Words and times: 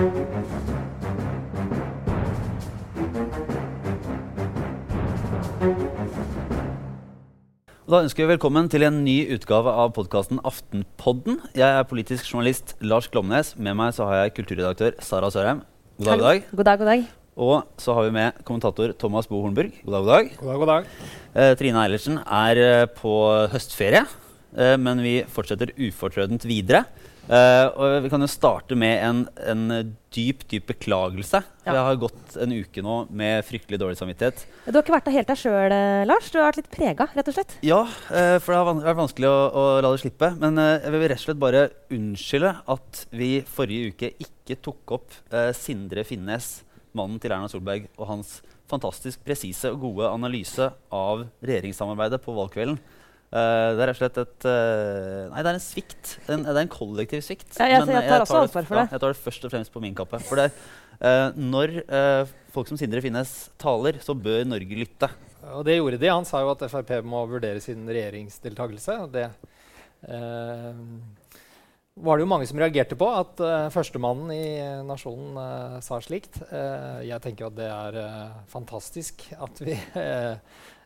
Da 0.00 0.06
ønsker 8.00 8.24
vi 8.24 8.30
velkommen 8.30 8.70
til 8.72 8.86
en 8.86 9.02
ny 9.04 9.26
utgave 9.34 9.68
av 9.68 9.92
podkasten 9.92 10.40
Aftenpodden. 10.40 11.36
Jeg 11.52 11.68
er 11.68 11.84
politisk 11.84 12.30
journalist 12.30 12.72
Lars 12.80 13.10
Glomnes. 13.12 13.52
Med 13.60 13.76
meg 13.76 13.92
så 13.92 14.08
har 14.08 14.22
jeg 14.22 14.32
kulturredaktør 14.38 14.96
Sara 15.04 15.28
Sørheim. 15.28 15.60
God 16.00 16.08
dag, 16.08 16.16
god 16.16 16.24
dag. 16.24 16.48
God 16.48 16.64
dag, 16.70 16.80
god 16.80 16.90
dag. 16.94 17.04
Og 17.36 17.84
så 17.84 17.98
har 17.98 18.08
vi 18.08 18.16
med 18.16 18.40
kommentator 18.48 18.96
Thomas 18.96 19.28
Bo 19.28 19.42
Hornburg. 19.44 19.76
God 19.84 19.92
dag, 19.92 20.00
god 20.00 20.12
dag. 20.14 20.32
God 20.40 20.48
dag, 20.48 20.62
god 20.64 20.72
dag. 20.72 20.90
Eh, 21.34 21.52
Trine 21.60 21.84
Eilertsen 21.84 22.16
er 22.24 22.64
eh, 22.64 22.88
på 22.88 23.18
høstferie, 23.52 24.06
eh, 24.56 24.78
men 24.80 25.04
vi 25.04 25.18
fortsetter 25.28 25.76
ufortrødent 25.76 26.48
videre. 26.48 26.86
Eh, 27.30 27.66
og 27.78 28.00
vi 28.02 28.10
kan 28.10 28.24
jo 28.24 28.28
starte 28.30 28.74
med 28.78 28.96
en, 29.06 29.20
en 29.46 29.92
dyp, 30.10 30.42
dyp 30.50 30.66
beklagelse. 30.72 31.38
Ja. 31.62 31.76
Jeg 31.76 31.84
har 31.86 32.00
gått 32.02 32.34
en 32.42 32.54
uke 32.56 32.82
nå 32.82 32.96
med 33.14 33.44
fryktelig 33.46 33.78
dårlig 33.78 34.00
samvittighet. 34.00 34.42
Du 34.66 34.74
har 34.74 34.82
ikke 34.82 34.96
vært 34.96 35.06
der 35.06 35.16
helt 35.20 35.30
deg 35.30 35.38
sjøl, 35.38 35.74
Lars. 36.10 36.32
Du 36.32 36.40
har 36.40 36.48
vært 36.48 36.62
litt 36.62 36.72
prega, 36.74 37.06
rett 37.14 37.30
og 37.30 37.36
slett. 37.36 37.54
Ja, 37.66 37.84
uh, 37.86 38.36
for 38.42 38.50
det 38.50 38.58
har 38.58 38.82
vært 38.82 39.02
vanskelig 39.04 39.30
å, 39.30 39.38
å 39.46 39.64
la 39.78 39.94
det 39.94 40.02
slippe. 40.02 40.32
Men 40.42 40.58
uh, 40.58 40.72
jeg 40.80 40.94
vil 40.96 41.06
rett 41.06 41.22
og 41.22 41.26
slett 41.28 41.44
bare 41.46 41.64
unnskylde 41.94 42.54
at 42.74 43.04
vi 43.14 43.30
forrige 43.46 43.94
uke 43.94 44.12
ikke 44.26 44.58
tok 44.64 44.96
opp 44.96 45.14
eh, 45.30 45.52
Sindre 45.54 46.02
Finnes, 46.06 46.64
mannen 46.96 47.20
til 47.22 47.30
Erna 47.30 47.50
Solberg, 47.50 47.86
og 48.00 48.08
hans 48.10 48.40
fantastisk 48.70 49.22
presise 49.26 49.70
og 49.70 49.82
gode 49.84 50.10
analyse 50.10 50.70
av 50.94 51.26
regjeringssamarbeidet 51.42 52.20
på 52.24 52.34
valgkvelden. 52.34 52.80
Eh, 53.30 53.68
det 53.78 53.82
er 53.84 53.86
rett 53.92 53.94
og 53.94 54.00
slett 54.00 54.16
et 54.18 54.46
uh, 54.50 55.28
Nei, 55.30 55.42
det 55.46 55.50
er 55.52 55.54
en 55.54 55.62
svikt. 55.62 56.16
En, 56.26 56.42
det 56.42 56.50
er 56.56 56.64
en 56.64 56.72
kollektiv 56.72 57.20
svikt. 57.22 57.52
Ja, 57.60 57.68
jeg- 57.70 57.84
Men, 57.86 57.94
jeg 57.94 58.02
jeg 58.02 58.10
tar 58.10 58.24
også 58.24 58.34
det- 58.40 58.48
ansvar 58.48 58.66
for 58.66 58.74
ja, 58.76 58.82
det. 58.82 58.90
jeg 58.96 59.00
tar 59.04 59.12
det 59.14 59.20
først 59.24 59.44
og 59.46 59.52
fremst 59.52 59.72
på 59.72 59.82
min 59.84 59.94
kappe. 59.94 60.18
For 60.26 60.36
det, 60.40 60.48
uh, 61.00 61.30
når 61.38 61.76
eh, 61.86 62.32
folk 62.50 62.66
som 62.68 62.76
Sindre 62.80 63.00
Finnes 63.04 63.50
taler, 63.56 64.00
så 64.02 64.16
bør 64.18 64.42
Norge 64.50 64.74
lytte. 64.82 65.08
Og 65.54 65.62
det 65.64 65.78
gjorde 65.78 66.00
de. 66.02 66.10
Han 66.10 66.26
sa 66.28 66.42
jo 66.42 66.50
at 66.50 66.66
Frp 66.68 66.90
må 67.06 67.22
vurdere 67.30 67.62
sin 67.62 67.86
regjeringsdeltakelse. 67.88 68.98
Det 69.14 69.28
eh, 70.10 70.74
var 72.00 72.16
det 72.18 72.24
jo 72.24 72.30
mange 72.32 72.46
som 72.48 72.58
reagerte 72.60 72.96
på, 72.98 73.06
at 73.14 73.40
uh, 73.44 73.68
førstemannen 73.72 74.30
i 74.34 74.44
eh, 74.58 74.82
nasjonen 74.86 75.36
eh, 75.42 75.78
sa 75.84 75.98
slikt. 76.02 76.38
Eh, 76.50 77.06
jeg 77.10 77.20
tenker 77.24 77.46
at 77.50 77.56
det 77.58 77.68
er 77.70 77.98
eh, 78.02 78.36
fantastisk 78.52 79.26
at 79.38 79.60
vi 79.64 79.74
eh, 79.76 80.00
eh, 80.00 80.36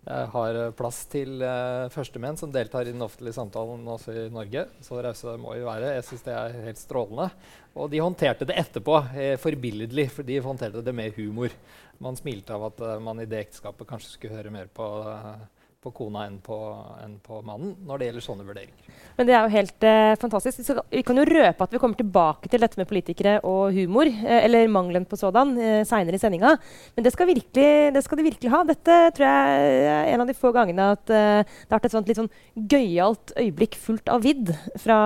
har 0.04 0.56
plass 0.76 1.04
til 1.08 1.40
uh, 1.40 1.88
førstemenn 1.92 2.36
som 2.36 2.50
deltar 2.52 2.84
i 2.84 2.92
den 2.92 3.04
offentlige 3.04 3.36
samtalen 3.38 3.86
også 3.88 4.12
i 4.12 4.24
Norge. 4.32 4.66
Så 4.84 4.98
rause 5.00 5.36
må 5.40 5.54
vi 5.56 5.64
være. 5.64 5.94
Jeg 5.96 6.06
syns 6.08 6.26
det 6.26 6.34
er 6.36 6.58
helt 6.66 6.80
strålende. 6.80 7.30
Og 7.74 7.90
de 7.90 8.02
håndterte 8.02 8.46
det 8.46 8.56
etterpå 8.60 8.98
eh, 9.18 9.34
forbilledlig, 9.40 10.06
for 10.14 10.26
de 10.26 10.38
håndterte 10.44 10.82
det 10.84 10.94
med 10.94 11.16
humor. 11.16 11.54
Man 12.02 12.18
smilte 12.18 12.54
av 12.54 12.68
at 12.68 12.82
uh, 12.84 12.98
man 13.02 13.22
i 13.22 13.26
det 13.30 13.40
ekteskapet 13.46 13.88
kanskje 13.88 14.12
skulle 14.12 14.38
høre 14.38 14.52
mer 14.54 14.70
på, 14.70 14.86
eh, 15.10 15.46
på 15.84 15.92
kona 15.92 16.24
enn 16.28 16.38
på, 16.42 16.56
enn 17.04 17.18
på 17.22 17.40
mannen 17.44 17.74
når 17.84 18.00
det 18.00 18.08
gjelder 18.08 18.24
sånne 18.24 18.46
vurderinger. 18.48 18.92
Men 19.18 19.28
det 19.28 19.34
er 19.36 19.44
jo 19.44 19.52
helt 19.52 19.86
eh, 19.86 20.14
fantastisk. 20.20 20.62
Så 20.64 20.76
vi 20.90 21.02
kan 21.06 21.18
jo 21.20 21.26
røpe 21.28 21.66
at 21.66 21.74
vi 21.74 21.80
kommer 21.82 21.98
tilbake 21.98 22.50
til 22.50 22.62
dette 22.64 22.80
med 22.80 22.88
politikere 22.90 23.36
og 23.46 23.74
humor, 23.76 24.08
eh, 24.08 24.40
eller 24.46 24.70
mangelen 24.72 25.06
på 25.08 25.18
sådan, 25.20 25.52
eh, 25.60 25.82
seinere 25.88 26.18
i 26.18 26.22
sendinga. 26.22 26.54
Men 26.96 27.06
det 27.06 27.12
skal, 27.14 27.28
virkelig, 27.28 27.68
det 27.94 28.04
skal 28.06 28.20
de 28.20 28.26
virkelig 28.26 28.52
ha. 28.54 28.62
Dette 28.66 28.98
tror 29.16 29.26
jeg 29.28 29.84
er 29.92 30.12
en 30.14 30.24
av 30.24 30.30
de 30.30 30.36
få 30.38 30.54
gangene 30.56 30.90
at 30.96 31.12
eh, 31.12 31.44
det 31.44 31.68
har 31.68 31.76
vært 31.76 31.90
et 31.90 31.96
sånt 31.96 32.10
litt 32.10 32.20
sånn 32.20 32.32
gøyalt 32.56 33.34
øyeblikk 33.38 33.78
fullt 33.80 34.10
av 34.12 34.24
vidd 34.24 34.54
fra, 34.80 34.98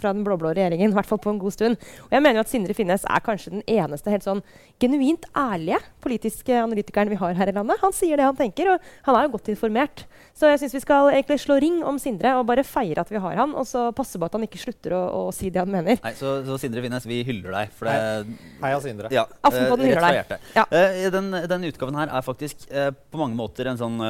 fra 0.00 0.14
den 0.16 0.26
blå-blå 0.26 0.52
regjeringen. 0.56 0.90
I 0.90 0.98
hvert 0.98 1.10
fall 1.10 1.22
på 1.22 1.32
en 1.32 1.40
god 1.40 1.56
stund. 1.56 1.80
Og 2.08 2.16
jeg 2.16 2.26
mener 2.26 2.40
jo 2.40 2.46
at 2.46 2.52
Sindre 2.52 2.76
Finnes 2.76 3.06
er 3.06 3.24
kanskje 3.24 3.54
den 3.56 3.66
eneste 3.70 4.12
helt 4.12 4.26
sånn 4.26 4.44
genuint 4.80 5.26
ærlige 5.36 5.80
politiske 6.04 6.56
analytikeren 6.56 7.12
vi 7.12 7.20
har 7.20 7.36
her 7.38 7.52
i 7.52 7.56
landet. 7.56 7.80
Han 7.84 7.94
sier 7.96 8.18
det 8.18 8.26
han 8.26 8.38
tenker, 8.38 8.74
og 8.74 8.92
han 9.08 9.16
er 9.16 9.28
jo 9.28 9.36
godt 9.36 9.52
informert. 9.52 9.99
Så 10.36 10.48
jeg 10.48 10.60
syns 10.62 10.74
vi 10.78 10.82
skal 10.82 11.10
egentlig 11.12 11.36
slå 11.42 11.58
ring 11.60 11.80
om 11.84 11.98
Sindre 12.00 12.32
og 12.38 12.46
bare 12.48 12.64
feire 12.64 13.02
at 13.02 13.10
vi 13.12 13.20
har 13.20 13.36
han, 13.42 13.52
og 13.58 13.66
så 13.68 13.88
passe 13.96 14.16
på 14.20 14.24
at 14.24 14.36
han 14.38 14.46
ikke 14.46 14.60
slutter 14.62 14.94
å, 14.96 15.00
å 15.18 15.22
si 15.36 15.50
det 15.52 15.60
han 15.60 15.70
mener. 15.72 16.00
Nei, 16.04 16.14
så, 16.16 16.38
så 16.46 16.56
Sindre 16.62 16.84
Finnes, 16.84 17.06
vi 17.08 17.20
hyller 17.28 17.52
deg. 17.58 17.74
For 17.76 17.90
det, 17.90 18.38
Heia 18.62 18.80
Sindre. 18.84 19.12
ja, 19.12 19.26
eh, 19.50 19.60
hyller 19.84 20.04
rett 20.06 20.34
deg. 20.34 20.50
Ja. 20.56 20.64
Uh, 20.72 21.06
den, 21.12 21.30
den 21.52 21.68
utgaven 21.68 22.00
her 22.00 22.12
er 22.16 22.24
faktisk 22.24 22.64
uh, 22.72 22.88
på 23.12 23.20
mange 23.20 23.36
måter 23.38 23.68
en 23.68 23.80
sånn 23.80 24.00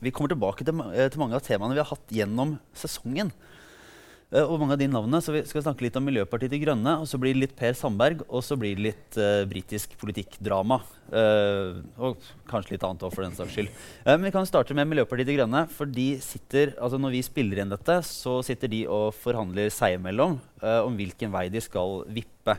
Vi 0.00 0.12
kommer 0.14 0.30
tilbake 0.32 0.64
til, 0.64 0.80
til 0.80 1.20
mange 1.20 1.36
av 1.36 1.44
temaene 1.44 1.76
vi 1.76 1.82
har 1.82 1.90
hatt 1.90 2.14
gjennom 2.14 2.54
sesongen. 2.76 3.34
Eh, 4.30 4.46
og 4.46 4.60
mange 4.62 4.76
av 4.76 4.78
de 4.78 4.86
navnene, 4.86 5.18
så 5.22 5.32
Vi 5.34 5.42
skal 5.48 5.64
snakke 5.64 5.82
litt 5.82 5.96
om 5.98 6.04
Miljøpartiet 6.06 6.52
De 6.52 6.60
Grønne, 6.62 7.00
og 7.02 7.08
så 7.10 7.18
blir 7.18 7.34
det 7.34 7.42
litt 7.42 7.56
Per 7.58 7.74
Sandberg, 7.74 8.22
og 8.28 8.44
så 8.46 8.56
blir 8.58 8.76
det 8.76 8.84
litt 8.84 9.18
uh, 9.18 9.42
britisk 9.50 9.96
politikkdrama. 9.98 10.80
Uh, 11.10 11.82
og 11.98 12.20
kanskje 12.46 12.76
litt 12.76 12.86
annet 12.86 13.02
òg, 13.02 13.10
for 13.14 13.26
den 13.26 13.34
saks 13.34 13.56
skyld. 13.56 13.72
Uh, 14.06 14.14
men 14.14 14.28
vi 14.28 14.34
kan 14.36 14.46
starte 14.46 14.76
med 14.76 14.86
Miljøpartiet 14.86 15.26
De 15.26 15.38
Grønne. 15.38 15.64
for 15.74 15.90
de 15.90 16.20
sitter, 16.22 16.76
altså 16.78 17.00
Når 17.02 17.16
vi 17.16 17.24
spiller 17.26 17.62
inn 17.62 17.74
dette, 17.74 17.96
så 18.06 18.38
sitter 18.46 18.70
de 18.70 18.84
og 18.86 19.10
forhandler 19.18 19.72
seg 19.74 19.98
imellom 19.98 20.38
uh, 20.62 20.82
om 20.86 20.94
hvilken 20.94 21.34
vei 21.34 21.48
de 21.50 21.62
skal 21.62 22.04
vippe. 22.06 22.58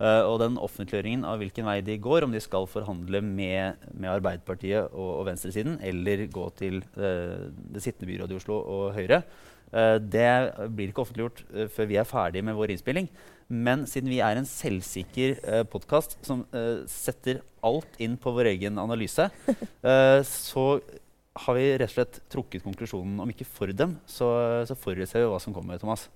Og 0.00 0.38
den 0.40 0.54
offentliggjøringen 0.56 1.26
av 1.28 1.42
hvilken 1.42 1.66
vei 1.68 1.82
de 1.84 1.98
går, 2.00 2.24
om 2.24 2.32
de 2.32 2.40
skal 2.40 2.64
forhandle 2.64 3.20
med, 3.20 3.82
med 3.92 4.08
Arbeiderpartiet 4.08 4.94
og, 4.96 5.10
og 5.18 5.26
venstresiden, 5.28 5.74
eller 5.84 6.22
gå 6.32 6.46
til 6.56 6.78
det 6.96 7.82
sittende 7.84 8.08
byrådet 8.08 8.32
i 8.32 8.38
Oslo 8.38 8.62
og 8.64 8.94
Høyre, 8.96 9.18
det 10.02 10.30
blir 10.74 10.90
ikke 10.90 11.04
offentliggjort 11.04 11.44
eh, 11.54 11.68
før 11.70 11.90
vi 11.90 11.98
er 12.00 12.08
ferdig 12.08 12.42
med 12.46 12.58
vår 12.58 12.74
innspilling. 12.74 13.10
Men 13.50 13.82
siden 13.90 14.12
vi 14.12 14.20
er 14.22 14.38
en 14.38 14.46
selvsikker 14.46 15.40
uh, 15.42 15.62
podkast 15.66 16.14
som 16.22 16.44
eh, 16.54 16.84
setter 16.86 17.40
alt 17.66 17.98
inn 17.98 18.14
på 18.20 18.30
vår 18.36 18.52
egen 18.52 18.78
analyse, 18.78 19.26
eh, 19.90 20.20
så 20.26 20.66
har 21.40 21.56
vi 21.56 21.66
rett 21.74 21.90
og 21.90 21.96
slett 21.96 22.20
trukket 22.30 22.62
konklusjonen, 22.62 23.18
om 23.22 23.30
ikke 23.32 23.48
for 23.48 23.72
dem, 23.74 23.96
så, 24.06 24.28
så 24.66 24.76
forutser 24.78 25.24
vi 25.24 25.30
hva 25.30 25.40
som 25.42 25.54
kommer. 25.56 25.80
Thomas. 25.82 26.06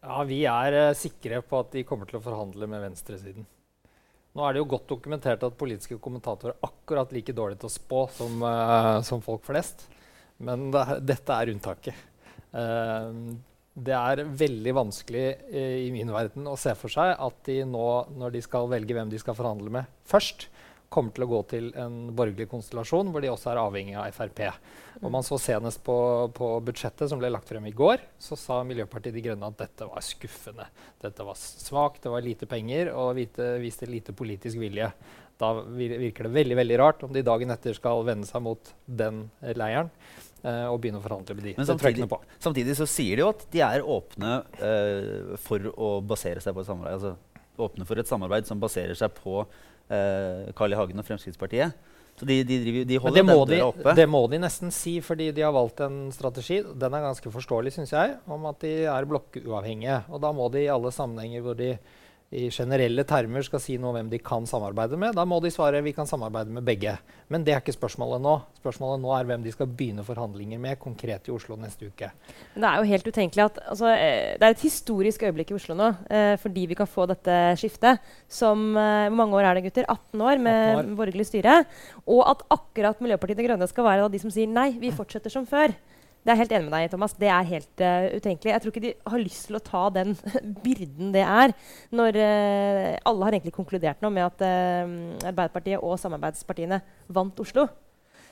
Ja, 0.00 0.22
Vi 0.24 0.42
er 0.48 0.76
eh, 0.78 0.96
sikre 0.96 1.42
på 1.44 1.60
at 1.60 1.74
de 1.74 1.84
kommer 1.88 2.08
til 2.08 2.20
å 2.20 2.24
forhandle 2.24 2.68
med 2.70 2.84
venstresiden. 2.86 3.46
Nå 4.30 4.44
er 4.46 4.54
det 4.54 4.62
jo 4.62 4.68
godt 4.70 4.86
dokumentert 4.88 5.42
at 5.42 5.58
politiske 5.58 5.98
kommentatorer 6.02 6.54
er 6.54 6.68
akkurat 6.68 7.10
like 7.12 7.34
dårlige 7.34 7.64
til 7.64 7.72
å 7.72 7.74
spå 7.74 8.04
som, 8.14 8.38
eh, 8.46 9.00
som 9.06 9.22
folk 9.24 9.42
flest. 9.48 9.88
Men 10.40 10.70
det, 10.72 11.02
dette 11.04 11.36
er 11.36 11.52
unntaket. 11.52 12.06
Eh, 12.56 13.12
det 13.80 13.94
er 13.94 14.24
veldig 14.26 14.72
vanskelig 14.76 15.26
eh, 15.54 15.76
i 15.86 15.90
min 15.94 16.10
verden 16.12 16.48
å 16.50 16.56
se 16.58 16.74
for 16.78 16.92
seg 16.92 17.14
at 17.14 17.44
de 17.46 17.62
nå, 17.68 17.86
når 18.18 18.34
de 18.34 18.42
skal 18.44 18.70
velge 18.70 18.96
hvem 18.96 19.12
de 19.12 19.20
skal 19.22 19.36
forhandle 19.38 19.72
med 19.78 20.00
først, 20.10 20.48
kommer 20.90 21.14
til 21.14 21.22
å 21.22 21.30
gå 21.30 21.38
til 21.52 21.68
en 21.78 22.08
borgerlig 22.18 22.48
konstellasjon 22.50 23.12
hvor 23.14 23.22
de 23.22 23.30
også 23.30 23.52
er 23.52 23.60
avhengig 23.62 23.94
av 23.94 24.10
Frp. 24.10 24.40
Og 24.98 25.12
man 25.14 25.22
så 25.22 25.38
Senest 25.38 25.84
på, 25.86 25.94
på 26.34 26.48
budsjettet 26.66 27.12
som 27.12 27.20
ble 27.20 27.30
lagt 27.30 27.46
frem 27.46 27.68
i 27.70 27.74
går, 27.78 28.02
så 28.18 28.34
sa 28.34 28.58
Miljøpartiet 28.66 29.14
De 29.14 29.22
Grønne 29.22 29.52
at 29.52 29.60
dette 29.60 29.86
var 29.86 30.02
skuffende. 30.02 30.66
Dette 30.98 31.26
var 31.28 31.38
svakt, 31.38 32.02
det 32.02 32.10
var 32.10 32.26
lite 32.26 32.50
penger 32.50 32.90
og 32.90 33.14
vite, 33.20 33.52
viste 33.62 33.86
lite 33.86 34.16
politisk 34.18 34.58
vilje. 34.58 34.90
Da 35.40 35.52
virker 35.62 36.26
det 36.26 36.34
veldig 36.34 36.58
veldig 36.58 36.80
rart 36.82 37.06
om 37.06 37.14
de 37.14 37.22
dagen 37.24 37.54
etter 37.54 37.78
skal 37.78 38.02
vende 38.10 38.26
seg 38.28 38.42
mot 38.44 38.74
den 38.84 39.28
leiren 39.54 39.94
og 40.42 40.78
begynne 40.80 41.00
å 41.00 41.04
forhandle 41.04 41.36
med 41.36 41.48
de. 41.48 41.54
Men 41.58 41.68
samtidig, 41.68 42.06
på. 42.10 42.20
samtidig 42.40 42.76
så 42.78 42.86
sier 42.88 43.18
de 43.18 43.24
jo 43.24 43.30
at 43.34 43.44
de 43.52 43.62
er 43.66 43.84
åpne 43.96 44.36
eh, 44.56 45.34
for 45.44 45.70
å 45.74 45.90
basere 46.00 46.42
seg 46.44 46.56
på 46.56 46.64
et 46.64 46.70
samarbeid. 46.70 46.96
Altså, 46.96 47.14
åpne 47.60 47.86
for 47.88 48.00
et 48.00 48.08
samarbeid 48.08 48.48
som 48.48 48.60
baserer 48.62 48.96
seg 48.96 49.12
på 49.18 49.42
eh, 49.42 50.50
Carl 50.56 50.72
I. 50.72 50.78
Hagen 50.80 51.02
og 51.02 51.08
Fremskrittspartiet. 51.08 51.76
Så 52.20 52.26
de, 52.28 52.42
de, 52.44 52.56
driver, 52.60 52.84
de 52.84 52.98
holder 53.00 53.22
den 53.22 53.30
døra 53.32 53.66
oppe. 53.70 53.92
det 53.96 54.04
må 54.10 54.20
de 54.28 54.40
nesten 54.42 54.72
si, 54.74 54.98
fordi 55.00 55.30
de 55.32 55.44
har 55.44 55.54
valgt 55.56 55.80
en 55.86 56.10
strategi 56.12 56.58
den 56.60 56.96
er 56.96 57.06
ganske 57.06 57.32
forståelig, 57.32 57.72
synes 57.78 57.94
jeg, 57.96 58.18
om 58.28 58.44
at 58.50 58.60
de 58.60 58.74
er 58.92 59.08
blokkuavhengige. 59.08 60.02
Og 60.12 60.20
da 60.20 60.32
må 60.36 60.50
de 60.52 60.66
i 60.66 60.72
alle 60.72 60.92
sammenhenger 60.92 61.46
hvor 61.46 61.56
de 61.56 61.70
i 62.30 62.46
generelle 62.54 63.02
termer 63.02 63.42
skal 63.42 63.58
si 63.58 63.74
noe 63.74 63.90
om 63.90 63.96
hvem 63.96 64.10
de 64.12 64.20
kan 64.22 64.44
samarbeide 64.46 64.94
med, 65.00 65.16
da 65.18 65.24
må 65.26 65.40
de 65.42 65.50
svare 65.50 65.80
vi 65.82 65.90
kan 65.96 66.06
samarbeide 66.06 66.52
med 66.54 66.62
begge. 66.62 66.92
Men 67.26 67.42
det 67.42 67.56
er 67.56 67.58
ikke 67.62 67.74
spørsmålet 67.74 68.22
nå. 68.22 68.36
Spørsmålet 68.60 69.02
nå 69.02 69.10
er 69.16 69.26
hvem 69.26 69.42
de 69.42 69.50
skal 69.54 69.66
begynne 69.66 70.04
forhandlinger 70.06 70.60
med 70.62 70.78
konkret 70.78 71.26
i 71.26 71.34
Oslo 71.34 71.58
neste 71.58 71.90
uke. 71.90 72.12
Men 72.54 72.62
det 72.62 72.70
er 72.70 72.78
jo 72.78 72.90
helt 72.92 73.10
utenkelig 73.10 73.46
at 73.48 73.60
altså, 73.66 73.90
eh, 73.96 74.38
Det 74.38 74.46
er 74.46 74.54
et 74.54 74.62
historisk 74.62 75.26
øyeblikk 75.26 75.50
i 75.50 75.58
Oslo 75.58 75.74
nå 75.74 75.90
eh, 76.06 76.36
fordi 76.38 76.68
vi 76.70 76.78
kan 76.78 76.90
få 76.90 77.08
dette 77.10 77.36
skiftet. 77.58 77.98
Som 78.30 78.76
eh, 78.78 79.10
Hvor 79.10 79.18
mange 79.24 79.34
år 79.34 79.50
er 79.50 79.58
det, 79.58 79.66
gutter? 79.66 79.90
18 79.90 80.22
år 80.22 80.38
med 80.38 80.60
18 80.78 80.78
år. 80.78 80.96
borgerlig 81.02 81.26
styre. 81.26 81.64
Og 82.06 82.22
at 82.30 82.46
akkurat 82.46 83.02
Miljøpartiet 83.02 83.42
De 83.42 83.48
Grønne 83.48 83.66
skal 83.66 83.90
være 83.90 84.10
de 84.10 84.22
som 84.22 84.30
sier 84.30 84.46
nei, 84.46 84.70
vi 84.78 84.94
fortsetter 84.94 85.34
som 85.34 85.50
før. 85.50 85.74
Det 86.20 86.32
er 86.34 86.40
helt 86.42 86.52
enig 86.52 86.68
med 86.68 86.74
deg, 86.76 86.90
Thomas. 86.92 87.14
Det 87.16 87.28
er 87.32 87.46
helt 87.48 87.82
uh, 87.82 88.08
utenkelig. 88.12 88.52
Jeg 88.52 88.62
tror 88.62 88.74
ikke 88.74 88.84
de 88.84 88.94
har 89.12 89.22
lyst 89.22 89.46
til 89.48 89.56
å 89.56 89.64
ta 89.64 89.84
den 89.94 90.16
byrden 90.64 91.14
det 91.14 91.24
er, 91.24 91.54
når 91.96 92.18
uh, 92.20 92.96
alle 93.08 93.28
har 93.28 93.36
egentlig 93.36 93.56
konkludert 93.56 94.02
nå 94.04 94.10
med 94.12 94.26
at 94.28 94.44
uh, 94.44 95.30
Arbeiderpartiet 95.30 95.80
og 95.80 95.96
samarbeidspartiene 96.02 96.82
vant 97.08 97.40
Oslo. 97.40 97.70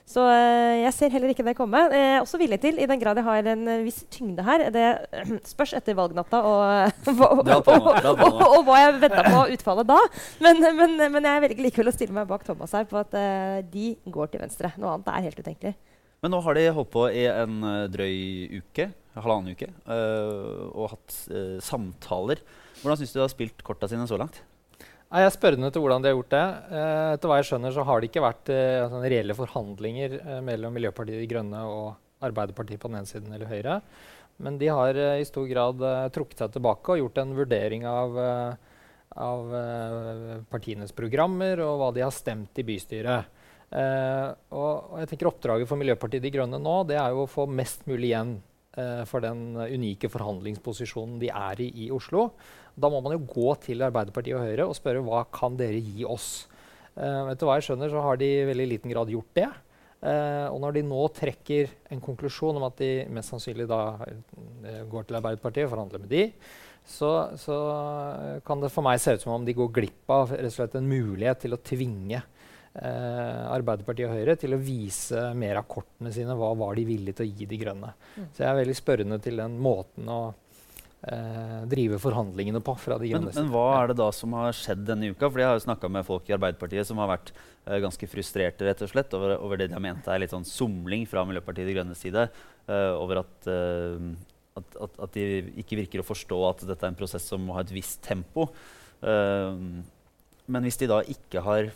Så 0.08 0.22
jeg 0.24 0.88
ser 0.96 1.12
heller 1.12 1.34
ikke 1.34 1.44
det 1.44 1.52
komme. 1.52 1.82
Jeg 1.92 2.12
er 2.14 2.22
også 2.22 2.38
villig 2.40 2.56
til, 2.62 2.78
i 2.80 2.86
den 2.88 2.96
grad 2.96 3.18
jeg 3.20 3.26
har 3.26 3.48
en 3.52 3.66
viss 3.84 3.98
tyngde 4.08 4.40
her 4.40 4.62
Det 4.72 4.84
spørs 5.50 5.74
etter 5.76 5.98
valgnatta 5.98 6.40
og, 6.48 7.02
og, 7.26 7.42
og, 7.44 8.38
og, 8.46 8.62
hva 8.64 8.78
jeg 8.80 8.94
venta 9.02 9.26
på 9.26 9.42
utfallet 9.52 9.90
da. 9.90 9.98
Men, 10.40 10.64
men, 10.80 10.96
men 11.12 11.28
jeg 11.28 11.44
velger 11.44 11.66
likevel 11.66 11.92
å 11.92 11.96
stille 11.98 12.16
meg 12.16 12.30
bak 12.30 12.48
Thomas 12.48 12.72
her 12.72 12.88
på 12.88 13.02
at 13.02 13.12
de 13.68 13.92
går 14.08 14.32
til 14.32 14.46
venstre. 14.46 14.72
Noe 14.80 14.96
annet 14.96 15.12
er 15.12 15.28
helt 15.28 15.44
utenkelig. 15.44 15.76
Men 16.22 16.34
nå 16.34 16.40
har 16.42 16.58
de 16.58 16.68
holdt 16.74 16.92
på 16.94 17.04
i 17.14 17.24
en 17.30 17.60
drøy 17.92 18.58
uke, 18.58 18.88
halvannen 19.18 19.54
uke, 19.54 19.68
øh, 19.86 20.64
og 20.72 20.92
hatt 20.94 21.18
øh, 21.30 21.58
samtaler. 21.62 22.42
Hvordan 22.82 23.00
syns 23.00 23.14
du 23.14 23.20
de 23.20 23.24
har 23.24 23.32
spilt 23.32 23.62
korta 23.66 23.90
sine 23.90 24.06
så 24.10 24.18
langt? 24.18 24.42
Jeg 25.08 25.24
er 25.24 25.32
spørrende 25.32 25.70
til 25.72 25.80
hvordan 25.80 26.04
de 26.04 26.10
har 26.10 26.18
gjort 26.18 26.34
det. 26.34 26.46
Eh, 26.68 27.10
etter 27.14 27.30
hva 27.30 27.38
jeg 27.38 27.46
skjønner, 27.48 27.72
så 27.72 27.84
har 27.88 28.00
det 28.00 28.10
ikke 28.10 28.22
vært 28.26 28.50
eh, 28.52 28.82
altså, 28.82 28.98
reelle 29.00 29.36
forhandlinger 29.38 30.16
eh, 30.18 30.40
mellom 30.44 30.74
Miljøpartiet 30.76 31.22
De 31.22 31.28
Grønne 31.30 31.62
og 31.64 32.26
Arbeiderpartiet 32.28 32.82
på 32.82 32.90
den 32.90 32.98
ene 33.00 33.08
siden 33.08 33.32
eller 33.32 33.48
Høyre. 33.48 33.78
Men 34.44 34.58
de 34.60 34.68
har 34.68 34.98
i 35.18 35.24
stor 35.26 35.48
grad 35.50 35.80
trukket 36.14 36.42
seg 36.42 36.52
tilbake 36.54 36.92
og 36.92 37.00
gjort 37.00 37.16
en 37.18 37.32
vurdering 37.34 37.82
av, 37.90 38.18
av 39.18 39.48
partienes 40.52 40.94
programmer 40.94 41.58
og 41.64 41.80
hva 41.80 41.88
de 41.96 42.04
har 42.04 42.14
stemt 42.14 42.60
i 42.62 42.64
bystyret. 42.68 43.37
Og, 43.68 44.76
og 44.88 44.94
jeg 45.02 45.10
tenker 45.10 45.28
Oppdraget 45.28 45.68
for 45.68 45.76
Miljøpartiet 45.76 46.22
De 46.24 46.30
Grønne 46.32 46.56
nå 46.56 46.76
det 46.88 46.96
er 46.96 47.12
jo 47.12 47.26
å 47.26 47.28
få 47.28 47.44
mest 47.52 47.82
mulig 47.84 48.14
igjen 48.14 48.38
for 49.10 49.20
den 49.20 49.58
unike 49.58 50.08
forhandlingsposisjonen 50.08 51.18
de 51.20 51.28
er 51.34 51.60
i 51.60 51.66
i 51.84 51.90
Oslo. 51.92 52.28
Da 52.78 52.90
må 52.92 53.00
man 53.02 53.16
jo 53.16 53.24
gå 53.26 53.54
til 53.64 53.82
Arbeiderpartiet 53.82 54.36
og 54.38 54.44
Høyre 54.46 54.68
og 54.70 54.76
spørre 54.78 55.02
hva 55.04 55.24
kan 55.34 55.56
dere 55.58 55.80
gi 55.82 56.06
oss. 56.06 56.46
Uh, 56.98 57.30
etter 57.30 57.46
hva 57.46 57.58
jeg 57.58 57.68
skjønner, 57.68 57.90
så 57.90 58.02
har 58.02 58.18
de 58.18 58.28
i 58.40 58.46
veldig 58.48 58.68
liten 58.72 58.92
grad 58.92 59.10
gjort 59.12 59.34
det. 59.38 59.48
Uh, 59.98 60.46
og 60.52 60.60
når 60.62 60.78
de 60.78 60.84
nå 60.86 61.02
trekker 61.14 61.70
en 61.94 62.02
konklusjon 62.02 62.58
om 62.58 62.66
at 62.68 62.78
de 62.78 62.90
mest 63.14 63.34
sannsynlig 63.34 63.66
da 63.70 63.82
uh, 63.98 64.82
går 64.90 65.08
til 65.08 65.18
Arbeiderpartiet 65.18 65.66
og 65.66 65.74
forhandler 65.74 66.02
med 66.04 66.12
de, 66.12 66.24
så, 66.88 67.10
så, 67.36 67.56
kan 68.46 68.62
det 68.62 68.70
for 68.72 68.86
meg 68.86 69.00
se 69.02 69.12
ut 69.12 69.24
som 69.24 69.34
om 69.34 69.44
de 69.44 69.52
går 69.52 69.72
glipp 69.76 70.12
av 70.14 70.30
en 70.32 70.86
mulighet 70.88 71.42
til 71.42 71.52
å 71.52 71.60
tvinge 71.60 72.22
Arbeiderpartiet 72.78 74.06
og 74.06 74.18
Høyre 74.18 74.34
til 74.38 74.54
å 74.54 74.60
vise 74.62 75.22
mer 75.38 75.58
av 75.58 75.64
kortene 75.70 76.12
sine. 76.14 76.36
Hva 76.38 76.52
var 76.58 76.76
de 76.78 76.84
villige 76.86 77.20
til 77.20 77.26
å 77.26 77.32
gi 77.32 77.48
De 77.48 77.58
grønne? 77.58 77.94
Mm. 78.16 78.28
Så 78.34 78.44
jeg 78.44 78.50
er 78.50 78.60
veldig 78.60 78.76
spørrende 78.78 79.18
til 79.24 79.40
den 79.40 79.56
måten 79.64 80.10
å 80.12 80.20
eh, 81.06 81.64
drive 81.70 81.98
forhandlingene 82.02 82.60
på. 82.64 82.74
fra 82.78 82.98
de 82.98 83.10
grønne. 83.12 83.32
men, 83.32 83.44
men, 83.44 83.52
hva 83.52 83.82
er 83.82 83.92
det 83.92 83.98
da 84.00 84.08
som 84.14 84.34
har 84.38 84.56
skjedd 84.56 84.84
denne 84.88 85.12
uka? 85.12 85.28
For 85.28 85.42
Jeg 85.42 85.50
har 85.50 85.58
jo 85.58 85.66
snakka 85.66 85.90
med 85.92 86.06
folk 86.06 86.28
i 86.28 86.36
Arbeiderpartiet 86.36 86.88
som 86.88 87.00
har 87.02 87.10
vært 87.12 87.32
eh, 87.34 87.78
ganske 87.84 88.10
frustrerte 88.10 88.66
rett 88.66 88.82
og 88.84 88.92
slett 88.92 89.14
over, 89.18 89.36
over, 89.38 89.60
det 89.60 89.70
de 89.70 89.78
har 89.78 89.84
ment 89.84 90.08
er 90.08 90.22
litt 90.22 90.34
sånn 90.34 90.46
somling 90.48 91.06
fra 91.08 91.24
Miljøpartiet 91.28 91.68
De 91.68 91.76
Grønnes 91.76 92.02
side. 92.02 92.28
Eh, 92.68 92.94
over 92.96 93.22
at, 93.24 93.50
eh, 93.50 94.08
at, 94.58 94.80
at, 94.86 94.98
at, 95.06 95.14
de 95.14 95.60
ikke 95.62 95.82
virker 95.84 96.02
å 96.02 96.08
forstå 96.08 96.40
at 96.52 96.66
dette 96.68 96.86
er 96.86 96.94
en 96.94 96.98
prosess 96.98 97.28
som 97.30 97.44
må 97.44 97.56
ha 97.56 97.64
et 97.66 97.74
visst 97.74 98.02
tempo. 98.06 98.50
Eh, 99.02 99.52
men 100.48 100.64
hvis 100.64 100.80
de 100.80 100.88
da 100.90 101.02
ikke 101.04 101.44
har 101.44 101.70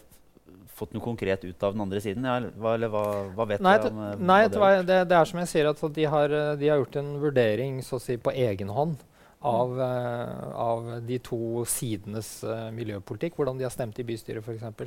fått 0.71 0.93
noe 0.95 1.05
konkret 1.05 1.45
ut 1.45 1.63
av 1.67 1.77
den 1.77 1.85
andre 1.85 2.03
siden? 2.05 2.27
Ja, 2.27 2.39
hva, 2.59 2.75
hva, 2.81 3.05
hva, 3.37 3.47
vet 3.51 3.65
nei, 3.65 3.77
jeg 3.79 3.93
om 3.93 4.03
eh, 4.05 4.19
nei, 4.33 4.43
det, 4.49 4.61
det, 4.89 4.99
det, 5.11 5.17
er 5.19 5.31
som 5.31 5.41
jeg 5.43 5.51
sier, 5.53 5.71
at 5.71 5.83
de 5.97 6.07
har, 6.15 6.37
de 6.61 6.71
har 6.71 6.83
gjort 6.83 7.01
en 7.03 7.15
vurdering 7.23 7.81
så 7.87 7.99
å 7.99 8.03
si, 8.03 8.19
på 8.21 8.35
egen 8.35 8.73
hånd 8.73 9.01
av, 9.43 9.81
uh, 9.81 10.55
av 10.55 10.91
de 11.07 11.19
to 11.19 11.65
sidenes 11.67 12.31
uh, 12.47 12.71
miljøpolitikk. 12.75 13.37
Hvordan 13.39 13.59
de 13.59 13.67
har 13.67 13.75
stemt 13.75 13.99
i 13.99 14.07
bystyret, 14.07 14.47
f.eks. 14.47 14.87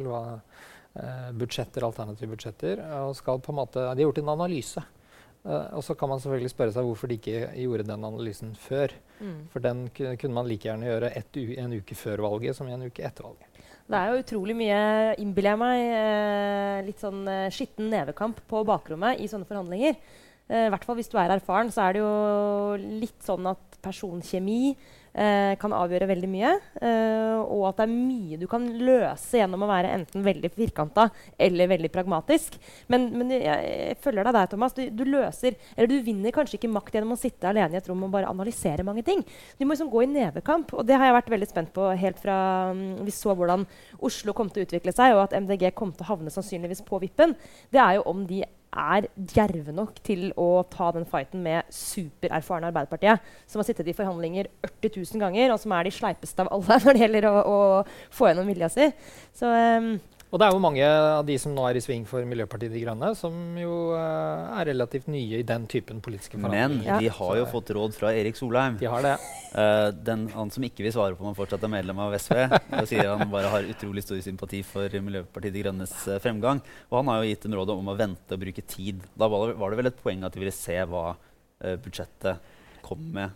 Uh, 0.95 1.31
budsjetter, 1.35 1.83
alternative 1.83 2.31
budsjetter. 2.31 2.83
Og 3.03 3.15
skal 3.19 3.41
på 3.43 3.51
en 3.51 3.59
måte, 3.59 3.81
de 3.83 3.99
har 3.99 4.07
gjort 4.07 4.21
en 4.23 4.35
analyse. 4.37 4.83
Uh, 5.45 5.75
og 5.77 5.83
så 5.85 5.95
kan 5.99 6.09
man 6.09 6.23
selvfølgelig 6.23 6.53
spørre 6.53 6.75
seg 6.75 6.87
hvorfor 6.87 7.11
de 7.11 7.19
ikke 7.19 7.49
gjorde 7.65 7.89
den 7.91 8.07
analysen 8.07 8.55
før. 8.59 8.95
Mm. 9.19 9.41
For 9.51 9.63
den 9.63 9.83
kunne 9.95 10.33
man 10.35 10.47
like 10.49 10.69
gjerne 10.69 10.87
gjøre 10.87 11.11
en 11.65 11.75
uke 11.75 11.99
før 11.99 12.23
valget 12.29 12.57
som 12.57 12.71
en 12.71 12.87
uke 12.87 13.03
etter 13.05 13.27
valget. 13.27 13.54
Det 13.85 13.97
er 13.97 14.09
jo 14.09 14.21
utrolig 14.23 14.55
mye, 14.57 14.77
innbiller 15.21 15.53
jeg 15.53 15.61
meg, 15.61 15.79
eh, 15.93 16.77
litt 16.87 17.01
sånn 17.03 17.21
eh, 17.29 17.51
skitten 17.53 17.91
nevekamp 17.93 18.39
på 18.49 18.63
bakrommet 18.65 19.21
i 19.21 19.27
sånne 19.29 19.45
forhandlinger. 19.45 19.99
I 20.45 20.67
hvert 20.69 20.83
fall 20.85 20.97
hvis 20.99 21.09
du 21.09 21.15
er 21.17 21.31
erfaren, 21.33 21.71
så 21.73 21.87
er 21.87 21.95
det 21.95 22.01
jo 22.03 22.97
litt 23.01 23.23
sånn 23.25 23.47
at 23.49 23.79
personkjemi 23.81 24.59
eh, 24.73 25.04
kan 25.61 25.73
avgjøre 25.75 26.09
veldig 26.09 26.29
mye. 26.31 26.51
Eh, 26.81 27.39
og 27.41 27.69
at 27.69 27.79
det 27.79 27.85
er 27.85 27.93
mye 27.93 28.39
du 28.41 28.45
kan 28.51 28.65
løse 28.79 29.39
gjennom 29.39 29.63
å 29.63 29.69
være 29.69 29.93
enten 29.95 30.25
veldig 30.25 30.51
firkanta 30.51 31.07
eller 31.39 31.69
veldig 31.71 31.91
pragmatisk. 31.93 32.57
Men, 32.91 33.07
men 33.15 33.31
jeg, 33.35 33.43
jeg, 33.45 33.99
følger 34.03 34.27
deg 34.27 34.37
der, 34.37 34.49
Thomas. 34.51 34.75
Du, 34.75 34.83
du, 34.91 35.05
løser, 35.07 35.55
du 35.75 35.95
vinner 36.05 36.35
kanskje 36.35 36.59
ikke 36.59 36.71
makt 36.73 36.97
gjennom 36.97 37.15
å 37.15 37.19
sitte 37.19 37.49
alene 37.49 37.77
i 37.77 37.79
et 37.79 37.89
rom 37.91 38.03
og 38.07 38.13
bare 38.15 38.31
analysere 38.31 38.85
mange 38.87 39.05
ting. 39.07 39.23
Du 39.59 39.65
må 39.65 39.75
liksom 39.75 39.91
gå 39.93 40.03
i 40.03 40.11
nevekamp. 40.11 40.73
Og 40.75 40.87
det 40.87 40.99
har 40.99 41.09
jeg 41.09 41.17
vært 41.19 41.33
veldig 41.35 41.49
spent 41.51 41.73
på 41.75 41.87
helt 41.99 42.21
fra 42.21 42.37
um, 42.73 42.83
vi 43.05 43.13
så 43.15 43.35
hvordan 43.35 43.65
Oslo 44.05 44.35
kom 44.35 44.51
til 44.51 44.63
å 44.63 44.67
utvikle 44.67 44.93
seg, 44.95 45.15
og 45.15 45.25
at 45.27 45.37
MDG 45.39 45.69
kom 45.77 45.93
til 45.95 46.05
å 46.05 46.11
havne 46.13 46.33
sannsynligvis 46.33 46.83
på 46.87 46.99
vippen. 47.03 47.35
Det 47.73 47.81
er 47.81 47.99
jo 47.99 48.07
om 48.11 48.25
de 48.27 48.43
er 48.75 49.07
djerve 49.15 49.73
nok 49.75 49.99
til 50.05 50.27
å 50.39 50.63
ta 50.71 50.91
den 50.95 51.07
fighten 51.09 51.43
med 51.45 51.69
supererfarne 51.73 52.69
Arbeiderpartiet, 52.71 53.23
som 53.47 53.61
har 53.61 53.67
sittet 53.67 53.89
i 53.91 53.95
forhandlinger 53.97 54.49
40 54.65 54.99
000 54.99 55.23
ganger, 55.23 55.53
og 55.53 55.61
som 55.61 55.75
er 55.75 55.87
de 55.87 55.95
sleipeste 55.95 56.45
av 56.45 56.51
alle 56.55 56.79
når 56.83 56.97
det 56.97 57.05
gjelder 57.05 57.29
å, 57.29 57.35
å 57.39 57.59
få 58.13 58.31
gjennom 58.31 58.51
vilja 58.51 58.71
si. 58.73 58.89
Så 59.35 59.51
um, 59.51 59.95
og 60.33 60.39
det 60.41 60.47
er 60.47 60.55
jo 60.55 60.61
mange 60.63 60.85
av 60.85 61.21
de 61.27 61.35
som 61.39 61.53
nå 61.53 61.63
er 61.69 61.77
i 61.77 61.81
sving 61.83 62.03
for 62.09 62.25
Miljøpartiet 62.27 62.73
De 62.73 62.81
Grønne, 62.81 63.11
som 63.15 63.35
jo 63.61 63.75
uh, 63.93 64.57
er 64.57 64.71
relativt 64.71 65.05
nye 65.13 65.39
i 65.39 65.45
den 65.47 65.67
typen 65.69 66.01
politiske 66.03 66.39
forhandlinger. 66.39 66.81
Men 66.81 66.87
ja. 66.89 66.97
de 66.99 67.11
har 67.13 67.37
jo 67.39 67.45
fått 67.51 67.71
råd 67.77 67.95
fra 67.95 68.11
Erik 68.17 68.39
Solheim. 68.39 68.79
De 68.81 68.89
har 68.89 69.05
det. 69.05 69.13
Uh, 69.53 69.93
den, 69.95 70.25
han 70.33 70.51
som 70.51 70.65
ikke 70.65 70.83
vil 70.83 70.95
svare 70.95 71.15
på 71.15 71.23
om 71.23 71.29
han 71.29 71.37
fortsatt 71.37 71.63
er 71.63 71.71
medlem 71.71 72.01
av 72.03 72.17
SV, 72.17 72.41
sier 72.89 73.13
han 73.13 73.31
bare 73.31 73.53
har 73.53 73.69
utrolig 73.75 74.03
stor 74.03 74.19
sympati 74.25 74.59
for 74.67 74.97
Miljøpartiet 75.07 75.55
De 75.55 75.63
Grønnes 75.63 75.93
uh, 76.09 76.17
fremgang. 76.23 76.63
Og 76.89 76.99
han 76.99 77.13
har 77.13 77.21
jo 77.21 77.29
gitt 77.29 77.45
dem 77.45 77.57
rådet 77.61 77.79
om 77.79 77.93
å 77.93 77.97
vente 77.99 78.35
og 78.35 78.41
bruke 78.43 78.65
tid. 78.75 79.05
Da 79.13 79.29
var 79.31 79.51
det, 79.51 79.59
var 79.61 79.71
det 79.71 79.81
vel 79.83 79.91
et 79.93 80.01
poeng 80.01 80.25
at 80.25 80.35
de 80.35 80.41
ville 80.41 80.55
se 80.55 80.79
hva 80.89 81.11
budsjettet 81.85 82.81
kom 82.83 82.99
med 83.15 83.31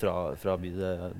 fra, 0.00 0.12
fra 0.38 0.56
bydet 0.58 1.12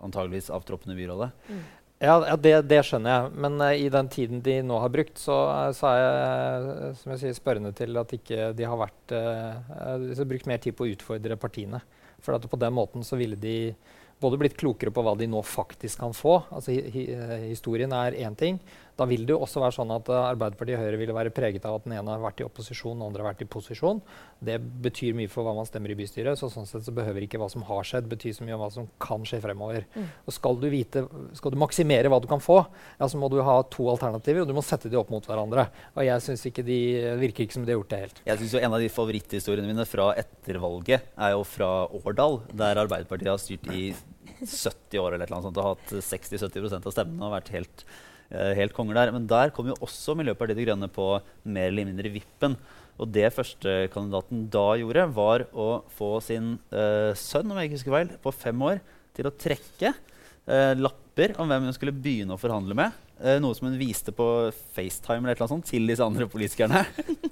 antageligvis 0.00 0.50
avtroppende 0.50 0.96
byrådet. 0.96 1.30
Mm. 1.48 1.62
Ja, 1.98 2.14
det, 2.38 2.52
det, 2.70 2.78
skjønner 2.86 3.10
jeg. 3.10 3.30
Men 3.42 3.58
uh, 3.58 3.72
i 3.74 3.88
den 3.90 4.08
tiden 4.12 4.42
de 4.44 4.60
nå 4.62 4.78
har 4.78 4.92
brukt, 4.94 5.18
så, 5.18 5.36
uh, 5.50 5.70
så 5.74 5.90
er 5.90 5.98
jeg 5.98 6.90
som 7.00 7.14
jeg 7.14 7.22
sier, 7.24 7.38
spørrende 7.38 7.72
til 7.74 7.98
at 7.98 8.14
ikke 8.14 8.52
de 8.54 8.68
har 8.70 8.78
vært, 8.78 9.14
uh, 9.14 10.26
brukt 10.30 10.46
mer 10.46 10.62
tid 10.62 10.78
på 10.78 10.86
å 10.86 10.92
utfordre 10.94 11.38
partiene. 11.40 11.82
For 12.22 12.38
på 12.38 12.60
den 12.60 12.74
måten 12.74 13.06
så 13.06 13.18
ville 13.18 13.38
de 13.38 13.74
både 14.20 14.40
blitt 14.40 14.58
klokere 14.58 14.92
på 14.94 15.04
hva 15.04 15.14
de 15.18 15.28
nå 15.30 15.42
faktisk 15.46 16.02
kan 16.02 16.14
få. 16.16 16.40
Altså, 16.50 16.74
hi, 16.74 16.82
hi, 16.94 17.06
historien 17.48 17.92
er 17.94 18.18
én 18.18 18.36
ting. 18.38 18.58
Da 18.98 19.06
vil 19.06 19.22
det 19.26 19.30
jo 19.30 19.42
også 19.44 19.60
være 19.62 19.76
sånn 19.76 19.92
at 19.94 20.08
uh, 20.10 20.24
Arbeiderpartiet 20.32 20.74
og 20.74 20.82
Høyre 20.82 20.98
ville 20.98 21.14
være 21.14 21.32
preget 21.34 21.66
av 21.68 21.76
at 21.78 21.84
den 21.86 21.94
ene 21.94 22.10
har 22.10 22.22
vært 22.22 22.40
i 22.42 22.46
opposisjon, 22.46 22.96
den 22.98 23.06
andre 23.06 23.22
har 23.22 23.30
vært 23.30 23.44
i 23.44 23.50
posisjon. 23.50 24.00
Det 24.42 24.56
betyr 24.58 25.14
mye 25.18 25.30
for 25.30 25.46
hva 25.46 25.54
man 25.54 25.68
stemmer 25.68 25.92
i 25.94 25.98
bystyret. 25.98 26.40
så 26.40 26.50
sånn 26.50 26.66
sett 26.66 26.86
så 26.86 26.94
behøver 26.94 27.22
ikke 27.22 27.38
hva 27.38 27.46
som 27.52 27.62
har 27.68 27.86
skjedd, 27.86 28.08
bety 28.10 28.32
så 28.34 28.46
mye 28.46 28.56
om 28.56 28.64
hva 28.64 28.70
som 28.74 28.88
kan 29.02 29.22
skje 29.28 29.38
fremover. 29.44 29.86
Mm. 29.94 30.10
Og 30.26 30.34
skal 30.34 30.58
du, 30.58 30.66
vite, 30.72 31.04
skal 31.38 31.54
du 31.54 31.60
maksimere 31.62 32.10
hva 32.10 32.18
du 32.22 32.26
kan 32.30 32.42
få, 32.42 32.58
ja, 32.98 33.06
så 33.06 33.22
må 33.22 33.30
du 33.30 33.38
ha 33.46 33.60
to 33.70 33.86
alternativer, 33.94 34.42
og 34.42 34.50
du 34.50 34.56
må 34.58 34.66
sette 34.66 34.90
de 34.90 34.98
opp 34.98 35.14
mot 35.14 35.30
hverandre. 35.30 35.68
Og 35.94 36.02
jeg 36.08 36.26
syns 36.26 36.46
ikke 36.50 36.66
de 36.66 36.80
virker 37.22 37.46
ikke 37.46 37.60
som 37.60 37.66
de 37.66 37.74
har 37.74 37.78
gjort 37.78 37.94
det 37.94 38.02
helt. 38.02 38.22
Jeg 38.26 38.42
synes 38.42 38.56
jo 38.56 38.66
En 38.68 38.74
av 38.74 38.82
de 38.82 38.90
favoritthistoriene 38.90 39.70
mine 39.70 39.86
fra 39.86 40.10
ettervalget 40.18 41.06
er 41.14 41.36
jo 41.36 41.46
fra 41.46 41.70
Årdal, 42.02 42.40
der 42.50 42.82
Arbeiderpartiet 42.82 43.30
har 43.30 43.38
styrt 43.38 43.70
i 43.70 43.92
70 44.42 45.00
år 45.02 45.16
eller 45.16 45.30
annet 45.30 45.48
sånt, 45.48 45.58
og 45.60 45.72
hatt 45.72 45.96
60-70% 46.10 46.86
av 46.86 46.94
stemmene 46.94 47.26
og 47.26 47.34
vært 47.34 47.52
helt 47.56 47.84
Eh, 48.28 48.52
helt 48.58 48.74
konger 48.76 48.98
der. 48.98 49.12
Men 49.14 49.28
der 49.28 49.52
kom 49.54 49.70
jo 49.70 49.78
også 49.84 50.16
Miljøpartiet 50.18 50.58
De 50.58 50.66
Grønne 50.66 50.90
på 50.92 51.14
mer 51.48 51.70
eller 51.70 51.88
mindre 51.88 52.12
vippen. 52.12 52.56
Og 52.98 53.08
det 53.14 53.30
førstekandidaten 53.32 54.46
da 54.52 54.66
gjorde, 54.80 55.06
var 55.14 55.46
å 55.54 55.68
få 55.94 56.16
sin 56.24 56.56
uh, 56.74 57.14
sønn 57.14 57.46
om 57.46 57.60
jeg 57.60 57.68
ikke 57.68 57.76
husker 57.76 57.94
feil, 57.94 58.08
på 58.24 58.32
fem 58.34 58.64
år 58.66 58.80
til 59.14 59.28
å 59.28 59.32
trekke 59.38 59.92
uh, 59.94 60.74
lapper 60.74 61.36
om 61.38 61.46
hvem 61.46 61.68
hun 61.68 61.76
skulle 61.76 61.94
begynne 61.94 62.34
å 62.34 62.42
forhandle 62.42 62.74
med. 62.74 62.96
Uh, 63.22 63.36
noe 63.38 63.54
som 63.54 63.68
hun 63.70 63.78
viste 63.78 64.10
på 64.10 64.26
FaceTime 64.74 65.22
eller 65.22 65.38
noe 65.38 65.52
sånt, 65.54 65.70
til 65.70 65.86
disse 65.86 66.02
andre 66.02 66.26
politikerne. 66.26 66.82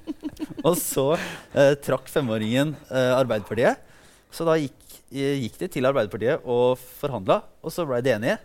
og 0.69 0.79
så 0.79 1.09
trakk 1.83 2.09
femåringen 2.15 2.73
Arbeiderpartiet. 2.91 3.83
Så 4.31 4.47
da 4.47 4.55
gikk, 4.61 4.86
gikk 5.13 5.59
de 5.61 5.69
til 5.71 5.87
Arbeiderpartiet 5.89 6.45
og 6.45 6.81
forhandla, 7.01 7.43
og 7.63 7.75
så 7.75 7.87
ble 7.89 8.01
de 8.05 8.15
enige. 8.17 8.39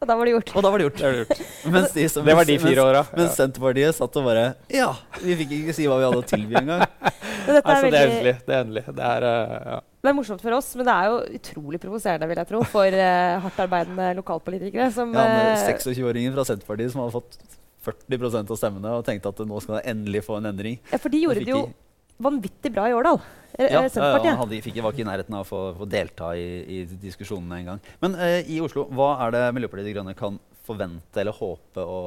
Og 0.00 0.08
da 0.08 0.14
var 0.16 0.24
det 0.24 0.32
gjort. 0.32 0.50
Og 0.56 0.64
da 0.64 0.68
var 0.72 0.80
det 0.80 0.84
gjort. 0.86 1.00
Det, 1.00 1.08
gjort. 1.18 1.40
mens 1.74 1.90
de 1.92 2.04
som, 2.08 2.24
det 2.24 2.34
var 2.38 2.48
de 2.48 2.54
fire 2.62 2.84
åra. 2.86 3.02
Mens, 3.10 3.18
mens 3.18 3.34
Senterpartiet 3.36 3.96
satt 3.98 4.14
og 4.16 4.28
bare 4.30 4.44
Ja, 4.72 4.94
vi 5.20 5.36
fikk 5.42 5.52
ikke 5.58 5.74
si 5.76 5.88
hva 5.90 5.98
vi 6.00 6.06
hadde 6.08 6.22
å 6.22 6.24
tilby 6.24 6.56
engang. 6.62 6.86
altså, 7.04 7.90
det 7.92 8.00
er 8.00 8.06
endelig. 8.06 8.34
Det 8.46 8.54
er 8.54 8.62
endelig. 8.64 8.84
Det 8.88 9.10
er, 9.10 9.26
uh, 9.28 9.74
ja. 9.74 9.76
det 10.00 10.12
er 10.12 10.16
morsomt 10.16 10.44
for 10.46 10.56
oss, 10.56 10.70
men 10.80 10.88
det 10.88 10.94
er 10.94 11.10
jo 11.10 11.18
utrolig 11.40 11.82
provoserende 11.84 12.30
vil 12.32 12.40
jeg 12.40 12.50
tro, 12.54 12.62
for 12.72 12.96
uh, 12.96 13.44
hardt 13.44 13.60
arbeidende 13.66 14.08
lokalpolitikere. 14.22 14.88
Som, 14.96 15.12
ja, 15.12 15.26
med 15.36 15.66
26-åringen 15.68 16.32
fra 16.38 16.48
Senterpartiet 16.48 16.96
som 16.96 17.04
hadde 17.04 17.18
fått 17.18 17.36
40% 17.84 18.56
av 18.56 18.60
stemmene 18.60 18.96
og 18.96 19.04
tenkte 19.04 19.34
at 19.34 19.44
nå 19.44 19.60
skal 19.60 19.82
det 19.82 19.84
endelig 19.92 20.24
få 20.24 20.40
en 20.40 20.48
endring. 20.54 20.80
Ja, 20.88 20.96
For 20.96 21.12
de 21.12 21.20
gjorde 21.26 21.44
det 21.44 21.52
jo 21.52 21.66
de- 21.68 21.76
vanvittig 22.22 22.72
bra 22.74 22.88
i 22.90 22.94
Årdal. 22.96 23.20
Eh, 23.56 23.66
Ja, 23.72 23.82
eh, 23.82 23.88
Senterpartiet. 23.90 24.24
ja, 24.30 24.34
han 24.36 24.42
hadde, 24.44 24.62
fikk, 24.64 24.80
var 24.84 24.94
ikke 24.94 25.04
i 25.04 25.08
nærheten 25.10 25.34
av 25.36 25.44
å 25.44 25.48
få, 25.48 25.60
få 25.80 25.88
delta 25.90 26.32
i, 26.38 26.48
i 26.64 26.80
diskusjonene 27.02 27.60
engang. 27.60 27.80
Men 28.00 28.14
eh, 28.14 28.40
i 28.48 28.60
Oslo, 28.62 28.86
hva 28.94 29.12
er 29.26 29.34
det 29.36 29.44
Miljøpartiet 29.56 29.90
De 29.90 29.94
Grønne 29.96 30.16
kan 30.18 30.38
forvente 30.66 31.20
eller 31.20 31.34
håpe 31.36 31.82
å, 31.84 32.00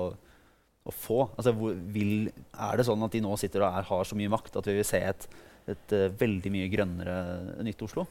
å 0.86 0.92
få? 0.96 1.28
Altså, 1.36 1.54
hvor, 1.58 1.76
vil, 1.96 2.30
er 2.54 2.78
det 2.80 2.88
sånn 2.88 3.04
at 3.06 3.12
de 3.16 3.24
nå 3.26 3.36
sitter 3.42 3.66
og 3.66 3.74
er, 3.82 3.90
har 3.92 4.04
så 4.08 4.18
mye 4.20 4.32
makt 4.32 4.62
at 4.62 4.70
vi 4.72 4.78
vil 4.80 4.88
se 4.88 5.02
et, 5.04 5.28
et 5.68 5.94
et 5.94 5.94
veldig 6.20 6.52
mye 6.52 6.68
grønnere 6.72 7.18
nytt 7.64 7.82
Oslo? 7.86 8.04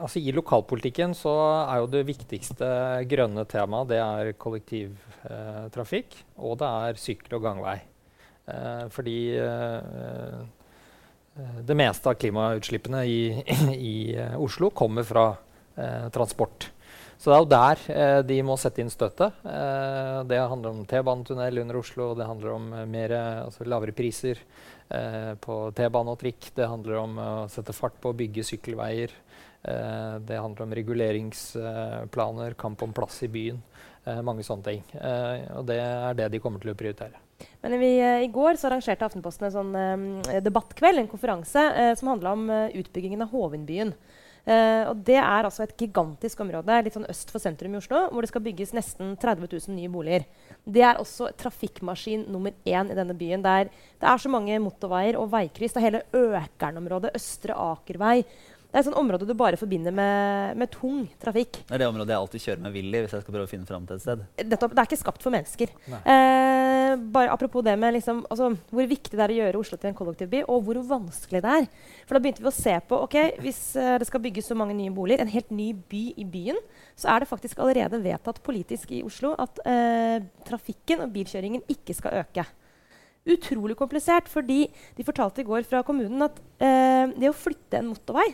Altså 0.00 0.20
I 0.20 0.32
lokalpolitikken 0.32 1.12
så 1.16 1.32
er 1.68 1.80
jo 1.82 1.88
det 1.92 2.02
viktigste 2.08 2.66
grønne 3.10 3.44
temaet 3.48 3.88
det 3.90 3.98
er 4.00 4.30
kollektivtrafikk, 4.40 6.16
og 6.40 6.58
det 6.60 6.68
er 6.68 7.00
sykkel- 7.00 7.36
og 7.36 7.44
gangvei. 7.44 7.76
Eh, 8.48 8.86
fordi 8.92 9.16
eh, 9.36 9.90
eh, 10.00 10.38
det 11.66 11.76
meste 11.78 12.10
av 12.10 12.18
klimautslippene 12.20 13.04
i, 13.06 13.20
i 13.76 13.94
eh, 14.16 14.36
Oslo 14.40 14.70
kommer 14.70 15.06
fra 15.06 15.28
eh, 15.76 16.08
transport. 16.12 16.70
Så 17.20 17.28
det 17.28 17.36
er 17.36 17.42
jo 17.42 17.50
der 17.52 17.80
eh, 17.92 18.18
de 18.24 18.38
må 18.48 18.56
sette 18.56 18.80
inn 18.80 18.90
støtet. 18.92 19.42
Eh, 19.44 20.18
det 20.28 20.40
handler 20.40 20.72
om 20.72 20.84
T-banetunnel 20.88 21.60
under 21.62 21.80
Oslo, 21.82 22.14
det 22.16 22.28
handler 22.28 22.54
om 22.54 22.70
eh, 22.72 22.86
mer, 22.88 23.12
eh, 23.12 23.42
altså 23.44 23.66
lavere 23.68 23.92
priser 23.96 24.40
eh, 24.88 25.34
på 25.40 25.58
T-bane 25.76 26.14
og 26.14 26.20
trikk. 26.22 26.50
Det 26.56 26.68
handler 26.70 27.00
om 27.02 27.20
å 27.20 27.30
sette 27.52 27.76
fart 27.76 28.00
på 28.00 28.12
å 28.12 28.16
bygge 28.16 28.46
sykkelveier. 28.50 29.12
Eh, 29.62 30.14
det 30.24 30.40
handler 30.40 30.64
om 30.64 30.76
reguleringsplaner, 30.80 32.56
kamp 32.60 32.86
om 32.88 32.96
plass 32.96 33.22
i 33.28 33.28
byen. 33.28 33.60
eh, 34.08 34.22
mange 34.24 34.42
sånne 34.42 34.64
ting. 34.64 34.84
Eh, 34.96 35.44
og 35.60 35.66
det 35.68 35.76
er 35.84 36.14
det 36.16 36.30
de 36.32 36.40
kommer 36.40 36.62
til 36.62 36.72
å 36.72 36.78
prioritere. 36.78 37.20
Men 37.62 37.78
vi, 37.80 37.90
eh, 38.00 38.24
I 38.24 38.30
går 38.32 38.56
så 38.56 38.68
arrangerte 38.70 39.06
Aftenposten 39.06 39.48
en 39.48 39.56
sånn 39.56 39.76
eh, 39.76 40.40
debattkveld, 40.44 40.98
en 40.98 41.10
konferanse, 41.10 41.66
eh, 41.76 41.94
som 41.98 42.12
handla 42.12 42.32
om 42.36 42.50
eh, 42.50 42.80
utbyggingen 42.80 43.22
av 43.22 43.32
Hovindbyen. 43.34 43.94
Eh, 44.48 44.88
og 44.88 45.02
Det 45.04 45.18
er 45.20 45.44
altså 45.44 45.64
et 45.66 45.76
gigantisk 45.78 46.40
område 46.40 46.78
litt 46.84 46.96
sånn 46.96 47.08
øst 47.10 47.30
for 47.32 47.42
sentrum 47.42 47.74
i 47.74 47.80
Oslo, 47.80 48.06
hvor 48.08 48.24
det 48.24 48.30
skal 48.32 48.44
bygges 48.44 48.72
nesten 48.76 49.12
30 49.20 49.50
000 49.52 49.76
nye 49.76 49.90
boliger. 49.92 50.24
Det 50.64 50.82
er 50.86 51.00
også 51.00 51.30
trafikkmaskin 51.40 52.24
nummer 52.32 52.54
én 52.64 52.90
i 52.90 52.96
denne 52.96 53.16
byen. 53.16 53.44
Der 53.44 53.68
det 53.70 54.08
er 54.08 54.22
så 54.22 54.32
mange 54.32 54.56
motorveier 54.62 55.18
og 55.20 55.28
veikryss. 55.34 55.74
Det 55.76 55.82
er 55.82 55.88
hele 55.90 56.02
Økernområdet, 56.16 57.12
Østre 57.16 57.52
Akervei. 57.52 58.24
Det 58.70 58.78
er 58.78 58.84
et 58.84 58.86
sånt 58.86 59.00
område 59.00 59.26
du 59.26 59.32
bare 59.34 59.58
forbinder 59.58 59.90
med, 59.90 60.58
med 60.60 60.70
tung 60.70 61.02
trafikk. 61.18 61.58
Det 61.66 61.74
er 61.74 61.82
det 61.82 61.88
området 61.90 62.14
jeg 62.14 62.22
alltid 62.22 62.42
kjører 62.44 62.60
med 62.62 62.74
Willy 62.76 63.00
hvis 63.02 63.14
jeg 63.16 63.24
skal 63.24 63.34
prøve 63.34 63.48
å 63.48 63.50
finne 63.50 63.66
fram 63.66 63.86
til 63.88 63.96
et 63.98 64.04
sted. 64.04 64.20
Nettopp, 64.46 64.76
det 64.76 64.82
er 64.82 64.88
ikke 64.88 64.98
skapt 65.00 65.24
for 65.26 65.34
mennesker. 65.34 65.72
Eh, 65.90 66.92
bare 67.10 67.32
Apropos 67.34 67.64
det 67.66 67.74
med 67.82 67.96
liksom, 67.96 68.20
altså, 68.30 68.52
hvor 68.70 68.86
viktig 68.92 69.18
det 69.18 69.24
er 69.24 69.34
å 69.34 69.38
gjøre 69.40 69.62
Oslo 69.64 69.78
til 69.80 69.90
en 69.90 69.96
kollektivby, 69.98 70.42
og 70.46 70.62
hvor 70.68 70.78
vanskelig 70.86 71.40
det 71.42 71.54
er. 71.56 71.66
For 72.06 72.14
da 72.14 72.22
begynte 72.22 72.44
vi 72.44 72.50
å 72.50 72.54
se 72.54 72.76
på 72.86 73.00
ok, 73.08 73.16
hvis 73.42 73.58
eh, 73.80 73.96
det 73.98 74.06
skal 74.06 74.22
bygges 74.22 74.50
så 74.52 74.58
mange 74.58 74.76
nye 74.78 74.92
boliger, 74.94 75.24
en 75.24 75.32
helt 75.34 75.50
ny 75.50 75.72
by 75.90 76.04
i 76.22 76.26
byen, 76.30 76.60
så 76.94 77.10
er 77.10 77.24
det 77.24 77.30
faktisk 77.32 77.58
allerede 77.64 77.98
vedtatt 78.04 78.38
politisk 78.46 78.92
i 78.94 79.00
Oslo 79.06 79.32
at 79.34 79.58
eh, 79.66 80.20
trafikken 80.46 81.02
og 81.02 81.10
bilkjøringen 81.16 81.66
ikke 81.74 81.96
skal 81.98 82.20
øke. 82.22 82.46
Utrolig 83.30 83.74
komplisert, 83.76 84.30
fordi 84.30 84.62
de 84.96 85.04
fortalte 85.04 85.42
i 85.42 85.48
går 85.48 85.66
fra 85.66 85.82
kommunen 85.86 86.22
at 86.28 86.38
eh, 86.62 87.10
det 87.18 87.32
å 87.32 87.36
flytte 87.36 87.82
en 87.82 87.90
motorvei, 87.90 88.28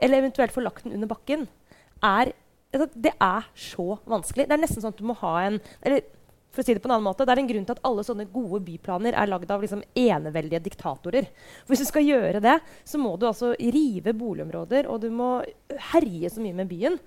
eller 0.00 0.22
eventuelt 0.22 0.54
få 0.54 0.64
lagt 0.64 0.86
den 0.86 0.96
under 0.96 1.10
bakken, 1.10 1.46
er 2.00 2.32
altså, 2.72 2.88
det 2.94 3.12
er 3.16 3.50
så 3.54 3.98
vanskelig. 4.08 4.48
Det 4.48 4.56
er 4.56 4.64
nesten 4.64 4.82
sånn 4.82 4.94
at 4.94 5.00
du 5.00 5.06
må 5.08 5.18
ha 5.20 5.34
en 5.44 5.60
eller 5.82 6.02
for 6.50 6.62
å 6.62 6.66
si 6.66 6.74
Det 6.74 6.82
på 6.82 6.88
en 6.90 6.96
annen 6.96 7.06
måte, 7.06 7.24
det 7.26 7.34
er 7.34 7.40
en 7.42 7.48
grunn 7.48 7.66
til 7.66 7.76
at 7.76 7.84
alle 7.86 8.02
sånne 8.06 8.26
gode 8.32 8.58
byplaner 8.66 9.14
er 9.14 9.30
lagd 9.30 9.50
av 9.54 9.62
liksom 9.62 9.84
eneveldige 9.94 10.62
diktatorer. 10.64 11.28
For 11.62 11.72
Hvis 11.72 11.84
du 11.84 11.88
skal 11.88 12.08
gjøre 12.08 12.42
det, 12.42 12.56
så 12.82 12.98
må 12.98 13.12
du 13.16 13.28
altså 13.28 13.52
rive 13.54 14.14
boligområder 14.18 14.88
og 14.90 14.98
du 15.04 15.12
må 15.14 15.28
herje 15.92 16.32
så 16.34 16.42
mye 16.42 16.56
med 16.58 16.70
byen 16.70 16.98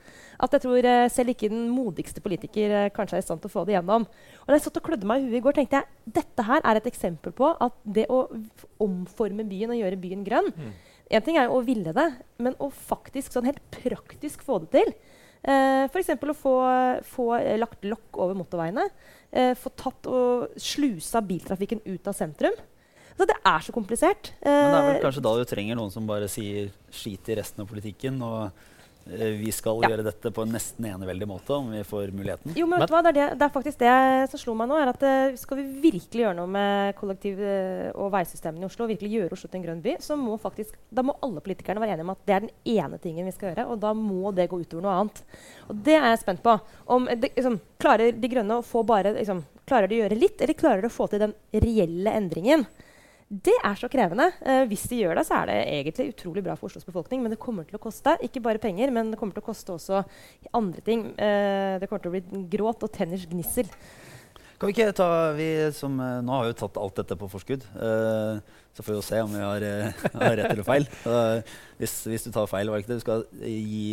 at 0.43 0.55
jeg 0.55 0.63
tror 0.63 0.87
eh, 0.87 1.09
selv 1.11 1.33
ikke 1.33 1.51
den 1.51 1.67
modigste 1.71 2.23
politiker 2.23 2.77
eh, 2.77 2.89
kanskje 2.95 3.19
er 3.19 3.23
i 3.23 3.27
stand 3.27 3.43
til 3.43 3.51
å 3.51 3.53
få 3.53 3.65
det 3.67 3.75
gjennom. 3.75 4.07
Og 4.07 4.47
da 4.47 4.57
jeg 4.57 4.65
satt 4.65 4.79
og 4.79 4.87
klødde 4.87 5.11
meg 5.11 5.21
i 5.21 5.27
huet 5.27 5.41
i 5.41 5.43
går, 5.43 5.59
tenkte 5.59 5.81
jeg 5.81 6.15
dette 6.21 6.47
her 6.47 6.63
er 6.63 6.79
et 6.79 6.89
eksempel 6.89 7.35
på 7.35 7.51
at 7.51 7.77
det 7.83 8.07
å 8.11 8.23
omforme 8.83 9.45
byen 9.47 9.75
og 9.75 9.79
gjøre 9.83 10.01
byen 10.07 10.25
grønn 10.27 10.49
En 11.13 11.25
ting 11.25 11.37
er 11.37 11.49
jo 11.49 11.59
å 11.59 11.65
ville 11.65 11.93
det, 11.95 12.07
men 12.41 12.55
å 12.61 12.69
faktisk 12.73 13.35
sånn 13.35 13.47
helt 13.49 13.61
praktisk 13.73 14.43
få 14.45 14.59
det 14.63 14.71
til. 14.73 14.93
Eh, 15.43 15.85
F.eks. 15.89 16.13
å 16.15 16.35
få, 16.37 16.53
få 17.07 17.27
eh, 17.39 17.57
lagt 17.59 17.85
lokk 17.85 18.19
over 18.23 18.37
motorveiene. 18.39 18.87
Eh, 19.29 19.53
få 19.59 19.73
tatt 19.77 20.07
og 20.09 20.53
slusa 20.61 21.21
biltrafikken 21.25 21.83
ut 21.85 22.09
av 22.09 22.17
sentrum. 22.17 22.55
Så 23.13 23.27
det 23.29 23.35
er 23.45 23.61
så 23.61 23.73
komplisert. 23.75 24.31
Men 24.41 24.71
det 24.71 24.77
er 24.77 24.87
vel 24.87 24.95
Eh, 24.97 25.03
kanskje 25.03 25.25
da 25.25 25.33
du 25.37 25.43
trenger 25.45 25.77
noen 25.77 25.91
som 25.93 26.07
bare 26.09 26.29
sier 26.31 26.71
skit 26.93 27.29
i 27.29 27.37
resten 27.37 27.61
av 27.61 27.69
politikken. 27.69 28.21
og 28.25 28.47
eh, 28.47 28.71
vi 29.05 29.51
skal 29.51 29.81
Ja. 29.83 29.89
gjøre 29.91 30.03
dette 30.05 30.31
på 30.31 30.43
en 30.45 30.53
nesten 30.55 30.85
eneveldig 30.87 31.27
måte 31.27 31.51
om 31.57 31.71
vi 31.71 31.81
får 31.83 32.11
muligheten. 32.15 32.53
Jo, 32.55 32.65
men 32.67 32.79
vet 32.79 32.89
du 32.89 32.93
hva? 32.95 33.01
Det, 33.03 33.11
er 33.11 33.17
det, 33.17 33.39
det 33.39 33.45
er 33.47 33.53
faktisk 33.53 33.79
det 33.79 34.29
som 34.31 34.39
slo 34.39 34.53
meg 34.55 34.69
nå. 34.69 34.77
er 34.79 34.91
at 34.93 35.03
uh, 35.03 35.35
Skal 35.35 35.57
vi 35.59 35.65
virkelig 35.89 36.23
gjøre 36.23 36.37
noe 36.37 36.47
med 36.47 36.95
kollektiv- 36.95 37.41
eh, 37.43 37.91
og 37.95 38.11
veisystemene 38.13 38.63
i 38.63 38.69
Oslo, 38.69 38.85
og 38.85 38.93
virkelig 38.93 39.11
gjøre 39.11 39.35
Oslo 39.35 39.49
til 39.49 39.59
en 39.59 39.65
grønn 39.67 39.81
by, 39.83 39.97
så 39.99 40.15
må 40.19 40.37
faktisk, 40.39 40.77
da 40.89 41.03
må 41.03 41.17
alle 41.21 41.43
politikerne 41.43 41.83
være 41.83 41.97
enige 41.97 42.07
om 42.07 42.13
at 42.15 42.23
det 42.25 42.35
er 42.35 42.45
den 42.45 42.77
ene 42.77 43.01
tingen 43.03 43.27
vi 43.27 43.35
skal 43.35 43.51
gjøre. 43.51 43.67
Og 43.73 43.81
da 43.83 43.91
må 43.97 44.31
det 44.35 44.47
gå 44.51 44.61
utover 44.61 44.87
noe 44.87 44.95
annet. 45.01 45.23
Og 45.67 45.83
det 45.83 45.97
er 45.99 46.09
jeg 46.13 46.23
spent 46.23 46.43
på. 46.45 46.55
Om 46.87 47.09
de, 47.11 47.29
liksom, 47.35 47.59
Klarer 47.83 48.15
De 48.15 48.31
Grønne 48.31 48.61
å 48.61 48.63
få 48.63 48.85
bare 48.87 49.11
liksom, 49.17 49.43
Klarer 49.67 49.87
de 49.87 49.99
å 49.99 50.03
gjøre 50.05 50.19
litt, 50.19 50.41
eller 50.41 50.59
klarer 50.59 50.81
de 50.83 50.87
å 50.87 50.95
få 50.95 51.07
til 51.11 51.19
den 51.23 51.33
reelle 51.51 52.11
endringen? 52.19 52.65
Det 53.33 53.53
er 53.65 53.77
så 53.79 53.87
krevende. 53.89 54.27
Eh, 54.45 54.63
hvis 54.69 54.83
de 54.91 54.99
gjør 54.99 55.17
det, 55.17 55.23
så 55.25 55.39
er 55.39 55.49
det 55.49 55.55
egentlig 55.63 56.11
utrolig 56.11 56.43
bra 56.45 56.53
for 56.59 56.69
Oslos 56.69 56.85
befolkning. 56.85 57.23
Men 57.23 57.33
det 57.33 57.41
kommer 57.41 57.65
til 57.65 57.79
å 57.79 57.81
koste. 57.81 58.13
Ikke 58.21 58.43
bare 58.45 58.61
penger, 58.61 58.91
men 58.93 59.09
det 59.09 59.17
kommer 59.17 59.33
til 59.33 59.41
å 59.41 59.47
koste 59.47 59.73
også 59.73 60.03
andre 60.53 60.83
ting. 60.85 61.07
Eh, 61.17 61.79
det 61.81 61.89
kommer 61.89 62.03
til 62.03 62.11
å 62.11 62.13
bli 62.13 62.43
gråt 62.53 62.85
og 62.85 62.93
tenners 62.93 63.25
gnissel. 63.31 63.71
Kan 64.63 64.69
vi 64.71 64.75
ikke 64.77 64.93
ta, 64.95 65.05
vi 65.35 65.45
som, 65.75 65.97
eh, 65.99 66.21
Nå 66.23 66.31
har 66.31 66.45
vi 66.45 66.51
jo 66.53 66.55
tatt 66.61 66.77
alt 66.79 66.95
dette 66.95 67.17
på 67.19 67.27
forskudd. 67.27 67.65
eh, 67.75 68.39
så 68.73 68.81
får 68.81 68.93
vi 68.93 68.95
jo 68.95 69.01
se 69.03 69.19
om 69.19 69.33
vi 69.33 69.41
har, 69.43 69.61
eh, 69.61 69.91
har 70.15 70.35
rett 70.37 70.51
eller 70.53 70.63
feil. 70.63 70.85
Hvis, 71.77 72.07
hvis 72.07 72.23
du 72.23 72.31
tar 72.31 72.47
feil, 72.47 72.69
var 72.71 72.79
det 72.79 72.85
ikke 72.85 72.93
det? 72.93 72.95
Du 72.95 73.03
skal 73.03 73.25
gi 73.43 73.91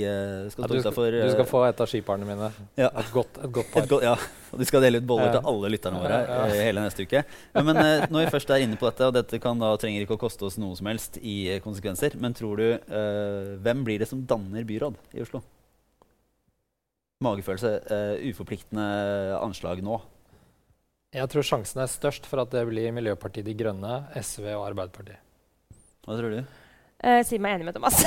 skal 0.55 0.63
Ja, 0.63 0.69
du, 0.71 0.79
skal, 0.81 1.11
du 1.11 1.31
skal 1.33 1.49
få 1.51 1.65
et 1.67 1.81
av 1.83 1.91
skiparene 1.91 2.25
mine. 2.25 2.53
ja, 2.79 2.87
Et 2.87 3.11
godt, 3.11 3.41
et 3.43 3.51
godt 3.51 3.73
par. 3.73 3.83
et 3.83 3.89
godt, 3.91 4.03
ja, 4.07 4.15
og 4.53 4.59
du 4.61 4.65
skal 4.65 4.81
dele 4.81 5.01
ut 5.03 5.09
boller 5.11 5.33
til 5.33 5.43
alle 5.45 5.73
lytterne 5.75 5.99
våre 5.99 6.55
hele 6.55 6.87
neste 6.87 7.03
uke. 7.03 7.25
Men, 7.53 7.67
men 7.75 8.07
når 8.07 8.25
vi 8.25 8.31
først 8.31 8.55
er 8.55 8.63
inne 8.63 8.79
på 8.79 8.87
dette, 8.87 9.11
og 9.11 9.13
dette 9.19 9.43
kan 9.43 9.59
da, 9.59 9.73
trenger 9.77 10.07
ikke 10.07 10.15
å 10.21 10.23
koste 10.23 10.47
oss 10.47 10.57
noe 10.57 10.79
som 10.79 10.87
helst 10.87 11.19
i 11.19 11.59
konsekvenser, 11.59 12.15
men 12.15 12.33
tror 12.33 12.63
du 12.63 12.79
Hvem 13.67 13.83
blir 13.83 13.99
det 13.99 14.07
som 14.07 14.23
danner 14.23 14.63
byråd 14.63 14.95
i 15.19 15.27
Oslo? 15.27 15.43
Magefølelse, 17.27 17.75
uforpliktende 18.31 19.35
anslag 19.43 19.83
nå. 19.83 19.99
Jeg 21.11 21.27
tror 21.27 21.43
sjansen 21.43 21.81
er 21.83 21.89
størst 21.91 22.27
for 22.31 22.39
at 22.45 22.53
det 22.55 22.61
blir 22.69 22.93
Miljøpartiet 22.95 23.43
De 23.49 23.55
Grønne, 23.59 23.95
SV 24.15 24.45
og 24.53 24.69
Arbeiderpartiet. 24.69 25.19
Hva 26.07 26.15
tror 26.15 26.37
du? 26.37 26.45
Eh, 27.03 27.23
si 27.27 27.41
meg 27.43 27.57
enig 27.57 27.67
med 27.67 27.75
Thomas. 27.75 27.99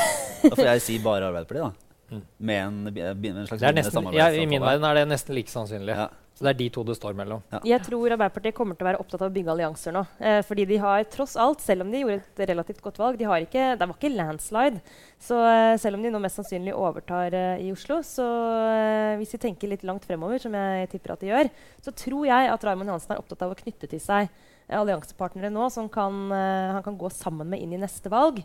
Da 0.44 0.54
får 0.56 0.70
jeg 0.70 0.84
si 0.86 0.96
bare 1.04 1.28
Arbeiderpartiet, 1.28 1.68
da. 1.68 1.90
Mm. 2.14 2.22
Med 2.48 2.62
en, 2.62 2.78
en 2.88 3.50
slags 3.50 3.66
er 3.66 3.76
nesten, 3.76 4.08
ja, 4.16 4.30
I 4.32 4.46
min 4.48 4.64
verden 4.64 4.88
er 4.88 5.02
det 5.02 5.04
nesten 5.12 5.36
like 5.36 5.52
sannsynlig. 5.52 5.98
Ja. 5.98 6.08
Så 6.34 6.42
det 6.48 6.50
er 6.50 6.58
de 6.64 6.68
to 6.74 6.82
det 6.88 6.96
står 6.98 7.14
mellom. 7.14 7.44
Jeg 7.62 7.78
tror 7.86 8.16
Arbeiderpartiet 8.16 8.56
kommer 8.58 8.74
til 8.78 8.88
å 8.88 8.90
være 8.90 9.02
opptatt 9.04 9.22
av 9.22 9.30
å 9.30 9.34
bygge 9.36 9.52
allianser 9.54 9.94
nå. 9.94 10.02
Eh, 10.18 10.40
fordi 10.48 10.66
de 10.72 10.80
har 10.82 11.04
tross 11.14 11.36
alt, 11.38 11.62
selv 11.62 11.86
om 11.86 11.92
de 11.94 12.02
gjorde 12.02 12.24
et 12.24 12.42
relativt 12.50 12.82
godt 12.82 12.98
valg 12.98 13.20
de 13.20 13.28
har 13.30 13.46
ikke, 13.46 13.68
Det 13.78 13.86
var 13.86 13.94
ikke 13.94 14.12
landslide. 14.16 14.82
Så 15.22 15.38
eh, 15.46 15.76
selv 15.78 16.00
om 16.00 16.06
de 16.06 16.10
nå 16.10 16.22
mest 16.24 16.42
sannsynlig 16.42 16.74
overtar 16.74 17.38
eh, 17.38 17.62
i 17.62 17.70
Oslo, 17.76 18.02
så 18.02 18.26
eh, 18.26 19.14
hvis 19.22 19.36
vi 19.38 19.44
tenker 19.46 19.70
litt 19.76 19.86
langt 19.86 20.10
fremover, 20.10 20.42
som 20.42 20.58
jeg 20.58 20.90
tipper 20.96 21.14
at 21.14 21.22
de 21.22 21.30
gjør, 21.30 21.54
så 21.86 21.94
tror 21.94 22.26
jeg 22.32 22.50
at 22.56 22.66
Raymond 22.66 22.90
Johansen 22.90 23.14
er 23.14 23.22
opptatt 23.22 23.46
av 23.46 23.54
å 23.54 23.60
knytte 23.62 23.92
til 23.94 24.02
seg 24.02 24.26
eh, 24.26 24.80
alliansepartnere 24.80 25.54
nå 25.54 25.70
som 25.70 25.86
kan, 25.86 26.18
eh, 26.34 26.74
han 26.80 26.86
kan 26.90 26.98
gå 26.98 27.14
sammen 27.14 27.54
med 27.54 27.62
inn 27.62 27.78
i 27.78 27.84
neste 27.86 28.10
valg. 28.10 28.42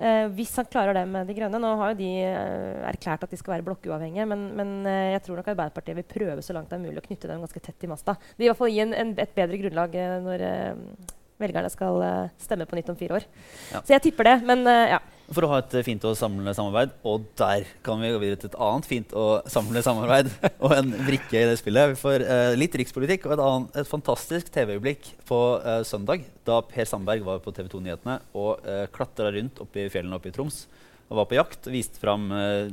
Eh, 0.00 0.26
hvis 0.32 0.54
han 0.56 0.68
klarer 0.70 0.96
det 0.96 1.02
med 1.10 1.28
De 1.28 1.34
Grønne 1.36 1.58
Nå 1.60 1.74
har 1.76 1.92
jo 1.92 1.98
de 1.98 2.08
eh, 2.24 2.84
erklært 2.88 3.26
at 3.26 3.32
de 3.32 3.36
skal 3.36 3.58
være 3.58 3.66
blokkuavhengige, 3.66 4.24
men, 4.30 4.46
men 4.56 4.70
eh, 4.88 5.10
jeg 5.12 5.26
tror 5.26 5.40
nok 5.40 5.50
Arbeiderpartiet 5.52 5.98
vil 5.98 6.08
prøve 6.08 6.44
så 6.44 6.56
langt 6.56 6.72
det 6.72 6.78
er 6.78 6.86
mulig 6.86 7.02
å 7.02 7.04
knytte 7.04 7.28
dem 7.28 7.44
ganske 7.44 7.60
tett 7.66 7.84
i 7.84 7.90
masta. 7.90 8.16
Det 8.16 8.40
vil 8.40 8.48
i 8.48 8.52
hvert 8.52 8.62
fall 8.62 8.72
gi 8.72 8.80
en, 8.86 8.96
en, 8.96 9.12
et 9.20 9.34
bedre 9.36 9.60
grunnlag 9.60 9.98
eh, 10.00 10.14
når 10.24 10.44
eh, 10.46 11.10
velgerne 11.40 11.72
skal 11.72 12.02
stemme 12.40 12.66
på 12.68 12.76
nytt 12.76 12.90
om 12.92 12.96
fire 13.00 13.20
år. 13.20 13.28
Ja. 13.72 13.80
Så 13.80 13.94
jeg 13.94 14.04
tipper 14.08 14.28
det, 14.28 14.34
men 14.48 14.64
ja. 14.68 14.98
For 15.30 15.46
å 15.46 15.50
ha 15.52 15.60
et 15.62 15.74
eh, 15.78 15.84
fint 15.86 16.02
og 16.08 16.16
samlende 16.18 16.52
samarbeid. 16.56 16.94
Og 17.06 17.28
der 17.38 17.66
kan 17.86 18.00
vi 18.02 18.10
gå 18.10 18.18
videre 18.22 18.40
til 18.42 18.50
et 18.50 18.58
annet 18.66 18.88
fint 18.90 19.14
og 19.14 19.46
samlende 19.50 19.84
samarbeid. 19.86 20.30
og 20.64 20.74
en 20.74 20.90
brikke 21.06 21.38
i 21.38 21.46
det 21.46 21.56
spillet. 21.60 21.92
Vi 21.92 22.00
får 22.00 22.24
eh, 22.24 22.54
litt 22.58 22.74
rikspolitikk 22.80 23.28
og 23.28 23.36
et, 23.36 23.44
annet, 23.46 23.78
et 23.82 23.90
fantastisk 23.90 24.50
TV-øyeblikk 24.54 25.12
på 25.30 25.40
eh, 25.62 25.82
søndag. 25.86 26.26
Da 26.48 26.58
Per 26.66 26.88
Sandberg 26.88 27.22
var 27.26 27.42
på 27.44 27.54
TV 27.54 27.70
2-nyhetene 27.70 28.18
og 28.34 28.64
uh, 28.66 28.86
klatra 28.90 29.28
rundt 29.30 29.60
oppe 29.62 29.84
i 29.84 29.90
fjellene 29.92 30.16
oppe 30.16 30.32
i 30.32 30.34
Troms. 30.34 30.64
og 31.06 31.20
var 31.20 31.28
på 31.30 31.36
jakt. 31.36 31.68
Viste 31.70 32.00
fram 32.02 32.24
uh, 32.34 32.72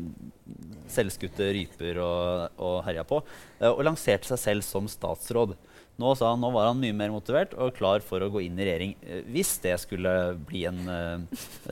selvskutte 0.90 1.52
ryper 1.54 2.00
og, 2.02 2.56
og 2.58 2.80
herja 2.88 3.04
på. 3.06 3.22
Uh, 3.60 3.70
og 3.76 3.84
lanserte 3.86 4.32
seg 4.32 4.42
selv 4.42 4.66
som 4.66 4.90
statsråd. 4.90 5.54
Nå, 5.98 6.14
sa 6.14 6.30
han, 6.30 6.42
nå 6.44 6.52
var 6.54 6.70
han 6.70 6.80
mye 6.82 6.94
mer 6.94 7.10
motivert 7.14 7.56
og 7.58 7.74
klar 7.78 8.04
for 8.06 8.22
å 8.22 8.30
gå 8.30 8.44
inn 8.46 8.60
i 8.60 8.68
regjering 8.68 8.96
uh, 9.02 9.22
hvis 9.34 9.56
det 9.64 9.74
skulle, 9.82 10.12
bli 10.46 10.68
en, 10.70 10.82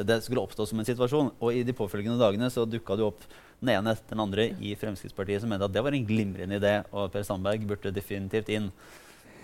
det 0.02 0.20
skulle 0.26 0.42
oppstå 0.42 0.66
som 0.70 0.82
en 0.82 0.88
situasjon. 0.88 1.34
Og 1.40 1.54
i 1.54 1.66
de 1.68 1.76
påfølgende 1.78 2.18
dagene 2.22 2.50
så 2.54 2.66
dukka 2.66 2.98
det 2.98 3.06
opp 3.06 3.28
den 3.62 3.72
ene 3.76 3.94
etter 3.96 4.14
den 4.14 4.24
andre 4.26 4.50
i 4.60 4.76
Fremskrittspartiet 4.80 5.42
som 5.44 5.52
mente 5.52 5.68
at 5.68 5.74
det 5.74 5.84
var 5.86 5.96
en 5.96 6.06
glimrende 6.08 6.60
idé, 6.60 6.76
og 6.92 7.12
Per 7.14 7.26
Sandberg 7.26 7.66
burde 7.70 7.94
definitivt 7.96 8.52
inn. 8.54 8.70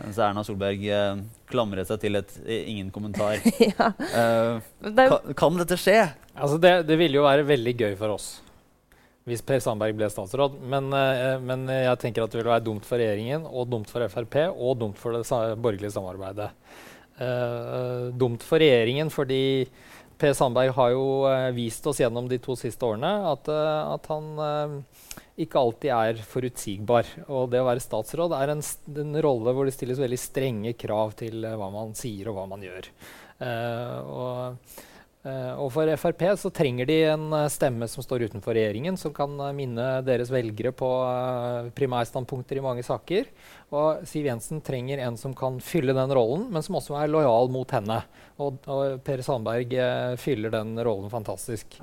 Mens 0.02 0.18
Erna 0.18 0.44
Solberg 0.46 0.84
eh, 0.90 1.20
klamret 1.52 1.90
seg 1.90 2.02
til 2.02 2.18
et 2.18 2.32
eh, 2.46 2.70
ingen 2.72 2.90
kommentar. 2.94 3.38
ja. 3.70 3.92
Eh, 4.02 4.72
Det 4.82 5.08
kan, 5.12 5.36
kan 5.38 5.60
dette 5.62 5.78
skje? 5.80 6.00
Altså 6.34 6.58
det, 6.62 6.74
det 6.90 6.98
ville 6.98 7.20
jo 7.20 7.28
være 7.28 7.46
veldig 7.46 7.76
gøy 7.84 7.94
for 8.00 8.16
oss 8.16 8.32
hvis 9.30 9.44
Per 9.46 9.62
Sandberg 9.62 9.98
ble 9.98 10.10
statsråd. 10.10 10.58
Men, 10.66 10.90
eh, 10.98 11.38
men 11.44 11.68
jeg 11.70 12.00
tenker 12.02 12.26
at 12.26 12.34
det 12.34 12.42
ville 12.42 12.54
være 12.54 12.66
dumt 12.66 12.88
for 12.88 13.02
regjeringen, 13.02 13.46
og 13.46 13.70
dumt 13.70 13.92
for 13.92 14.06
Frp 14.10 14.38
og 14.52 14.80
dumt 14.82 15.02
for 15.02 15.18
det 15.18 15.26
borgerlige 15.62 15.94
samarbeidet. 15.98 16.52
Uh, 17.22 18.08
dumt 18.18 18.42
for 18.42 18.58
regjeringen 18.58 19.12
fordi 19.14 19.68
Per 20.18 20.32
Sandberg 20.34 20.72
har 20.74 20.94
jo 20.96 21.04
eh, 21.30 21.52
vist 21.54 21.86
oss 21.86 22.00
gjennom 22.02 22.26
de 22.30 22.40
to 22.42 22.56
siste 22.58 22.86
årene 22.88 23.10
at, 23.30 23.50
at 23.52 24.08
han 24.10 24.82
ikke 25.42 25.62
alltid 25.62 25.92
er 25.94 26.22
forutsigbar. 26.26 27.10
Og 27.28 27.50
det 27.52 27.62
å 27.62 27.68
være 27.68 27.84
statsråd 27.84 28.34
er 28.38 28.54
en, 28.54 28.62
en 29.04 29.20
rolle 29.26 29.54
hvor 29.54 29.70
det 29.70 29.74
stilles 29.76 30.02
veldig 30.02 30.22
strenge 30.22 30.74
krav 30.78 31.14
til 31.20 31.46
hva 31.46 31.70
man 31.74 31.94
sier 31.98 32.30
og 32.30 32.38
hva 32.38 32.48
man 32.54 32.66
gjør. 32.66 32.90
Uh, 33.42 33.98
og, 34.06 34.82
og 35.62 35.68
for 35.70 35.90
Frp 36.02 36.24
så 36.42 36.50
trenger 36.50 36.88
de 36.90 36.96
en 37.12 37.28
eh, 37.38 37.50
stemme 37.54 37.86
som 37.90 38.02
står 38.02 38.26
utenfor 38.26 38.56
regjeringen, 38.58 38.96
som 38.98 39.14
kan 39.14 39.36
eh, 39.38 39.54
minne 39.54 39.86
deres 40.06 40.32
velgere 40.34 40.72
på 40.74 40.90
eh, 41.06 41.70
primærstandpunkter 41.78 42.58
i 42.58 42.64
mange 42.66 42.86
saker. 42.86 43.30
Og 43.70 44.02
Siv 44.10 44.26
Jensen 44.26 44.64
trenger 44.66 45.04
en 45.06 45.20
som 45.22 45.36
kan 45.38 45.60
fylle 45.62 45.94
den 45.94 46.16
rollen, 46.18 46.48
men 46.50 46.66
som 46.66 46.80
også 46.80 46.98
er 46.98 47.12
lojal 47.14 47.54
mot 47.54 47.70
henne. 47.78 48.00
Og, 48.42 48.58
og 48.66 48.98
Per 49.06 49.22
Sandberg 49.26 49.78
eh, 49.78 50.16
fyller 50.22 50.58
den 50.58 50.74
rollen 50.82 51.14
fantastisk. 51.14 51.78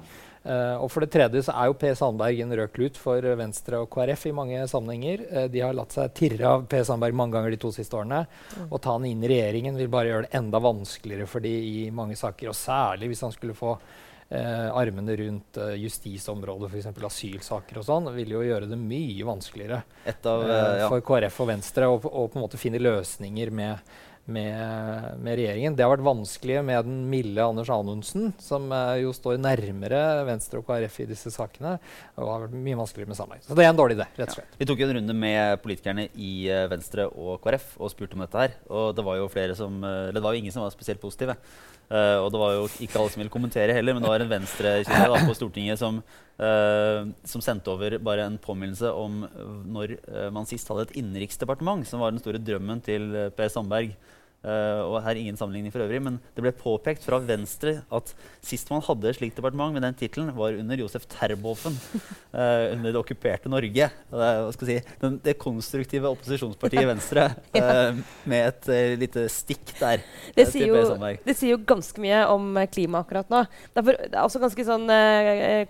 Eh, 0.44 0.76
og 0.78 0.90
for 0.92 1.04
det 1.04 1.10
tredje 1.12 1.42
så 1.48 1.54
er 1.58 1.68
jo 1.68 1.76
Per 1.78 1.94
Sandberg 1.98 2.42
en 2.44 2.54
rød 2.60 2.72
klut 2.74 2.98
for 3.00 3.24
Venstre 3.40 3.82
og 3.82 3.90
KrF 3.92 4.28
i 4.30 4.34
mange 4.36 4.64
sammenhenger. 4.70 5.24
Uh, 5.32 5.46
de 5.52 5.62
har 5.64 5.76
latt 5.76 5.96
seg 5.96 6.12
tirre 6.16 6.52
av 6.54 6.66
Per 6.70 6.84
Sandberg 6.86 7.16
mange 7.18 7.36
ganger 7.36 7.54
de 7.54 7.60
to 7.60 7.72
siste 7.74 7.98
årene. 7.98 8.24
Å 8.68 8.82
ta 8.82 8.96
han 8.96 9.06
inn 9.08 9.24
i 9.24 9.30
regjeringen 9.32 9.78
vil 9.78 9.90
bare 9.92 10.12
gjøre 10.12 10.28
det 10.28 10.36
enda 10.38 10.62
vanskeligere 10.62 11.28
for 11.30 11.44
de 11.44 11.52
i 11.52 11.88
mange 11.94 12.18
saker. 12.18 12.52
Og 12.52 12.58
særlig 12.58 13.10
hvis 13.12 13.24
han 13.26 13.34
skulle 13.34 13.56
få 13.58 13.74
uh, 13.74 14.68
armene 14.78 15.16
rundt 15.20 15.60
uh, 15.60 15.74
justisområdet, 15.78 16.70
f.eks. 16.70 16.90
asylsaker 17.10 17.82
og 17.82 17.88
sånn, 17.88 18.12
vil 18.16 18.36
jo 18.38 18.44
gjøre 18.46 18.70
det 18.70 18.78
mye 18.80 19.26
vanskeligere 19.28 19.82
Et 20.08 20.30
av, 20.30 20.46
ja. 20.48 20.90
for 20.90 21.04
KrF 21.04 21.42
og 21.44 21.50
Venstre 21.52 21.90
å 21.90 21.98
på 22.00 22.30
en 22.30 22.44
måte 22.44 22.60
finne 22.60 22.80
løsninger 22.82 23.52
med, 23.54 23.96
med, 24.28 25.18
med 25.24 25.38
regjeringen. 25.40 25.76
Det 25.76 25.84
har 25.84 25.92
vært 25.94 26.04
vanskelig 26.06 26.60
med 26.66 26.88
den 26.88 26.98
milde 27.10 27.44
Anders 27.44 27.70
Anundsen, 27.72 28.32
som 28.42 28.68
eh, 28.74 28.98
jo 29.02 29.14
står 29.16 29.40
nærmere 29.40 30.02
Venstre 30.28 30.60
og 30.60 30.68
KrF 30.68 31.00
i 31.04 31.08
disse 31.08 31.32
sakene. 31.34 31.76
Og 32.18 32.28
har 32.28 32.44
vært 32.44 32.58
mye 32.68 32.78
vanskeligere 32.78 33.12
med 33.12 33.20
samarbeid. 33.20 33.46
Så 33.48 33.56
det 33.56 33.64
er 33.64 33.72
en 33.72 33.80
dårlig 33.80 33.96
idé, 33.98 34.08
rett 34.18 34.34
og 34.34 34.38
slett. 34.38 34.58
Vi 34.60 34.68
tok 34.68 34.84
en 34.84 34.94
runde 34.98 35.16
med 35.24 35.64
politikerne 35.64 36.08
i 36.12 36.34
eh, 36.52 36.68
Venstre 36.72 37.08
og 37.08 37.40
KrF 37.44 37.74
og 37.78 37.94
spurte 37.94 38.18
om 38.18 38.26
dette 38.26 38.44
her. 38.44 38.60
Og 38.68 38.92
det 38.98 39.06
var 39.08 39.18
jo 39.20 39.32
flere 39.32 39.56
som, 39.58 39.80
eh, 39.80 40.04
eller 40.10 40.20
det 40.20 40.26
var 40.28 40.36
jo 40.36 40.44
ingen 40.44 40.54
som 40.54 40.66
var 40.66 40.76
spesielt 40.76 41.02
positive. 41.02 41.38
Uh, 41.88 42.20
og 42.20 42.26
det 42.28 42.40
var 42.40 42.50
jo 42.52 42.64
ikke 42.84 42.98
alle 43.00 43.10
som 43.14 43.22
ville 43.22 43.32
kommentere 43.32 43.72
heller, 43.72 43.94
men 43.96 44.04
det 44.04 44.10
var 44.10 44.20
en 44.20 44.28
Venstre-kvinne 44.28 45.06
da, 45.08 45.20
på 45.24 45.36
Stortinget 45.38 45.80
som, 45.80 46.02
uh, 46.36 47.08
som 47.24 47.40
sendte 47.44 47.72
over 47.72 47.96
bare 48.04 48.26
en 48.28 48.36
påminnelse 48.36 48.90
om 48.92 49.22
når 49.64 49.94
uh, 50.02 50.26
man 50.34 50.44
sist 50.48 50.68
hadde 50.68 50.84
et 50.84 50.98
innenriksdepartement, 51.00 51.88
som 51.88 52.04
var 52.04 52.12
den 52.12 52.20
store 52.20 52.42
drømmen 52.44 52.84
til 52.84 53.08
Per 53.38 53.48
Sandberg. 53.54 53.96
Eh, 54.38 54.80
og 54.86 55.00
her 55.02 55.18
ingen 55.18 55.34
sammenligning 55.34 55.72
for 55.74 55.82
øvrig, 55.82 55.98
men 56.02 56.20
det 56.36 56.42
ble 56.44 56.52
påpekt 56.54 57.02
fra 57.02 57.18
Venstre 57.18 57.80
at 57.90 58.12
sist 58.44 58.68
man 58.70 58.84
hadde 58.86 59.10
et 59.10 59.18
slikt 59.18 59.40
departement 59.40 59.74
med 59.74 59.82
den 59.82 59.96
tittelen, 59.98 60.30
var 60.36 60.54
under 60.54 60.78
Josef 60.78 61.08
Terboven. 61.10 61.74
uh, 62.30 62.70
under 62.74 62.92
det 62.92 63.00
okkuperte 63.00 63.50
Norge. 63.50 63.88
Uh, 64.12 64.46
si, 64.62 64.78
den, 65.02 65.18
det 65.24 65.34
konstruktive 65.42 66.12
opposisjonspartiet 66.14 66.86
Venstre 66.86 67.26
eh, 67.58 67.98
med 68.30 68.46
et 68.52 68.70
lite 69.00 69.26
stikk 69.32 69.74
der. 69.80 70.06
Det 70.36 70.46
sier, 70.52 70.70
jo, 70.70 70.86
det 71.26 71.34
sier 71.34 71.56
jo 71.56 71.60
ganske 71.66 72.02
mye 72.02 72.22
om 72.30 72.62
klima 72.70 73.02
akkurat 73.02 73.28
nå. 73.32 73.42
Derfor, 73.74 73.98
det 73.98 74.14
er 74.14 74.22
også 74.22 74.42
ganske 74.42 74.68
sånn, 74.70 74.86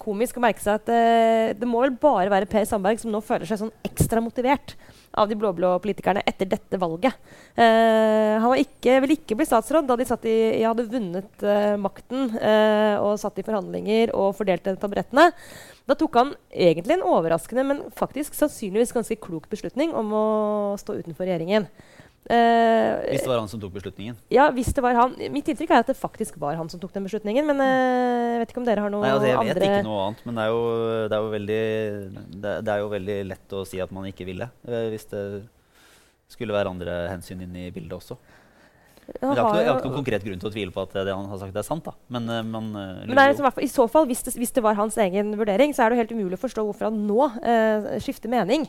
komisk 0.03 0.37
å 0.37 0.45
merke 0.45 0.63
seg 0.63 0.83
at 0.83 1.57
det 1.59 1.69
må 1.69 1.81
vel 1.87 1.97
bare 1.97 2.29
være 2.33 2.51
Per 2.51 2.69
Sandberg 2.69 3.01
som 3.01 3.13
nå 3.15 3.25
føler 3.25 3.49
seg 3.49 3.63
sånn 3.65 3.75
ekstra 3.89 4.21
motivert 4.25 4.77
av 5.13 5.29
de 5.29 5.37
blå-blå 5.39 5.71
politikerne 5.83 6.23
etter 6.29 6.49
dette 6.51 6.81
valget. 6.81 7.17
Eh, 7.55 8.37
han 8.43 8.53
ville 8.53 9.17
ikke 9.17 9.39
bli 9.39 9.47
statsråd 9.49 9.89
da 9.89 9.97
de 9.99 10.07
i, 10.29 10.63
hadde 10.63 10.89
vunnet 10.91 11.45
eh, 11.45 11.75
makten 11.81 12.35
eh, 12.37 12.97
og 13.01 13.19
satt 13.21 13.41
i 13.41 13.47
forhandlinger 13.47 14.13
og 14.17 14.37
fordelte 14.39 14.77
taburettene. 14.81 15.31
Da 15.89 15.97
tok 15.97 16.19
han 16.21 16.35
egentlig 16.53 16.99
en 16.99 17.07
overraskende, 17.09 17.65
men 17.65 17.85
faktisk 17.97 18.37
sannsynligvis 18.37 18.93
ganske 18.97 19.17
klok 19.23 19.49
beslutning 19.51 19.95
om 19.97 20.13
å 20.13 20.27
stå 20.81 20.99
utenfor 21.01 21.25
regjeringen. 21.29 21.69
Eh, 22.29 23.15
Hvis 23.15 23.23
det 23.25 23.31
var 23.31 23.39
han 23.41 23.49
som 23.49 23.61
tok 23.63 23.73
beslutningen. 23.73 24.17
ja, 24.29 24.51
hvis 24.53 24.73
det 24.77 24.83
var 24.85 24.95
han. 24.99 25.15
Mitt 25.33 25.47
inntrykk 25.49 25.71
er 25.73 25.81
at 25.81 25.87
det 25.89 25.97
faktisk 25.97 26.37
var 26.43 26.59
han 26.59 26.69
som 26.69 26.81
tok 26.81 26.93
den 26.93 27.07
beslutningen. 27.07 27.47
Men 27.49 27.63
uh, 27.63 28.35
jeg 28.35 28.41
vet 28.43 28.51
ikke 28.53 28.61
om 28.61 28.67
dere 28.69 28.85
har 28.85 28.93
noe 28.93 29.01
Nei, 29.07 29.13
altså, 29.15 29.29
jeg 29.31 29.55
vet 29.55 29.63
ikke 29.65 29.87
noe 29.87 30.03
annet, 30.09 30.25
men 30.27 30.37
det 30.41 30.45
er 30.45 30.51
jo, 30.53 30.59
det 31.09 31.17
er 31.17 31.23
jo, 31.25 31.31
veldig, 31.37 31.63
det, 32.43 32.53
det 32.67 32.75
er 32.75 32.83
jo 32.83 32.91
veldig 32.93 33.17
lett 33.31 33.57
å 33.57 33.63
si 33.69 33.81
at 33.81 33.95
man 33.97 34.11
ikke 34.11 34.27
ville. 34.29 34.51
eh, 34.69 34.89
hvis 34.93 35.09
det 35.15 35.23
skulle 36.29 36.53
være 36.53 36.69
andre 36.75 36.99
hensyn 37.09 37.41
inne 37.47 37.69
i 37.69 37.73
bildet 37.73 37.97
også. 37.97 38.19
Jeg 39.09 39.25
har, 39.25 39.39
ikke, 39.41 39.61
jeg 39.63 39.69
har 39.71 39.79
ikke 39.79 39.89
noen 39.89 39.97
konkret 40.03 40.25
grunn 40.27 40.41
til 40.43 40.49
å 40.51 40.53
tvile 40.53 40.73
på 40.75 40.83
at 40.85 40.95
det 41.09 41.13
han 41.15 41.29
har 41.31 41.39
sagt 41.41 41.57
er 41.57 41.65
sant. 41.65 41.87
da. 41.87 41.95
Men 42.13 42.29
eh, 42.29 42.43
man 42.45 42.67
eh, 42.77 43.07
Men 43.09 43.17
det 43.17 43.23
er 43.23 43.31
liksom, 43.33 43.61
i 43.65 43.71
så 43.73 43.87
fall, 43.89 44.05
hvis 44.11 44.21
det, 44.27 44.35
hvis 44.37 44.53
det 44.59 44.63
var 44.67 44.77
hans 44.77 44.99
egen 45.01 45.33
vurdering, 45.39 45.73
så 45.73 45.87
er 45.87 45.95
det 45.95 46.03
helt 46.03 46.13
umulig 46.13 46.37
å 46.37 46.43
forstå 46.43 46.65
hvorfor 46.67 46.91
han 46.91 46.99
nå 47.09 47.29
eh, 47.41 47.89
skifter 48.05 48.29
mening. 48.33 48.69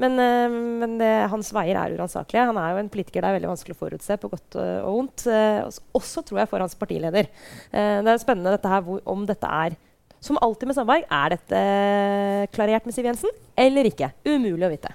Men, 0.00 0.14
eh, 0.22 0.54
men 0.84 0.94
det, 1.02 1.10
hans 1.34 1.50
veier 1.56 1.80
er 1.80 1.96
uransakelige. 1.98 2.46
Han 2.52 2.62
er 2.62 2.76
jo 2.76 2.84
en 2.84 2.92
politiker 2.94 3.26
det 3.26 3.32
er 3.32 3.38
veldig 3.40 3.50
vanskelig 3.50 3.76
å 3.76 3.80
forutse, 3.82 4.20
på 4.22 4.30
godt 4.30 4.60
eh, 4.62 4.78
og 4.86 5.00
vondt. 5.00 5.26
Eh, 5.26 5.82
også, 5.98 6.22
tror 6.30 6.44
jeg 6.44 6.52
for 6.54 6.62
hans 6.62 6.78
partileder. 6.78 7.26
Eh, 7.74 7.98
det 8.06 8.14
er 8.14 8.22
spennende 8.22 8.54
dette 8.54 8.70
her, 8.70 8.86
hvor, 8.86 9.02
om 9.10 9.26
dette 9.28 9.54
er 9.66 9.78
Som 10.20 10.36
alltid 10.44 10.68
med 10.68 10.76
Sandberg, 10.76 11.04
er 11.08 11.34
dette 11.34 11.66
eh, 11.66 12.46
klarert 12.54 12.86
med 12.86 12.94
Siv 12.94 13.06
Jensen 13.08 13.32
eller 13.58 13.88
ikke? 13.88 14.12
Umulig 14.28 14.66
å 14.68 14.72
vite. 14.72 14.94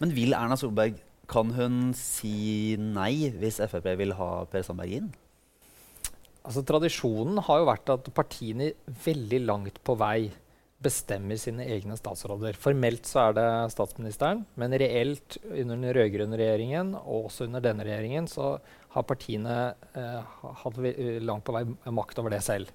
Men 0.00 0.12
vil 0.14 0.36
Erna 0.36 0.56
Solberg 0.60 1.00
kan 1.30 1.54
hun 1.56 1.80
si 1.96 2.76
nei 2.80 3.30
hvis 3.38 3.60
Frp 3.70 3.88
vil 4.00 4.16
ha 4.18 4.30
Per 4.50 4.66
Sandberg 4.66 5.00
inn? 5.00 5.10
Altså, 6.40 6.62
tradisjonen 6.66 7.38
har 7.46 7.60
jo 7.60 7.68
vært 7.68 7.90
at 7.92 8.06
partiene 8.16 8.72
veldig 9.04 9.42
langt 9.44 9.82
på 9.84 9.96
vei 10.00 10.30
bestemmer 10.80 11.36
sine 11.36 11.66
egne 11.68 11.96
statsråder. 11.98 12.56
Formelt 12.56 13.08
så 13.08 13.26
er 13.26 13.36
det 13.36 13.48
statsministeren, 13.74 14.46
men 14.56 14.76
reelt 14.80 15.36
under 15.50 15.76
den 15.76 15.92
rød-grønne 15.96 16.38
regjeringen 16.40 16.94
og 17.02 17.28
også 17.28 17.50
under 17.50 17.64
denne 17.64 17.84
regjeringen 17.84 18.28
så 18.30 18.54
har 18.94 19.06
partiene 19.06 19.58
eh, 19.92 20.38
hatt 20.62 20.80
langt 21.26 21.44
på 21.46 21.54
vei 21.54 21.66
makt 21.92 22.22
over 22.22 22.32
det 22.32 22.40
selv. 22.46 22.72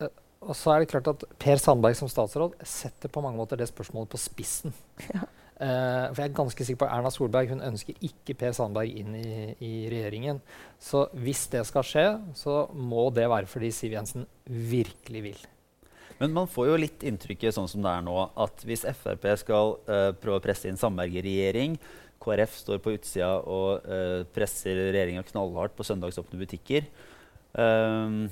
Eh, 0.00 0.08
og 0.40 0.56
så 0.56 0.72
er 0.72 0.80
det 0.80 0.90
klart 0.94 1.12
at 1.12 1.26
Per 1.44 1.60
Sandberg 1.60 2.00
som 2.00 2.08
statsråd 2.10 2.56
setter 2.64 3.12
på 3.12 3.22
mange 3.24 3.38
måter 3.38 3.60
det 3.60 3.68
spørsmålet 3.68 4.16
på 4.16 4.24
spissen. 4.24 4.74
Ja. 5.12 5.28
Eh, 5.60 6.04
for 6.14 6.22
jeg 6.22 6.30
er 6.30 6.36
ganske 6.38 6.64
sikker 6.64 6.80
på 6.80 6.86
at 6.88 6.96
Erna 6.96 7.10
Solberg 7.12 7.50
hun 7.52 7.64
ønsker 7.64 7.98
ikke 8.06 8.36
Per 8.40 8.54
Sandberg 8.56 8.94
inn 8.96 9.16
i, 9.18 9.54
i 9.60 9.72
regjeringen. 9.92 10.40
Så 10.80 11.04
hvis 11.20 11.44
det 11.52 11.66
skal 11.68 11.84
skje, 11.84 12.04
så 12.38 12.62
må 12.72 13.10
det 13.12 13.28
være 13.28 13.50
fordi 13.50 13.68
Siv 13.76 13.96
Jensen 13.98 14.24
virkelig 14.48 15.24
vil. 15.26 15.42
Men 16.20 16.32
man 16.36 16.48
får 16.52 16.68
jo 16.68 16.80
litt 16.80 17.04
inntrykket 17.08 17.56
sånn 17.56 17.68
som 17.68 17.84
det 17.84 17.92
er 17.92 18.04
nå, 18.04 18.16
at 18.40 18.64
hvis 18.68 18.86
Frp 19.02 19.24
skal 19.40 19.76
uh, 19.88 20.10
prøve 20.20 20.40
å 20.40 20.44
presse 20.44 20.68
inn 20.68 20.80
Sandberg 20.80 21.16
i 21.16 21.24
regjering, 21.24 21.76
KrF 22.20 22.58
står 22.60 22.80
på 22.84 22.92
utsida 22.96 23.30
og 23.48 23.86
uh, 23.88 24.20
presser 24.32 24.76
regjeringa 24.90 25.24
knallhardt 25.30 25.76
på 25.76 25.86
søndagsåpne 25.88 26.36
butikker 26.42 26.84
ehm, 27.56 28.26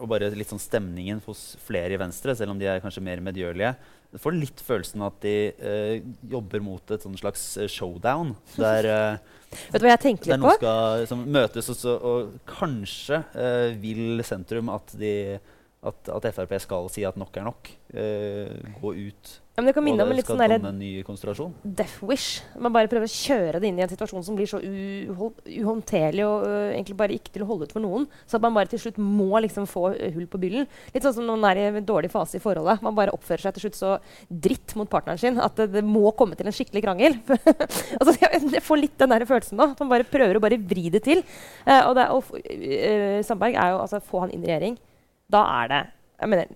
Og 0.00 0.10
bare 0.10 0.30
litt 0.36 0.50
sånn 0.52 0.62
stemningen 0.62 1.22
hos 1.26 1.54
flere 1.64 1.96
i 1.96 2.00
Venstre, 2.00 2.34
selv 2.36 2.52
om 2.54 2.60
de 2.60 2.68
er 2.68 2.82
kanskje 2.84 3.04
mer 3.04 3.22
medgjørlige. 3.24 3.74
Får 4.22 4.36
litt 4.36 4.60
følelsen 4.64 5.02
at 5.04 5.16
de 5.24 5.34
eh, 5.56 6.04
jobber 6.30 6.62
mot 6.64 6.92
et 6.94 7.02
sånn 7.04 7.16
slags 7.18 7.42
eh, 7.60 7.68
showdown. 7.70 8.34
Der, 8.56 8.88
eh, 8.92 9.34
Vet 9.72 9.82
du 9.82 9.86
hva 9.88 9.94
jeg 9.94 10.04
tenker 10.04 10.32
der 10.34 10.40
noen 10.40 10.56
skal 10.60 11.24
møtes, 11.24 11.68
og, 11.72 11.80
så, 11.80 11.96
og 11.96 12.38
kanskje 12.48 13.20
eh, 13.36 13.74
vil 13.82 14.22
sentrum 14.26 14.72
at 14.74 14.94
de 15.00 15.14
at, 15.86 16.08
at 16.10 16.28
Frp 16.34 16.54
skal 16.62 16.88
si 16.92 17.04
at 17.06 17.18
nok 17.20 17.36
er 17.38 17.46
nok. 17.46 17.72
Eh, 17.94 18.72
gå 18.80 18.94
ut. 19.06 19.34
Ja, 19.56 19.62
men 19.62 19.70
det 19.70 19.72
kan 19.72 19.84
minne 19.86 20.04
om 20.04 20.10
en 20.12 20.18
litt 20.18 20.28
sånn 20.28 20.36
derre 20.36 20.58
death 21.64 22.02
wish. 22.04 22.42
Man 22.60 22.74
bare 22.74 22.90
prøver 22.92 23.08
å 23.08 23.12
kjøre 23.12 23.60
det 23.62 23.70
inn 23.70 23.78
i 23.80 23.84
en 23.86 23.88
situasjon 23.88 24.26
som 24.26 24.36
blir 24.36 24.50
så 24.50 24.60
uhåndterlig 24.60 26.26
og 26.26 26.44
uh, 26.44 26.74
egentlig 26.74 26.96
bare 26.98 27.16
ikke 27.16 27.32
til 27.32 27.46
å 27.46 27.48
holde 27.48 27.64
ut 27.64 27.72
for 27.72 27.80
noen. 27.80 28.04
Så 28.28 28.36
at 28.36 28.44
man 28.44 28.52
bare 28.58 28.68
til 28.68 28.82
slutt 28.82 29.00
må 29.00 29.40
liksom 29.40 29.64
få 29.70 29.86
hull 29.94 30.28
på 30.28 30.42
byllen. 30.42 30.68
Litt 30.92 31.08
sånn 31.08 31.16
som 31.16 31.24
når 31.24 31.40
man 31.40 31.48
er 31.48 31.62
i 31.62 31.64
en 31.70 31.88
dårlig 31.88 32.12
fase 32.12 32.36
i 32.36 32.44
forholdet. 32.44 32.84
Man 32.84 33.00
bare 33.00 33.16
oppfører 33.16 33.46
seg 33.46 33.56
til 33.56 33.64
slutt 33.64 33.80
så 33.80 33.94
dritt 34.28 34.76
mot 34.76 34.92
partneren 34.92 35.24
sin 35.24 35.40
at 35.40 35.56
det, 35.56 35.70
det 35.78 35.86
må 35.88 36.12
komme 36.20 36.36
til 36.36 36.52
en 36.52 36.58
skikkelig 36.60 36.84
krangel. 36.84 37.16
altså, 38.02 38.12
jeg, 38.12 38.44
jeg 38.58 38.64
får 38.68 38.82
litt 38.84 39.00
den 39.00 39.16
der 39.16 39.24
følelsen 39.24 39.56
nå. 39.56 39.72
At 39.72 39.84
man 39.86 39.94
bare 39.96 40.10
prøver 40.12 40.36
å 40.36 40.44
bare 40.44 40.60
vri 40.60 40.90
det 40.92 41.06
til. 41.08 41.24
Uh, 41.64 41.80
og 41.80 41.96
det, 41.96 42.10
og, 42.12 42.32
øh, 42.44 43.20
Sandberg 43.24 43.56
er 43.56 43.72
jo 43.72 43.84
altså 43.86 44.04
Få 44.04 44.26
han 44.26 44.36
inn 44.36 44.44
i 44.44 44.52
regjering. 44.52 44.76
Da 45.32 45.48
er 45.62 45.72
det 45.72 45.84
jeg 46.16 46.32
mener, 46.32 46.52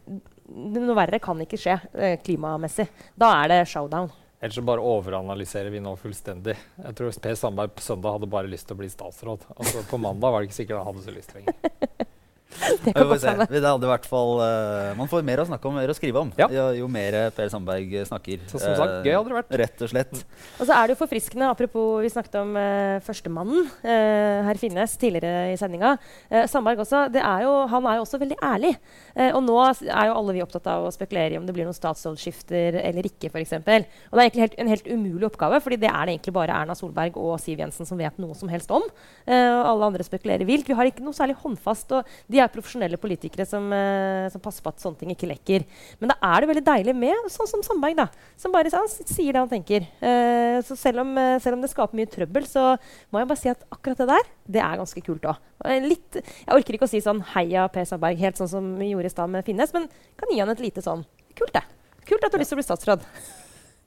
Noe 0.51 0.97
verre 0.99 1.21
kan 1.23 1.39
ikke 1.45 1.59
skje 1.61 1.77
eh, 1.95 2.17
klimamessig. 2.23 2.89
Da 3.19 3.31
er 3.43 3.53
det 3.53 3.61
showdown. 3.71 4.11
Ellers 4.41 4.57
så 4.57 4.65
bare 4.65 4.81
overanalyserer 4.81 5.71
vi 5.71 5.83
nå 5.85 5.93
fullstendig. 6.01 6.55
Jeg 6.81 6.97
tror 6.97 7.19
Per 7.23 7.37
Sandberg 7.37 7.75
på 7.77 7.85
søndag 7.85 8.17
hadde 8.17 8.31
bare 8.33 8.49
lyst 8.51 8.67
til 8.71 8.79
å 8.79 8.81
bli 8.81 8.89
statsråd. 8.89 9.45
Altså 9.57 9.85
På 9.91 10.01
mandag 10.01 10.33
var 10.33 10.41
det 10.41 10.49
ikke 10.49 10.63
sikkert 10.63 10.81
han 10.81 10.89
hadde 10.89 11.05
så 11.05 11.15
lyst 11.15 11.37
lenger. 11.37 12.09
Det 12.85 12.95
kan 12.95 13.09
godt 13.09 13.27
hende. 13.27 13.47
Det 13.51 13.63
hadde 13.65 13.87
i 13.87 13.91
hvert 13.91 14.09
fall, 14.09 14.33
uh, 14.41 14.93
man 14.99 15.11
får 15.11 15.25
mer 15.27 15.43
å 15.43 15.47
snakke 15.49 15.71
om, 15.71 15.77
mer 15.79 15.93
å 15.93 15.97
skrive 15.97 16.23
om. 16.23 16.33
Ja. 16.41 16.49
Jo, 16.53 16.67
jo 16.81 16.89
mer 16.93 17.19
Per 17.37 17.51
Sandberg 17.53 17.95
snakker. 18.09 18.45
Så 18.51 18.61
som 18.63 18.77
sagt, 18.79 18.97
eh, 19.01 19.11
gøy 19.11 19.17
hadde 19.19 19.33
det 19.33 19.39
vært. 19.39 19.55
Rett 19.63 19.85
og 19.87 19.93
slett. 19.93 20.25
Og 20.59 20.65
så 20.65 20.77
er 20.77 20.89
det 20.89 20.97
jo 20.97 21.01
forfriskende, 21.03 21.51
apropos 21.51 22.01
vi 22.05 22.13
snakket 22.13 22.41
om 22.43 22.57
uh, 22.59 22.99
førstemannen, 23.07 23.71
uh, 23.85 24.49
herr 24.49 24.61
Finnes, 24.61 24.97
tidligere 25.01 25.55
i 25.55 25.59
sendinga. 25.61 25.95
Uh, 26.33 26.45
Sandberg 26.51 26.83
også, 26.85 27.07
det 27.15 27.23
er 27.25 27.47
jo, 27.47 27.55
han 27.71 27.89
er 27.91 28.01
jo 28.01 28.07
også 28.07 28.21
veldig 28.21 28.41
ærlig. 28.45 28.75
Eh, 29.15 29.31
og 29.35 29.43
nå 29.45 29.57
er 29.65 30.09
jo 30.09 30.17
alle 30.17 30.35
vi 30.37 30.43
opptatt 30.45 30.69
av 30.71 30.87
å 30.87 30.93
spekulere 30.95 31.35
i 31.35 31.39
om 31.41 31.47
det 31.47 31.55
blir 31.57 31.67
noen 31.69 31.77
statsrådsskifter 31.77 32.79
eller 32.83 33.09
ikke. 33.09 33.31
For 33.33 33.43
eksempel. 33.43 33.87
og 34.11 34.17
det 34.17 34.23
er 34.23 34.29
egentlig 34.29 34.47
helt, 34.47 34.59
en 34.63 34.73
helt 34.73 34.91
umulig 34.91 35.29
oppgave, 35.29 35.61
fordi 35.65 35.81
det 35.83 35.91
er 35.91 36.07
det 36.07 36.17
egentlig 36.17 36.37
bare 36.37 36.57
Erna 36.57 36.77
Solberg 36.79 37.19
og 37.21 37.35
Siv 37.43 37.61
Jensen 37.63 37.89
som 37.89 38.01
vet 38.01 38.19
noe 38.23 38.37
som 38.39 38.51
helst 38.53 38.71
om. 38.75 38.85
Eh, 39.27 39.51
og 39.51 39.73
alle 39.75 39.91
andre 39.91 40.07
spekulerer 40.07 40.49
vilt. 40.49 40.69
Vi 40.69 40.77
har 40.79 40.89
ikke 40.89 41.05
noe 41.05 41.17
særlig 41.17 41.39
håndfast, 41.43 41.97
og 41.97 42.15
de 42.31 42.40
er 42.45 42.53
profesjonelle 42.53 42.99
politikere 43.01 43.47
som, 43.49 43.67
eh, 43.73 44.29
som 44.33 44.43
passer 44.43 44.65
på 44.65 44.73
at 44.73 44.83
sånne 44.83 44.99
ting 45.01 45.13
ikke 45.15 45.29
lekker. 45.31 45.65
Men 46.01 46.13
da 46.13 46.17
er 46.31 46.41
det 46.41 46.51
veldig 46.51 46.65
deilig 46.67 46.95
med 46.97 47.31
sånn 47.33 47.49
som 47.51 47.65
Sandberg, 47.67 47.97
da, 47.99 48.07
som 48.41 48.55
bare 48.55 48.73
han 48.75 48.89
sier 48.91 49.35
det 49.35 49.43
han 49.43 49.51
tenker. 49.51 49.87
Uh, 50.03 50.61
så 50.67 50.77
selv 50.79 51.03
om, 51.05 51.13
eh, 51.19 51.39
selv 51.43 51.57
om 51.57 51.65
det 51.65 51.71
skaper 51.73 51.99
mye 51.99 52.11
trøbbel, 52.11 52.47
så 52.49 52.75
må 53.11 53.23
jeg 53.23 53.31
bare 53.31 53.41
si 53.41 53.53
at 53.53 53.65
akkurat 53.73 54.03
det 54.03 54.09
der, 54.11 54.31
det 54.57 54.63
er 54.65 54.81
ganske 54.81 55.05
kult 55.05 55.27
òg. 55.29 55.41
Jeg 55.67 56.25
orker 56.49 56.77
ikke 56.77 56.89
å 56.89 56.93
si 56.93 57.03
sånn 57.05 57.21
'heia 57.35 57.69
Per 57.71 57.85
Sandberg', 57.85 58.19
helt 58.19 58.37
sånn 58.37 58.49
som 58.49 58.79
vi 58.79 58.91
gjorde 58.91 59.07
i 59.07 59.15
stad 59.15 59.29
med 59.29 59.45
Finnes, 59.45 59.73
men 59.75 59.89
kan 60.17 60.29
gi 60.31 60.41
han 60.41 60.49
et 60.49 60.61
lite 60.61 60.83
sånn 60.83 61.05
Kult, 61.37 61.53
det. 61.55 61.63
Kult 62.05 62.25
at 62.25 62.33
du 62.33 62.37
har 62.37 62.41
lyst 62.43 62.51
til 62.51 62.59
å 62.59 62.61
bli 62.61 62.67
statsråd. 62.67 63.05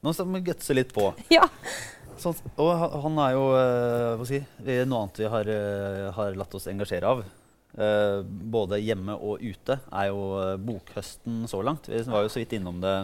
Nå 0.02 0.13
skal 0.13 0.26
vi 0.26 0.39
gutse 0.48 0.74
litt 0.74 0.94
på. 0.94 1.13
ja. 1.30 1.46
Sånn, 2.18 2.36
og 2.58 2.72
han 3.04 3.20
er 3.20 3.32
jo 3.36 3.44
uh, 3.52 4.26
si, 4.26 4.39
noe 4.63 5.02
annet 5.04 5.20
vi 5.20 5.30
har, 5.30 5.50
uh, 5.50 6.12
har 6.16 6.36
latt 6.39 6.56
oss 6.56 6.68
engasjere 6.72 7.10
av. 7.10 7.24
eh, 7.77 8.21
både 8.23 8.79
hjemme 8.81 9.15
og 9.17 9.43
ute, 9.43 9.79
er 9.91 10.09
jo 10.12 10.23
eh, 10.41 10.55
bokhøsten 10.62 11.43
så 11.49 11.62
langt. 11.65 11.89
Vi 11.89 12.03
var 12.07 12.25
jo 12.25 12.31
så 12.31 12.41
vidt 12.41 12.55
innom 12.57 12.81
det 12.83 12.95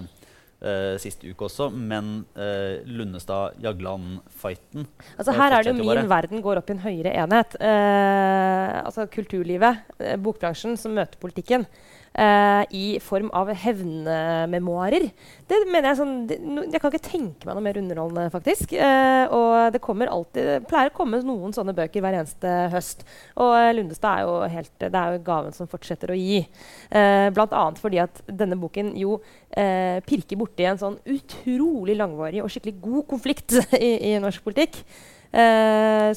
uh, 0.59 0.95
sist 1.01 1.23
uke 1.23 1.47
også, 1.47 1.69
men 1.71 2.25
uh, 2.35 2.79
Lundestad-Jagland-fighten 2.87 4.87
Altså 5.17 5.35
Her 5.37 5.55
er 5.55 5.63
det 5.63 5.73
jo 5.73 5.79
min 5.79 6.11
verden 6.11 6.43
går 6.43 6.61
opp 6.61 6.71
i 6.71 6.75
en 6.75 6.83
høyere 6.83 7.15
enhet. 7.23 7.55
Uh, 7.61 8.83
altså 8.83 9.07
kulturlivet, 9.11 9.85
bokbransjen, 10.23 10.77
som 10.79 10.95
møter 10.97 11.21
politikken 11.21 11.67
eh, 12.13 12.63
i 12.75 12.85
form 13.03 13.29
av 13.35 13.51
hevnmemoarer. 13.53 15.09
Det 15.49 15.59
mener 15.67 15.89
Jeg 15.89 15.99
sånn, 15.99 16.15
det, 16.29 16.39
no, 16.43 16.63
jeg 16.67 16.81
kan 16.81 16.93
ikke 16.93 17.09
tenke 17.09 17.47
meg 17.47 17.57
noe 17.57 17.65
mer 17.65 17.79
underholdende, 17.81 18.33
faktisk. 18.33 18.73
Eh, 18.73 19.25
og 19.35 19.73
det 19.75 19.81
kommer 19.83 20.11
alltid, 20.11 20.49
det 20.53 20.69
pleier 20.69 20.91
å 20.91 20.97
komme 20.97 21.21
noen 21.25 21.55
sånne 21.55 21.75
bøker 21.77 22.03
hver 22.05 22.19
eneste 22.21 22.55
høst. 22.73 23.05
Og 23.39 23.53
eh, 23.57 23.71
Lundestad 23.77 24.19
er 24.21 24.27
jo 24.27 24.39
helt, 24.55 24.73
det 24.81 24.91
er 24.93 25.15
jo 25.15 25.23
gaven 25.29 25.55
som 25.55 25.69
fortsetter 25.71 26.13
å 26.13 26.19
gi. 26.19 26.43
Eh, 26.89 27.29
annet 27.49 27.79
fordi 27.81 28.01
at 28.01 28.21
denne 28.27 28.57
boken 28.59 28.93
jo 28.99 29.19
eh, 29.49 29.99
pirker 30.05 30.39
borti 30.39 30.67
en 30.69 30.81
sånn 30.81 30.99
utrolig 31.09 31.95
langvarig 31.97 32.43
og 32.43 32.51
skikkelig 32.51 32.77
god 32.83 33.07
konflikt 33.09 33.55
i, 33.79 33.93
i 34.11 34.17
norsk 34.21 34.45
politikk. 34.45 34.83
Uh, 35.29 36.09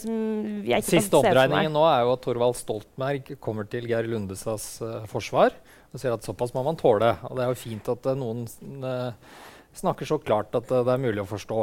Siste 0.81 1.19
oppdreiningen 1.19 1.75
nå 1.75 1.83
er 1.85 2.07
jo 2.07 2.15
at 2.15 2.23
Thorvald 2.25 2.57
Stoltenberg 2.57 3.35
kommer 3.45 3.67
til 3.69 3.85
Geir 3.91 4.07
Lundestads 4.09 4.79
uh, 4.81 5.03
forsvar 5.11 5.53
og 5.93 6.01
sier 6.01 6.15
at 6.15 6.25
såpass 6.25 6.55
må 6.57 6.65
man 6.65 6.79
tåle. 6.81 7.15
Og 7.29 7.37
det 7.37 7.45
er 7.45 7.53
jo 7.53 7.61
fint 7.61 7.93
at 7.93 8.09
eh, 8.09 8.19
noen 8.19 8.47
eh, 8.49 9.31
snakker 9.77 10.09
så 10.09 10.21
klart 10.23 10.55
at 10.59 10.71
eh, 10.73 10.85
det 10.87 10.95
er 10.95 11.05
mulig 11.05 11.25
å 11.25 11.31
forstå. 11.31 11.63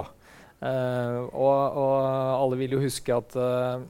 Uh, 0.59 1.23
og, 1.39 1.77
og 1.79 1.93
alle 2.35 2.57
vil 2.59 2.73
jo 2.75 2.81
huske 2.83 3.15
at 3.15 3.35
eh, 3.39 3.83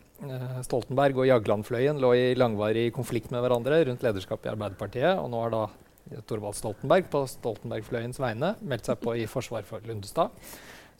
Stoltenberg 0.61 1.17
og 1.17 1.25
Jaglandfløyen 1.25 1.97
lå 1.97 2.11
i 2.13 2.25
langvarig 2.37 2.91
konflikt 2.93 3.31
med 3.33 3.41
hverandre 3.41 3.79
rundt 3.87 4.05
lederskapet 4.05 4.45
i 4.45 4.51
Arbeiderpartiet. 4.51 5.17
Og 5.17 5.31
nå 5.33 5.39
har 5.41 5.55
da 5.55 5.63
Torvald 6.29 6.57
Stoltenberg 6.59 7.09
på 7.09 7.23
Stoltenberg-fløyens 7.31 8.21
vegne 8.21 8.53
meldt 8.61 8.89
seg 8.89 9.01
på 9.01 9.15
i 9.17 9.25
forsvar 9.29 9.65
for 9.65 9.81
Lundestad. 9.89 10.29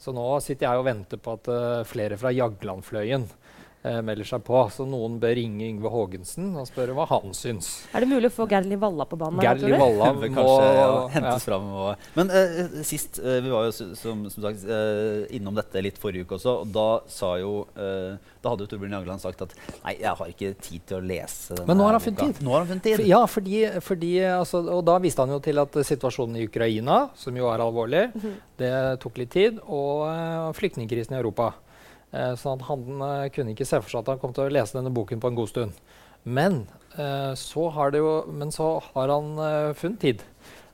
Så 0.00 0.14
nå 0.16 0.24
sitter 0.42 0.66
jeg 0.66 0.82
og 0.82 0.88
venter 0.88 1.22
på 1.22 1.36
at 1.38 1.52
uh, 1.52 1.86
flere 1.86 2.18
fra 2.18 2.34
Jaglandfløyen 2.34 3.28
eh, 3.82 4.00
melder 4.04 4.28
seg 4.28 4.42
på. 4.46 4.60
Så 4.74 4.86
noen 4.88 5.18
bør 5.22 5.34
ringe 5.38 5.66
Yngve 5.68 5.90
Haagensen 5.92 6.50
og 6.58 6.68
spørre 6.68 6.94
hva 6.96 7.06
han 7.10 7.34
syns. 7.36 7.70
Er 7.94 8.04
det 8.04 8.10
mulig 8.10 8.30
å 8.30 8.34
få 8.34 8.46
Gerli 8.50 8.78
Valla 8.80 9.06
på 9.08 9.18
banen? 9.20 9.40
Gerli? 9.44 9.72
Valla 9.80 10.10
må 10.16 10.28
kanskje 10.28 10.66
ja, 10.66 10.74
ja. 10.80 11.04
hentes 11.16 11.46
fram. 11.48 11.68
Og, 11.84 12.08
men 12.18 12.32
eh, 12.34 12.60
sist 12.86 13.20
eh, 13.22 13.40
Vi 13.44 13.52
var 13.52 13.68
jo 13.68 13.74
som, 13.98 14.24
som 14.32 14.46
sagt 14.46 14.66
eh, 14.68 15.24
innom 15.38 15.56
dette 15.58 15.82
litt 15.84 16.00
forrige 16.00 16.26
uke 16.28 16.38
også. 16.38 16.56
Og 16.64 16.74
da 16.74 16.88
sa 17.10 17.32
jo 17.40 17.54
eh, 17.76 18.18
Da 18.42 18.52
hadde 18.52 18.66
jo 18.66 18.72
Torbjørn 18.74 18.98
Jagland 18.98 19.22
sagt 19.24 19.44
at 19.46 19.56
nei, 19.84 19.96
jeg 20.00 20.14
har 20.20 20.34
ikke 20.34 20.52
tid 20.60 20.86
til 20.88 21.00
å 21.00 21.02
lese 21.04 21.56
denne 21.56 21.68
Men 21.70 21.80
nå 21.80 21.88
har 21.88 21.96
han 21.98 22.04
funnet 22.04 22.22
tid. 22.26 22.42
Nå 22.44 22.54
har 22.54 22.64
han 22.64 22.70
funnet 22.74 22.86
tid. 22.88 22.98
For- 23.00 23.08
Ja, 23.10 23.22
fordi, 23.30 23.56
fordi 23.84 24.12
altså, 24.28 24.62
Og 24.76 24.84
da 24.88 24.98
viste 25.02 25.24
han 25.24 25.32
jo 25.34 25.40
til 25.44 25.60
at 25.62 25.80
eh, 25.80 25.86
situasjonen 25.86 26.38
i 26.40 26.46
Ukraina, 26.48 27.00
som 27.18 27.36
jo 27.36 27.48
er 27.50 27.62
alvorlig, 27.64 28.04
det 28.60 28.70
tok 29.02 29.18
litt 29.20 29.30
tid, 29.32 29.58
og 29.64 30.04
uh, 30.06 30.50
flyktningkrisen 30.56 31.14
i 31.16 31.18
Europa. 31.20 31.50
Eh, 32.10 32.34
sånn 32.38 32.62
han 32.66 33.02
eh, 33.06 33.26
kunne 33.34 33.54
ikke 33.54 33.68
se 33.68 33.78
for 33.82 33.92
seg 33.92 34.02
at 34.02 34.14
han 34.14 34.22
kom 34.22 34.32
til 34.34 34.48
å 34.48 34.52
lese 34.52 34.78
denne 34.78 34.92
boken 34.94 35.22
på 35.22 35.30
en 35.30 35.38
god 35.38 35.50
stund. 35.52 35.82
Men, 36.22 36.66
eh, 36.96 37.34
så, 37.38 37.68
har 37.70 37.94
jo, 37.96 38.24
men 38.28 38.52
så 38.52 38.78
har 38.92 39.12
han 39.14 39.38
eh, 39.38 39.76
funnet 39.78 40.02
tid. 40.02 40.24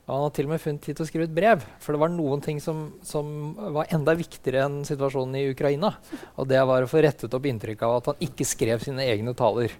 Og 0.07 0.13
han 0.15 0.23
har 0.23 0.33
til 0.35 0.47
og 0.47 0.53
med 0.53 0.63
funnet 0.63 0.83
tid 0.85 0.95
til 0.95 1.03
å 1.03 1.07
skrive 1.09 1.27
et 1.27 1.35
brev. 1.35 1.63
For 1.83 1.93
det 1.93 2.01
var 2.01 2.11
noen 2.13 2.43
ting 2.43 2.61
som, 2.63 2.85
som 3.03 3.53
var 3.75 3.91
enda 3.91 4.15
viktigere 4.15 4.63
enn 4.67 4.79
situasjonen 4.87 5.35
i 5.35 5.49
Ukraina. 5.51 5.91
Og 6.39 6.47
det 6.47 6.61
var 6.63 6.83
å 6.83 6.89
få 6.89 7.03
rettet 7.03 7.35
opp 7.35 7.47
inntrykket 7.49 7.83
av 7.83 7.97
at 7.99 8.11
han 8.13 8.27
ikke 8.29 8.47
skrev 8.47 8.83
sine 8.85 9.03
egne 9.03 9.35
taler. 9.37 9.75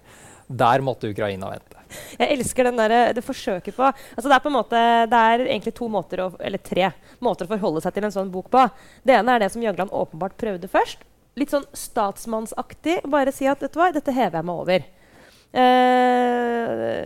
Der 0.48 0.84
måtte 0.84 1.08
Ukraina 1.08 1.48
vente. 1.52 1.80
Jeg 2.20 2.36
elsker 2.36 2.68
den 2.68 2.80
der, 2.80 2.94
det 3.16 3.24
forsøket 3.24 3.76
på 3.76 3.84
altså 3.84 4.26
det, 4.26 4.36
er 4.36 4.44
på 4.44 4.50
en 4.50 4.56
måte, 4.56 4.80
det 5.08 5.20
er 5.32 5.44
egentlig 5.46 5.72
to 5.76 5.88
måter, 5.92 6.20
å, 6.24 6.30
eller 6.44 6.60
tre 6.60 6.90
måter 7.24 7.48
å 7.48 7.52
forholde 7.52 7.82
seg 7.84 7.96
til 7.96 8.08
en 8.08 8.14
sånn 8.14 8.32
bok 8.32 8.50
på. 8.52 8.64
Det 9.04 9.16
ene 9.16 9.36
er 9.36 9.44
det 9.44 9.52
som 9.52 9.64
Jøgland 9.64 9.92
åpenbart 9.96 10.36
prøvde 10.40 10.68
først. 10.72 11.07
Litt 11.38 11.52
sånn 11.54 11.66
statsmannsaktig. 11.76 13.00
Bare 13.10 13.34
si 13.34 13.48
at 13.50 13.62
vet 13.62 13.74
du 13.74 13.80
hva, 13.80 13.92
dette 13.94 14.14
hever 14.14 14.40
jeg 14.40 14.48
meg 14.48 14.62
over. 14.64 14.86
Eh, 15.48 17.04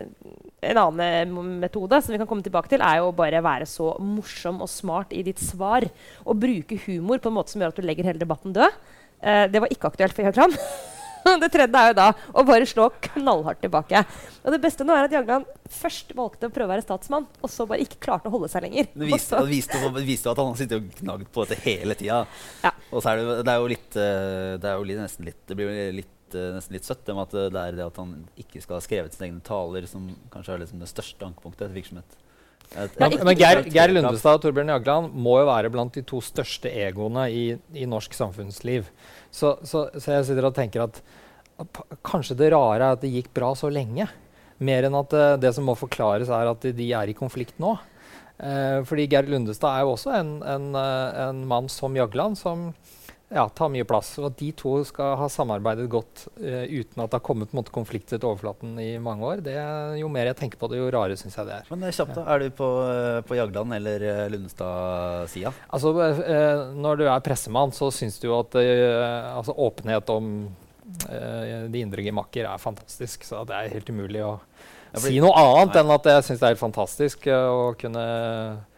en 0.63 0.79
annen 0.79 1.35
metode 1.63 1.99
som 2.03 2.15
vi 2.15 2.21
kan 2.21 2.29
komme 2.31 2.45
tilbake 2.47 2.71
til, 2.73 2.83
er 2.83 3.01
jo 3.03 3.13
bare 3.17 3.43
være 3.45 3.69
så 3.69 3.93
morsom 4.03 4.63
og 4.65 4.71
smart 4.71 5.15
i 5.15 5.25
ditt 5.27 5.43
svar. 5.43 5.87
Og 6.25 6.41
bruke 6.43 6.81
humor 6.87 7.23
på 7.23 7.31
en 7.31 7.39
måte 7.39 7.55
som 7.55 7.63
gjør 7.63 7.75
at 7.75 7.83
du 7.83 7.87
legger 7.87 8.11
hele 8.11 8.23
debatten 8.23 8.57
død. 8.57 8.81
Eh, 9.23 9.47
det 9.53 9.63
var 9.63 9.75
ikke 9.75 9.93
aktuelt 9.93 10.17
for 10.17 10.27
Jagland. 10.29 10.59
det 11.43 11.51
tredje 11.53 11.83
er 11.83 11.93
jo 11.93 11.97
da 11.99 12.09
å 12.33 12.45
bare 12.47 12.69
slå 12.69 12.89
knallhardt 13.09 13.63
tilbake. 13.65 14.05
Og 14.43 14.55
det 14.55 14.61
beste 14.63 14.87
nå 14.87 14.95
er 14.97 15.09
at 15.09 15.15
Jagland 15.15 15.49
først 15.73 16.15
valgte 16.19 16.49
å 16.49 16.55
prøve 16.55 16.71
å 16.71 16.73
være 16.75 16.85
statsmann, 16.85 17.29
og 17.41 17.53
så 17.53 17.67
bare 17.69 17.85
ikke 17.85 18.01
klarte 18.03 18.31
å 18.31 18.35
holde 18.35 18.51
seg 18.53 18.67
lenger. 18.67 18.89
Det 18.95 19.09
viste, 19.09 19.39
det 19.39 19.53
viste, 19.53 19.83
det 19.99 20.07
viste 20.07 20.33
at 20.33 20.43
han 20.43 20.59
sitter 20.59 20.83
og 20.83 20.91
gnagd 21.01 21.31
på 21.33 21.47
dette 21.47 21.61
hele 21.65 21.97
tida. 21.99 22.25
Ja. 22.65 22.75
Og 22.93 23.05
så 23.05 23.13
er 23.13 23.23
det, 23.23 23.39
det 23.47 23.53
er 23.53 23.63
jo 23.63 23.71
litt 23.71 23.97
eh, 23.97 24.51
Det 24.61 24.69
er 24.69 24.77
jo 24.77 24.99
nesten 24.99 25.25
litt 25.25 25.39
Det 25.49 25.57
blir 25.57 25.71
litt, 25.97 26.35
eh, 26.37 26.51
nesten 26.57 26.77
litt 26.77 26.89
søtt 26.89 27.07
det 27.07 27.15
med 27.17 27.31
at 27.31 27.37
eh, 27.39 27.49
det 27.55 27.63
er 27.63 27.79
det 27.79 27.87
at 27.87 28.01
han 28.03 28.13
ikke 28.43 28.61
skal 28.65 28.77
ha 28.77 28.85
skrevet 28.85 29.17
sine 29.17 29.31
egne 29.31 29.45
taler, 29.47 29.87
som 29.89 30.11
kanskje 30.33 30.57
er 30.57 30.63
liksom 30.65 30.83
det 30.83 30.91
største 30.91 31.29
ankepunktet. 31.31 31.65
etter 31.65 31.79
virker 31.79 31.95
som 31.95 32.03
et, 32.73 32.95
et, 32.97 33.25
Men, 33.25 33.37
Geir, 33.37 33.63
Geir 33.73 33.93
Lundestad 33.93 34.39
og 34.39 34.45
Torbjørn 34.45 34.73
Jagland 34.73 35.17
må 35.17 35.39
jo 35.43 35.49
være 35.49 35.71
blant 35.73 35.95
de 35.97 36.05
to 36.09 36.23
største 36.25 36.71
egoene 36.73 37.27
i, 37.31 37.45
i 37.77 37.89
norsk 37.89 38.17
samfunnsliv. 38.17 38.89
Så, 39.33 39.57
så, 39.69 39.87
så 39.99 40.19
jeg 40.19 40.29
sitter 40.31 40.49
og 40.49 40.57
tenker 40.57 40.87
at 40.87 41.03
kanskje 42.07 42.39
det 42.41 42.53
rare 42.55 42.81
er 42.81 42.97
at 42.97 43.05
det 43.05 43.13
gikk 43.13 43.33
bra 43.37 43.53
så 43.59 43.71
lenge. 43.73 44.09
Mer 44.63 44.87
enn 44.87 44.99
at 44.99 45.15
eh, 45.17 45.39
det 45.43 45.53
som 45.57 45.67
må 45.69 45.77
forklares, 45.79 46.31
er 46.33 46.51
at 46.51 46.67
de 46.77 46.89
er 46.97 47.11
i 47.11 47.17
konflikt 47.19 47.59
nå. 47.63 47.75
Eh, 48.43 48.81
fordi 48.89 49.09
Geir 49.11 49.29
Lundestad 49.31 49.77
er 49.77 49.87
jo 49.87 49.95
også 49.95 50.15
en, 50.19 50.35
en, 50.47 50.73
eh, 50.79 51.21
en 51.29 51.45
mann 51.49 51.71
som 51.73 51.97
Jagland 51.99 52.39
som 52.41 52.71
ja, 53.35 53.49
tar 53.49 53.71
mye 53.73 53.87
plass. 53.89 54.13
Og 54.21 54.29
at 54.29 54.39
de 54.41 54.51
to 54.57 54.75
skal 54.87 55.17
ha 55.21 55.29
samarbeidet 55.33 55.89
godt 55.93 56.27
uh, 56.41 56.65
uten 56.69 57.03
at 57.03 57.13
det 57.13 57.19
har 57.19 57.25
kommet 57.25 57.55
måte, 57.57 57.73
konflikter 57.75 58.21
til 58.21 58.29
overflaten 58.29 58.75
i 58.83 58.91
mange 59.03 59.29
år, 59.29 59.45
det, 59.45 59.57
jo 60.01 60.11
mer 60.13 60.31
jeg 60.31 60.39
tenker 60.43 60.61
på 60.61 60.71
det, 60.73 60.81
jo 60.81 60.91
rarere 60.93 61.19
syns 61.21 61.39
jeg 61.39 61.49
det 61.49 61.59
er. 61.61 61.71
Men 61.73 61.87
er 61.89 61.97
kjapt 61.97 62.17
da, 62.19 62.27
Er 62.35 62.43
du 62.43 62.49
på, 62.59 62.71
på 63.29 63.39
Jagland 63.39 63.77
eller 63.79 64.07
uh, 64.09 64.25
Lundestad-sida? 64.33 65.55
Altså, 65.73 65.95
uh, 65.97 66.67
når 66.77 67.01
du 67.01 67.07
er 67.09 67.25
pressemann, 67.25 67.75
så 67.77 67.91
syns 67.95 68.21
du 68.23 68.29
at 68.37 68.59
altså, 68.59 69.57
åpenhet 69.57 70.13
om 70.13 70.35
de 70.93 71.79
indre 71.79 72.03
gemakker 72.05 72.45
er 72.45 72.61
fantastisk. 72.61 73.23
Så 73.25 73.41
det 73.49 73.55
er 73.57 73.71
helt 73.73 73.89
umulig 73.89 74.21
å 74.27 74.35
si 75.01 75.23
noe 75.23 75.33
annet 75.41 75.79
enn 75.81 75.93
at 75.95 76.09
jeg 76.11 76.25
syns 76.27 76.43
det 76.43 76.49
er 76.49 76.53
helt 76.53 76.61
fantastisk 76.61 77.29
å 77.33 77.71
kunne 77.81 78.03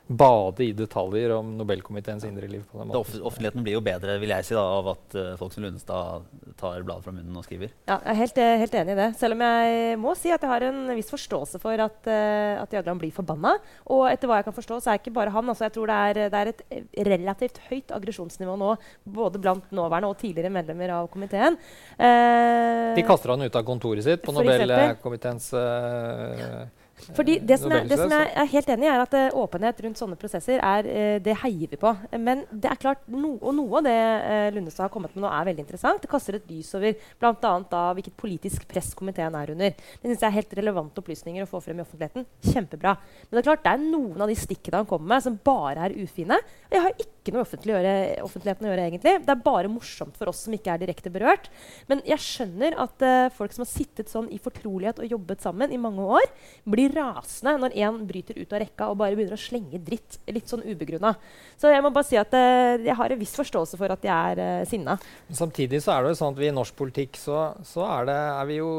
bade 0.06 0.64
i 0.64 0.72
detaljer 0.76 1.32
om 1.32 1.54
Nobelkomiteens 1.56 2.24
indre 2.28 2.48
liv. 2.48 2.64
på 2.70 2.78
den 2.78 2.88
måten. 2.88 3.00
Off 3.00 3.32
offentligheten 3.32 3.64
blir 3.64 3.78
jo 3.78 3.80
bedre 3.84 4.18
vil 4.20 4.34
jeg 4.34 4.44
si, 4.44 4.56
da, 4.56 4.64
av 4.78 4.90
at 4.92 5.16
uh, 5.16 5.30
folk 5.40 5.54
som 5.54 5.64
Lundestad 5.64 6.26
tar 6.60 6.84
bladet 6.84 7.06
fra 7.06 7.14
munnen 7.14 7.38
og 7.40 7.46
skriver. 7.46 7.72
Ja, 7.88 7.96
jeg 7.96 8.12
er 8.12 8.20
helt, 8.20 8.40
eh, 8.42 8.56
helt, 8.60 8.76
enig 8.82 8.92
i 8.92 8.98
det. 8.98 9.08
Selv 9.20 9.36
om 9.38 9.44
jeg 9.46 9.96
må 10.02 10.12
si 10.18 10.32
at 10.34 10.44
jeg 10.44 10.52
har 10.52 10.66
en 10.68 10.82
viss 10.92 11.08
forståelse 11.12 11.60
for 11.62 11.84
at, 11.86 11.96
uh, 12.04 12.60
at 12.60 12.76
Jagland 12.76 13.00
blir 13.00 13.14
forbanna. 13.16 13.56
Og 13.96 14.04
etter 14.10 14.28
hva 14.28 14.42
jeg 14.42 14.48
kan 14.50 14.58
forstå, 14.58 14.82
så 14.84 14.92
er 14.92 15.00
ikke 15.00 15.14
bare 15.16 15.32
han. 15.32 15.48
Altså, 15.48 15.68
jeg 15.70 15.76
tror 15.78 15.88
det 15.88 15.98
er, 16.10 16.22
det 16.34 16.42
er, 16.42 16.52
et 16.52 17.02
relativt 17.08 17.62
høyt 17.70 17.96
aggresjonsnivå 17.96 18.58
nå, 18.60 18.74
både 19.08 19.40
blant 19.40 19.72
nåværende 19.72 20.12
og 20.12 20.20
tidligere 20.20 20.52
medlemmer 20.52 20.98
av 21.00 21.08
komiteen. 21.12 21.56
Uh, 21.96 22.92
De 22.98 23.08
kaster 23.08 23.32
han 23.32 23.48
ut 23.48 23.56
av 23.56 23.64
kontoret 23.64 24.04
sitt 24.04 24.24
på 24.24 24.36
Nobelkomiteens 24.36 25.48
uh, 25.56 26.64
fordi 27.12 27.36
det 27.44 27.58
som, 27.60 27.72
er, 27.74 27.84
det 27.88 27.98
som, 27.98 28.12
jeg 28.12 28.30
er 28.40 28.50
helt 28.54 28.70
enig 28.74 28.86
i, 28.86 28.90
er 28.90 29.02
at 29.02 29.16
uh, 29.16 29.38
åpenhet 29.44 29.80
rundt 29.84 30.00
sånne 30.00 30.18
prosesser 30.20 30.60
er, 30.60 30.88
uh, 30.88 31.16
det 31.24 31.36
heier 31.42 31.72
vi 31.72 31.78
på. 31.80 31.92
Men 32.16 32.44
det 32.50 32.70
er 32.70 32.80
klart, 32.80 33.02
no, 33.12 33.34
og 33.40 33.56
noe 33.58 33.80
av 33.80 33.86
det 33.88 33.94
uh, 33.94 34.48
Lundestad 34.56 34.86
har 34.86 34.92
kommet 34.94 35.14
med 35.16 35.24
nå, 35.26 35.30
er 35.30 35.48
veldig 35.50 35.64
interessant. 35.66 36.02
Det 36.02 36.10
kaster 36.10 36.38
et 36.38 36.50
lys 36.50 36.72
over 36.78 36.96
bl.a. 37.20 37.82
hvilket 37.98 38.16
politisk 38.20 38.68
press 38.70 38.92
komiteen 38.96 39.36
er 39.38 39.54
under. 39.54 39.74
Det 39.74 40.06
synes 40.06 40.20
jeg 40.20 40.30
er 40.30 40.38
helt 40.38 40.56
relevante 40.60 41.04
opplysninger 41.04 41.46
å 41.46 41.50
få 41.50 41.62
frem 41.64 41.80
i 41.80 41.84
offentligheten. 41.84 42.28
Kjempebra. 42.50 42.96
Men 43.26 43.36
det 43.36 43.42
er 43.42 43.50
klart, 43.50 43.64
det 43.66 43.74
er 43.74 43.84
noen 43.84 44.24
av 44.24 44.32
de 44.32 44.38
stikkene 44.38 44.82
han 44.82 44.90
kommer 44.90 45.14
med, 45.14 45.26
som 45.26 45.40
bare 45.44 45.90
er 45.90 45.98
ufine. 46.00 46.40
Jeg 46.72 46.86
har 46.86 46.96
ikke 46.96 47.13
noe 47.32 47.46
i 47.46 48.20
offentligheten 48.20 48.66
å 48.66 48.70
gjøre, 48.70 48.88
egentlig. 48.90 49.14
Det 49.24 49.32
er 49.32 49.44
bare 49.46 49.70
morsomt 49.72 50.18
for 50.18 50.28
oss 50.28 50.44
som 50.44 50.56
ikke 50.56 50.74
er 50.74 50.82
direkte 50.82 51.12
berørt. 51.14 51.48
Men 51.88 52.02
jeg 52.04 52.20
skjønner 52.20 52.76
at 52.84 53.06
folk 53.36 53.54
som 53.54 53.64
har 53.64 53.70
sittet 53.70 54.12
sånn 54.12 54.28
i 54.34 54.40
fortrolighet 54.42 55.00
og 55.00 55.16
jobbet 55.16 55.44
sammen 55.44 55.72
i 55.72 55.80
mange 55.80 56.04
år, 56.04 56.26
blir 56.68 56.92
rasende 56.92 57.56
når 57.62 57.78
én 57.80 58.02
bryter 58.08 58.38
ut 58.40 58.52
av 58.52 58.62
rekka 58.64 58.90
og 58.90 58.98
bare 59.00 59.16
begynner 59.16 59.38
å 59.38 59.40
slenge 59.40 59.80
dritt. 59.84 60.18
Litt 60.28 60.50
sånn 60.50 60.64
ubegrunna. 60.66 61.14
Så 61.60 61.72
jeg 61.72 61.84
må 61.84 61.92
bare 61.94 62.08
si 62.08 62.18
at 62.20 62.34
uh, 62.34 62.76
jeg 62.82 62.96
har 62.98 63.14
en 63.14 63.20
viss 63.20 63.34
forståelse 63.38 63.80
for 63.80 63.94
at 63.94 64.04
de 64.04 64.12
er 64.12 64.42
uh, 64.42 64.66
sinna. 64.68 64.98
Samtidig 65.32 65.82
så 65.84 65.94
er 65.94 66.04
det 66.04 66.14
jo 66.14 66.20
sånn 66.22 66.36
at 66.36 66.42
vi 66.42 66.50
i 66.50 66.54
norsk 66.54 66.76
politikk 66.78 67.18
så, 67.20 67.46
så 67.66 67.84
er, 67.88 68.08
det, 68.10 68.20
er 68.34 68.48
vi 68.50 68.60
jo 68.60 68.70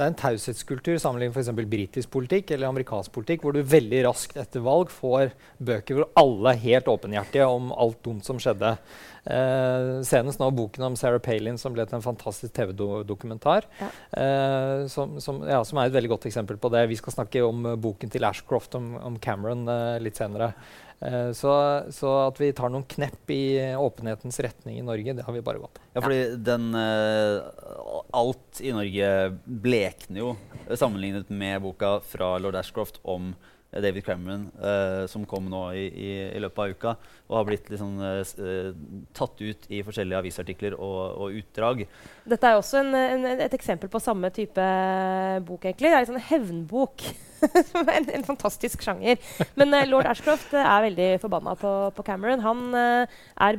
det 0.00 0.06
er 0.06 0.14
en 0.14 0.16
taushetskultur 0.16 0.96
sammenlignet 0.96 1.36
f.eks. 1.36 1.50
britisk 1.68 2.10
politikk 2.14 2.54
eller 2.54 2.70
amerikansk 2.70 3.12
politikk, 3.12 3.42
hvor 3.44 3.52
du 3.52 3.60
veldig 3.60 4.00
raskt 4.06 4.38
etter 4.40 4.64
valg 4.64 4.88
får 4.94 5.34
bøker 5.60 5.98
hvor 5.98 6.08
alle 6.16 6.54
er 6.54 6.62
helt 6.62 6.88
åpenhjertige 6.88 7.48
om 7.52 7.68
alt 7.76 8.00
dumt 8.06 8.24
som 8.24 8.40
skjedde. 8.40 8.72
Eh, 9.28 9.90
senest 10.08 10.40
nå 10.40 10.48
boken 10.56 10.86
om 10.88 10.96
Sarah 10.96 11.20
Palin, 11.20 11.60
som 11.60 11.76
ble 11.76 11.84
til 11.84 11.98
en 11.98 12.06
fantastisk 12.06 12.54
TV-dokumentar. 12.56 13.68
Ja. 13.82 13.90
Eh, 14.22 14.88
som, 14.88 15.18
som, 15.20 15.42
ja, 15.44 15.60
som, 15.68 15.82
er 15.82 15.90
et 15.90 15.98
veldig 15.98 16.14
godt 16.14 16.30
eksempel 16.30 16.56
på 16.56 16.72
det. 16.72 16.86
Vi 16.88 16.96
skal 16.96 17.18
snakke 17.18 17.44
om 17.44 17.74
boken 17.84 18.12
til 18.12 18.24
Ashcroft 18.24 18.80
om, 18.80 18.94
om 19.04 19.20
Cameron 19.20 19.68
eh, 19.68 19.98
litt 20.00 20.16
senere. 20.16 20.54
Uh, 21.00 21.30
så, 21.36 21.52
så, 21.96 22.10
at 22.26 22.40
vi 22.42 22.50
tar 22.56 22.72
noen 22.72 22.84
knepp 22.88 23.32
i 23.32 23.42
åpenhetens 23.78 24.40
retning 24.44 24.80
i 24.80 24.84
Norge, 24.84 25.14
det 25.16 25.24
har 25.24 25.36
vi 25.36 25.44
bare 25.44 25.62
gått. 25.62 25.80
Ja, 25.94 26.02
fordi 26.04 26.20
den 26.44 26.74
Alt 26.76 28.60
i 28.60 28.74
Norge 28.74 29.08
blekner 29.44 30.20
jo 30.20 30.34
sammenlignet 30.68 31.32
med 31.32 31.62
boka 31.64 31.96
fra 32.04 32.34
lord 32.42 32.58
Ashcroft 32.60 33.00
om 33.02 33.32
David 33.70 34.02
Cameron, 34.04 34.48
uh, 34.58 35.06
som 35.06 35.22
kom 35.28 35.46
nå 35.50 35.60
i, 35.78 35.84
i, 35.86 36.10
i, 36.34 36.38
løpet 36.42 36.58
av 36.58 36.72
uka, 36.74 36.94
og 37.28 37.36
har 37.38 37.46
blitt 37.46 37.68
liksom, 37.70 38.00
uh, 38.02 38.70
tatt 39.14 39.42
ut 39.42 39.68
i 39.70 39.82
forskjellige 39.86 40.18
avisartikler 40.18 40.74
og, 40.74 40.98
og 41.22 41.36
utdrag. 41.38 41.84
Dette 42.26 42.50
er 42.50 42.58
også 42.58 42.80
en, 42.82 42.96
en, 42.98 43.26
et 43.46 43.54
eksempel 43.54 43.90
på 43.92 44.00
samme 44.02 44.32
type 44.34 44.64
bok. 45.46 45.68
egentlig. 45.68 45.86
Det 45.86 45.92
er 45.92 46.02
en 46.02 46.10
sånn 46.10 46.26
hevnbok. 46.32 47.04
en, 47.80 48.08
en, 48.10 48.26
fantastisk 48.26 48.82
sjanger. 48.84 49.22
Men 49.60 49.76
uh, 49.76 49.84
lord 49.86 50.08
Ashcroft 50.10 50.50
er 50.58 50.88
veldig 50.88 51.10
forbanna 51.22 51.54
på, 51.60 51.74
på, 51.94 52.06
Cameron. 52.10 52.42
Han 52.42 52.74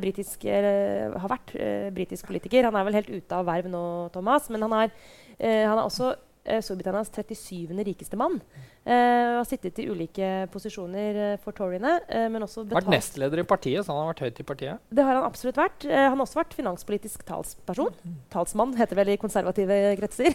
britisk, 0.02 0.44
har 0.44 1.32
vært 1.32 1.56
britisk 1.96 2.28
politiker. 2.28 2.68
Han 2.68 2.76
er 2.76 2.90
vel 2.90 3.00
helt 3.00 3.14
ute 3.16 3.40
av 3.40 3.48
verv 3.48 3.72
nå, 3.72 3.86
Thomas, 4.12 4.52
men 4.52 4.68
han 4.68 4.76
er, 4.82 4.94
han 5.40 5.80
er 5.80 5.86
også 5.86 6.12
Storbritannias 6.42 7.12
37. 7.14 7.84
rikeste 7.86 8.18
mann. 8.18 8.40
Uh, 8.82 9.38
har 9.38 9.46
sittet 9.46 9.78
i 9.78 9.84
ulike 9.86 10.28
posisjoner 10.50 11.18
uh, 11.20 11.34
for 11.44 11.54
Toryene. 11.54 12.00
Uh, 12.10 12.26
men 12.34 12.42
også 12.42 12.64
betalt. 12.64 12.80
Vært 12.80 12.96
nestleder 12.96 13.44
i 13.44 13.46
partiet, 13.46 13.86
så 13.86 13.94
han 13.94 14.00
har 14.02 14.08
vært 14.10 14.24
høyt 14.26 14.40
i 14.42 14.46
partiet? 14.50 14.82
Det 14.90 15.04
har 15.06 15.20
han 15.20 15.28
absolutt 15.28 15.60
vært. 15.60 15.86
han 15.86 16.16
har 16.16 16.24
også 16.24 16.40
vært 16.40 16.56
finanspolitisk 16.58 17.22
talsperson. 17.28 17.94
Mm. 18.02 18.16
Talsmann 18.34 18.74
heter 18.80 18.98
vel 18.98 19.12
i 19.14 19.20
konservative 19.22 19.78
kretser. 20.00 20.34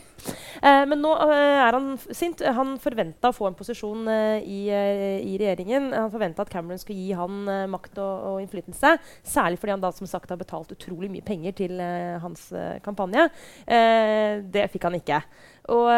men 0.62 1.02
nå 1.02 1.10
er 1.26 1.74
han 1.74 1.96
sint. 2.06 2.44
Han 2.54 2.76
forventa 2.82 3.32
å 3.32 3.34
få 3.34 3.48
en 3.50 3.58
posisjon 3.58 4.06
i, 4.38 4.60
i, 4.70 5.34
regjeringen. 5.42 5.90
Han 5.96 6.12
forventa 6.14 6.46
at 6.46 6.52
Cameron 6.52 6.78
skulle 6.80 7.02
gi 7.02 7.18
han 7.18 7.42
makt 7.72 7.98
og, 7.98 8.14
og, 8.30 8.38
innflytelse. 8.44 8.94
Særlig 9.26 9.58
fordi 9.58 9.74
han 9.74 9.82
da 9.82 9.90
som 9.96 10.06
sagt 10.10 10.30
har 10.30 10.38
betalt 10.38 10.70
utrolig 10.76 11.10
mye 11.10 11.26
penger 11.26 11.58
til 11.64 11.82
hans 12.22 12.48
kampanje. 12.86 13.26
det 13.66 14.68
fikk 14.70 14.86
han 14.86 15.00
ikke. 15.00 15.22
Og 15.72 15.88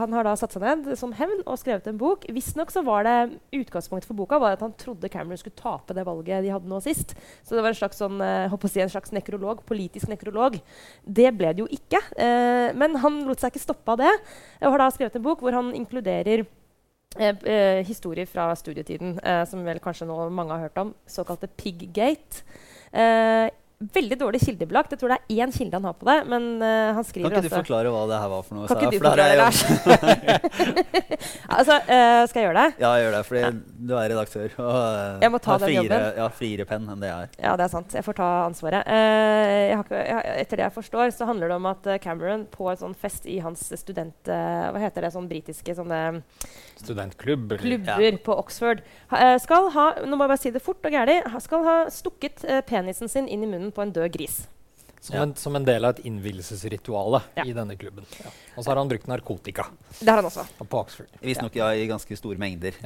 han 0.00 0.12
har 0.12 0.26
da 0.26 0.34
satt 0.36 0.52
seg 0.52 0.64
ned 0.64 0.90
som 0.98 1.14
hevn 1.16 1.42
og 1.46 1.56
skrevet 1.60 1.86
en 1.88 1.98
bok. 2.00 2.26
Visstnok 2.36 2.72
så 2.72 2.82
var 2.84 3.06
det 3.06 3.14
utgangspunktet 3.56 4.08
for 4.08 4.18
boka 4.18 4.36
var 4.42 4.58
at 4.58 4.64
han 4.64 4.74
trodde 4.76 5.08
Cameron 5.12 5.40
skulle 5.40 5.56
tape 5.56 5.96
det 5.96 6.04
valget 6.04 6.44
de 6.44 6.52
hadde 6.52 6.68
nå 6.68 6.82
sist. 6.84 7.14
Så 7.40 7.56
det 7.56 7.64
var 7.64 7.72
en 7.72 7.80
slags, 7.80 8.00
sånn, 8.00 8.20
uh, 8.20 8.68
si 8.68 8.84
en 8.84 8.92
slags 8.92 9.14
nekrolog, 9.16 9.64
politisk 9.68 10.10
nekrolog. 10.12 10.60
Det 11.04 11.32
ble 11.32 11.54
det 11.56 11.64
jo 11.64 11.70
ikke. 11.72 12.02
Uh, 12.12 12.76
men 12.76 13.00
han 13.00 13.22
lot 13.24 13.40
seg 13.40 13.54
ikke 13.54 13.64
stoppe 13.70 13.96
av 13.96 14.02
det, 14.04 14.14
og 14.60 14.76
har 14.76 14.84
da 14.84 14.90
skrevet 14.92 15.16
en 15.16 15.28
bok 15.30 15.44
hvor 15.44 15.56
han 15.56 15.72
inkluderer 15.76 16.44
Eh, 17.18 17.36
eh, 17.42 17.84
historier 17.86 18.26
fra 18.26 18.56
studietiden, 18.56 19.18
eh, 19.18 19.44
som 19.44 19.64
vel 19.64 19.80
kanskje 19.82 20.06
nå 20.06 20.28
mange 20.30 20.54
har 20.54 20.68
hørt 20.68 20.78
om. 20.78 20.94
Såkalte 21.06 21.48
Piggate. 21.48 22.44
Eh, 22.92 23.50
veldig 23.80 24.16
dårlig 24.20 24.40
kildebelagt. 24.44 24.92
Jeg 24.92 25.00
tror 25.00 25.14
det 25.14 25.16
er 25.16 25.40
én 25.40 25.52
kilde 25.54 25.78
han 25.78 25.86
har 25.88 25.94
på 25.96 26.04
det. 26.04 26.18
men 26.28 26.48
uh, 26.60 26.92
han 26.98 27.04
skriver 27.04 27.32
Kan 27.32 27.38
ikke 27.38 27.48
du 27.48 27.48
altså- 27.48 27.60
forklare 27.64 27.92
hva 27.94 28.02
det 28.10 28.18
her 28.20 28.28
var 28.28 28.42
for 28.44 28.58
noe? 28.58 28.66
Kan 28.68 28.76
ikke 28.76 28.90
du 28.92 28.98
forklare 29.00 29.36
det? 29.40 29.46
altså, 31.56 31.78
uh, 31.88 32.20
skal 32.28 32.40
jeg 32.42 32.44
gjøre 32.44 32.64
det? 32.66 32.74
Ja, 32.84 32.90
gjør 33.00 33.16
det. 33.16 33.22
Fordi 33.30 33.40
ja. 33.40 33.52
du 33.88 33.94
er 33.96 34.12
redaktør. 34.12 34.56
Og 34.60 34.76
uh, 34.76 35.24
jeg 35.24 35.32
må 35.32 35.40
ta 35.40 35.56
den 35.64 35.72
jobben. 35.78 36.06
Ja, 36.20 36.28
friere 36.42 36.66
penn 36.68 36.90
enn 36.92 37.00
det 37.00 37.08
jeg 37.08 37.30
er. 37.30 37.32
Ja, 37.46 37.54
det 37.56 37.66
er 37.66 37.72
sant. 37.72 37.96
Jeg 37.96 38.04
får 38.04 38.18
ta 38.20 38.28
ansvaret. 38.50 38.84
Jeg 38.90 39.80
ikke, 39.80 40.02
jeg, 40.10 40.36
etter 40.44 40.60
det 40.60 40.66
jeg 40.66 40.76
forstår, 40.76 41.14
så 41.16 41.30
handler 41.30 41.48
det 41.48 41.56
om 41.56 41.70
at 41.72 41.90
Cameron 42.04 42.44
på 42.52 42.68
en 42.68 42.82
sånn 42.84 42.96
fest 42.98 43.24
i 43.30 43.38
hans 43.40 43.64
student... 43.80 44.28
hva 44.28 44.80
heter 44.82 45.06
det? 45.06 45.12
Sånn 45.14 45.28
britiske 45.30 45.72
sånne 45.78 46.00
Studentklubb. 46.80 47.56
Klubber 47.60 48.04
ja. 48.04 48.12
på 48.24 48.36
Oxford. 48.40 48.80
skal 49.42 49.68
ha 49.74 49.86
nå 50.04 50.16
må 50.16 50.24
jeg 50.24 50.32
bare 50.32 50.40
si 50.40 50.52
det 50.54 50.62
fort 50.64 50.84
og 50.88 50.94
gærlig, 50.94 51.18
skal 51.44 51.64
ha 51.66 51.74
stukket 51.92 52.44
penisen 52.68 53.10
sin 53.10 53.28
inn 53.28 53.44
i 53.44 53.48
munnen 53.50 53.69
på 53.74 53.84
en 53.84 53.92
død 53.94 54.10
gris. 54.16 54.40
Som, 55.00 55.16
ja. 55.16 55.22
en, 55.24 55.30
som 55.36 55.56
en, 55.56 55.64
del 55.64 55.86
av 55.88 55.94
et 55.96 56.02
innvielsesritual 56.10 57.20
ja. 57.38 57.44
i 57.48 57.54
denne 57.56 57.76
klubben. 57.80 58.04
Ja. 58.20 58.32
Og 58.52 58.64
så 58.64 58.72
har 58.72 58.80
han 58.82 58.90
brukt 58.90 59.08
narkotika. 59.08 59.70
Det 59.96 60.10
har 60.10 60.20
han 60.20 60.28
også. 60.28 60.44
På 60.60 60.82
Oxford. 60.82 61.08
Visstnok 61.24 61.56
ja, 61.56 61.70
i 61.72 61.86
ganske 61.88 62.18
store 62.20 62.36
mengder. 62.40 62.76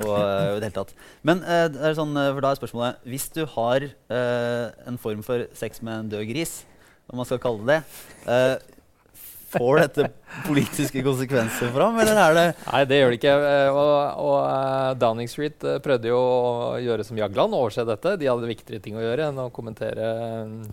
Og, 0.00 0.10
uh, 0.16 0.56
det 0.58 0.66
hele 0.66 0.74
tatt. 0.74 0.92
Men 1.26 1.44
uh, 1.44 1.68
er 1.70 1.94
sånn, 1.98 2.14
uh, 2.16 2.32
for 2.32 2.42
da 2.42 2.50
er 2.50 2.58
spørsmålet 2.60 3.08
Hvis 3.10 3.26
du 3.34 3.42
har 3.54 3.86
en 4.16 4.98
form 5.02 5.22
for 5.26 5.44
sex 5.58 5.82
med 5.84 6.06
en 6.06 6.12
død 6.14 6.26
gris, 6.30 6.60
om 7.10 7.20
man 7.20 7.28
skal 7.28 7.42
kalle 7.42 7.66
det 7.66 7.80
det 8.24 8.79
Får 9.50 9.80
dette 9.80 10.04
politiske 10.44 11.02
konsekvenser 11.02 11.72
for 11.72 11.82
ham, 11.82 11.96
eller 11.98 12.18
er 12.22 12.36
det 12.36 12.44
Nei, 12.68 12.82
det 12.86 12.98
gjør 13.00 13.10
det 13.10 13.18
ikke. 13.18 13.32
Eh, 13.50 13.70
og, 13.74 14.20
og 14.22 14.36
uh, 14.44 14.90
Downing 15.00 15.30
Street 15.30 15.64
uh, 15.66 15.78
prøvde 15.82 16.10
jo 16.12 16.18
å 16.20 16.76
gjøre 16.78 17.06
som 17.06 17.18
Jagland 17.18 17.56
overse 17.58 17.82
dette. 17.88 18.14
De 18.20 18.28
hadde 18.30 18.50
viktigere 18.50 18.82
ting 18.84 18.98
å 18.98 19.02
gjøre 19.02 19.26
enn 19.30 19.40
å 19.42 19.48
kommentere 19.54 20.10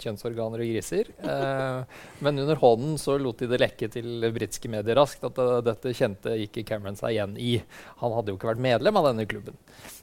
kjønnsorganer 0.04 0.62
og 0.62 0.70
griser. 0.70 1.10
Men 2.22 2.44
under 2.44 2.62
hånden 2.62 3.00
så 3.02 3.18
lot 3.22 3.42
de 3.42 3.50
det 3.50 3.62
lekke 3.64 3.90
til 3.94 4.28
britiske 4.36 4.70
medier 4.72 5.00
raskt 5.00 5.26
at 5.26 5.40
dette 5.66 5.96
kjente 5.98 6.36
ikke 6.46 6.66
Cameron 6.68 7.00
seg 7.00 7.16
igjen 7.16 7.38
i. 7.42 7.56
Han 8.04 8.14
hadde 8.14 8.34
jo 8.34 8.38
ikke 8.38 8.52
vært 8.52 8.62
medlem 8.62 9.00
av 9.00 9.10
denne 9.10 9.26
klubben. 9.30 9.58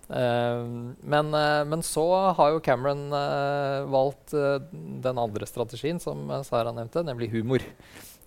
Men, 0.04 1.30
men, 1.32 1.82
så 1.86 2.04
har 2.36 2.52
jo 2.52 2.64
Cameron 2.64 3.06
valgt 3.92 4.34
den 4.34 5.22
andre 5.22 5.48
strategien 5.48 6.02
som 6.02 6.26
Sara 6.46 6.74
nevnte, 6.74 7.06
nemlig 7.06 7.30
humor. 7.32 7.64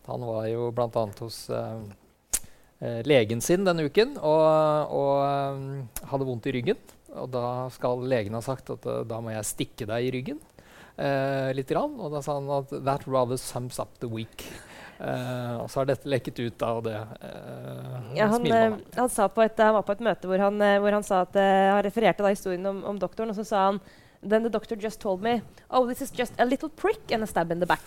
Han 0.07 0.27
var 0.27 0.45
jo 0.49 0.69
bl.a. 0.75 1.05
hos 1.19 1.39
eh, 1.51 3.01
legen 3.07 3.41
sin 3.41 3.65
denne 3.67 3.87
uken 3.87 4.15
og, 4.21 4.93
og 4.93 5.13
um, 5.57 5.65
hadde 6.11 6.27
vondt 6.29 6.47
i 6.49 6.55
ryggen. 6.57 6.79
Og 7.17 7.31
da 7.33 7.67
skal 7.73 8.03
legen 8.05 8.37
ha 8.37 8.43
sagt 8.45 8.69
at 8.73 8.85
uh, 8.87 9.01
da 9.07 9.19
må 9.23 9.33
jeg 9.33 9.49
stikke 9.49 9.89
deg 9.89 10.07
i 10.07 10.13
ryggen. 10.19 10.39
uh, 10.97 11.51
litt. 11.57 11.69
Grann, 11.69 11.97
og 11.99 12.13
da 12.13 12.21
sa 12.23 12.37
han 12.37 12.49
at 12.53 12.71
'that 12.71 13.07
rather 13.07 13.37
sums 13.37 13.79
up 13.79 13.99
the 13.99 14.09
week'. 14.09 14.47
Uh, 14.97 15.61
og 15.61 15.69
så 15.69 15.81
har 15.81 15.91
dette 15.91 16.09
lekket 16.09 16.39
ut 16.39 16.63
av 16.65 16.81
det. 16.83 16.97
Uh, 17.21 18.15
ja, 18.17 18.25
han, 18.31 18.47
uh, 18.49 18.77
han, 18.95 19.09
sa 19.09 19.27
på 19.29 19.43
et, 19.45 19.59
han 19.61 19.75
var 19.75 19.85
på 19.85 19.93
et 19.93 20.01
møte 20.01 20.29
hvor 20.29 20.41
han, 20.41 20.57
hvor 20.57 20.91
han 20.91 21.05
sa 21.05 21.21
at 21.27 21.37
han 21.37 21.83
refererte 21.85 22.25
da 22.25 22.33
historien 22.33 22.65
om, 22.65 22.83
om, 22.83 22.97
doktoren, 22.97 23.29
og 23.29 23.37
så 23.37 23.45
sa 23.45 23.69
han 23.71 23.81
Then 24.25 24.41
the 24.41 24.49
doctor 24.49 24.75
just 24.75 24.99
told 24.99 25.21
me 25.21 25.43
Oh, 25.69 25.85
this 25.85 26.01
is 26.01 26.09
just 26.09 26.33
a 26.39 26.45
little 26.45 26.69
prick 26.69 27.11
and 27.11 27.21
a 27.21 27.27
stab 27.27 27.51
in 27.51 27.59
the 27.59 27.67
back. 27.67 27.85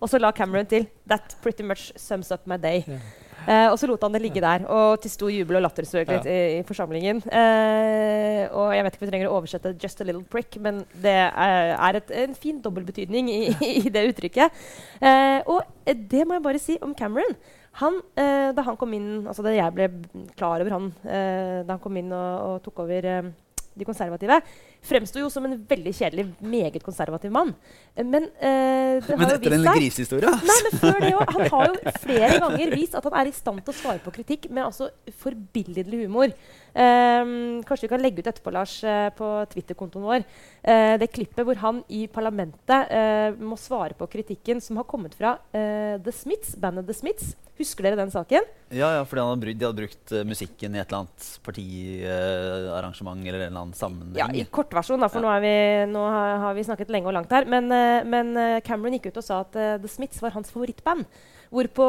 Og 0.00 0.10
så 0.10 0.18
la 0.18 0.30
Cameron 0.32 0.66
til 0.66 0.86
That 1.08 1.36
pretty 1.42 1.62
much 1.62 1.92
sums 1.96 2.30
up 2.30 2.46
my 2.46 2.56
day. 2.56 2.84
Yeah. 2.88 3.00
Uh, 3.48 3.70
og 3.72 3.78
så 3.80 3.86
lot 3.88 4.02
han 4.04 4.12
det 4.12 4.20
ligge 4.20 4.42
der, 4.44 4.64
og 4.68 4.98
til 5.00 5.12
stor 5.12 5.30
jubel 5.32 5.56
og 5.56 5.62
latter 5.64 5.86
ja. 5.94 6.18
i, 6.20 6.58
i, 6.58 6.62
forsamlingen. 6.68 7.22
Eh, 7.32 8.44
og 8.52 8.74
jeg 8.74 8.84
vet 8.84 8.96
ikke 8.96 9.04
om 9.04 9.06
vi 9.06 9.12
trenger 9.12 9.28
å 9.30 9.36
oversette 9.38 9.72
'just 9.78 10.02
a 10.02 10.04
little 10.04 10.24
prick', 10.24 10.58
men 10.60 10.82
det 11.02 11.14
er, 11.14 11.72
er 11.78 11.96
et, 11.96 12.10
en 12.10 12.34
fin 12.34 12.60
dobbeltbetydning 12.60 13.30
i, 13.30 13.40
i, 13.86 13.88
det 13.88 14.04
uttrykket. 14.10 14.52
Eh, 15.00 15.40
og 15.46 15.62
det 15.86 16.26
må 16.26 16.36
jeg 16.36 16.44
bare 16.44 16.58
si 16.60 16.78
om 16.82 16.94
Cameron. 16.94 17.36
Han, 17.78 18.00
da 18.16 18.62
han 18.66 18.76
kom 18.76 18.92
inn, 18.92 19.26
altså 19.28 19.44
da 19.46 19.52
jeg 19.54 19.70
ble 19.72 19.86
klar 20.34 20.58
over 20.58 20.72
han 20.72 20.88
da 21.04 21.76
han 21.76 21.78
kom 21.78 21.94
inn 22.00 22.10
og, 22.10 22.32
og 22.42 22.62
tok 22.64 22.80
over 22.82 23.06
de 23.78 23.86
konservative, 23.88 24.40
fremsto 24.84 25.22
jo 25.22 25.30
som 25.32 25.46
en 25.48 25.56
veldig 25.68 25.94
kjedelig, 25.96 26.26
meget 26.40 26.82
konservativ 26.84 27.32
mann. 27.34 27.54
Men, 27.96 28.28
uh, 28.42 29.08
men 29.08 29.26
etter 29.28 29.56
den 29.56 29.66
grisehistorie? 29.66 30.32
Nei, 30.50 30.58
men 30.66 30.78
før 30.82 31.00
det 31.02 31.12
òg. 31.14 31.34
Han 31.36 31.52
har 31.54 31.68
jo 31.70 31.92
flere 32.04 32.40
ganger 32.44 32.74
vist 32.76 32.98
at 32.98 33.08
han 33.08 33.18
er 33.20 33.30
i 33.30 33.36
stand 33.36 33.62
til 33.64 33.74
å 33.74 33.78
svare 33.80 34.02
på 34.04 34.14
kritikk 34.18 34.50
med 34.50 34.66
altså 34.68 34.90
forbilledlig 35.22 36.04
humor. 36.06 36.34
Um, 36.78 37.58
kanskje 37.66 37.88
vi 37.88 37.90
kan 37.90 38.02
legge 38.04 38.22
ut 38.22 38.28
etterpå 38.30 38.52
Lars, 38.54 38.76
uh, 38.86 39.08
på 39.18 39.26
Twitter-kontoen 39.50 40.04
vår 40.06 40.20
uh, 40.22 40.94
det 41.00 41.08
klippet 41.10 41.42
hvor 41.42 41.58
han 41.58 41.80
i 41.90 42.04
parlamentet 42.06 42.92
må 43.42 43.56
svare 43.58 43.96
på 43.98 44.06
kritikken 44.10 44.60
som 44.62 44.78
har 44.78 44.86
kommet 44.86 45.14
fra 45.16 45.34
The 45.50 46.12
Smiths, 46.14 46.54
bandet 46.60 46.86
The 46.86 46.94
Smiths. 46.94 47.32
Husker 47.58 47.88
dere 47.88 47.98
den 47.98 48.12
saken? 48.12 48.46
Ja, 48.70 48.90
ja 48.94 49.06
fordi 49.08 49.24
hadde 49.24 49.42
brukt, 49.42 49.58
de 49.58 49.66
hadde 49.66 49.82
brukt 49.82 50.12
musikken 50.28 50.76
i 50.76 50.80
et 50.80 50.86
eller 50.86 51.00
annet 51.02 51.30
partiarrangement 51.46 53.24
eller 53.24 53.40
en 53.40 53.48
eller 53.48 53.62
annen 53.64 53.78
sammenheng. 53.78 54.18
Ja, 54.20 54.28
i 54.30 54.44
kort 54.46 54.68
kortversjon, 54.68 55.02
for 55.10 55.24
ja. 55.24 55.24
nå, 55.26 55.32
vi, 55.42 55.56
nå 55.90 56.04
har, 56.04 56.36
har, 56.44 56.54
vi 56.58 56.66
snakket 56.68 56.92
lenge 56.94 57.10
og 57.10 57.16
langt 57.18 57.34
her. 57.34 57.48
Men, 57.50 57.66
uh, 57.72 58.06
men 58.06 58.30
uh, 58.38 58.60
Cameron 58.66 58.94
gikk 58.98 59.10
ut 59.10 59.20
og 59.22 59.26
sa 59.26 59.42
at 59.46 59.58
uh, 59.58 59.74
The 59.82 59.90
Smiths 59.90 60.22
var 60.22 60.36
hans 60.36 60.54
favorittband. 60.54 61.08
Hvorpå 61.48 61.84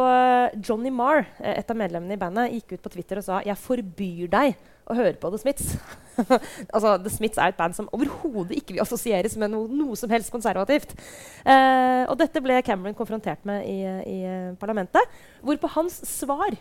Johnny 0.63 0.89
Marr, 0.93 1.25
et 1.43 1.69
av 1.69 1.77
medlemmene 1.77 2.15
i 2.15 2.19
bandet, 2.19 2.53
gikk 2.55 2.77
ut 2.77 2.85
på 2.85 2.93
Twitter 2.93 3.19
og 3.19 3.25
sa 3.27 3.41
'Jeg 3.43 3.59
forbyr 3.59 4.29
deg 4.31 4.55
å 4.89 4.97
høre 4.97 5.17
på 5.21 5.31
The 5.33 5.41
Smiths'. 5.41 5.75
altså, 6.73 6.95
The 7.03 7.13
Smiths 7.13 7.39
er 7.39 7.53
et 7.53 7.59
band 7.59 7.77
som 7.77 7.87
overhodet 7.95 8.57
ikke 8.57 8.75
vil 8.75 8.83
assosieres 8.83 9.37
med 9.39 9.53
noe, 9.53 9.69
noe 9.71 9.99
som 9.99 10.11
helst 10.11 10.33
konservativt. 10.33 10.97
og 11.45 12.17
dette 12.19 12.41
ble 12.43 12.59
Cameron 12.65 12.97
konfrontert 12.97 13.45
med 13.47 13.63
i, 13.69 13.77
i 13.85 14.19
parlamentet, 14.59 15.15
hvorpå 15.45 15.71
hans 15.77 16.01
svar 16.09 16.57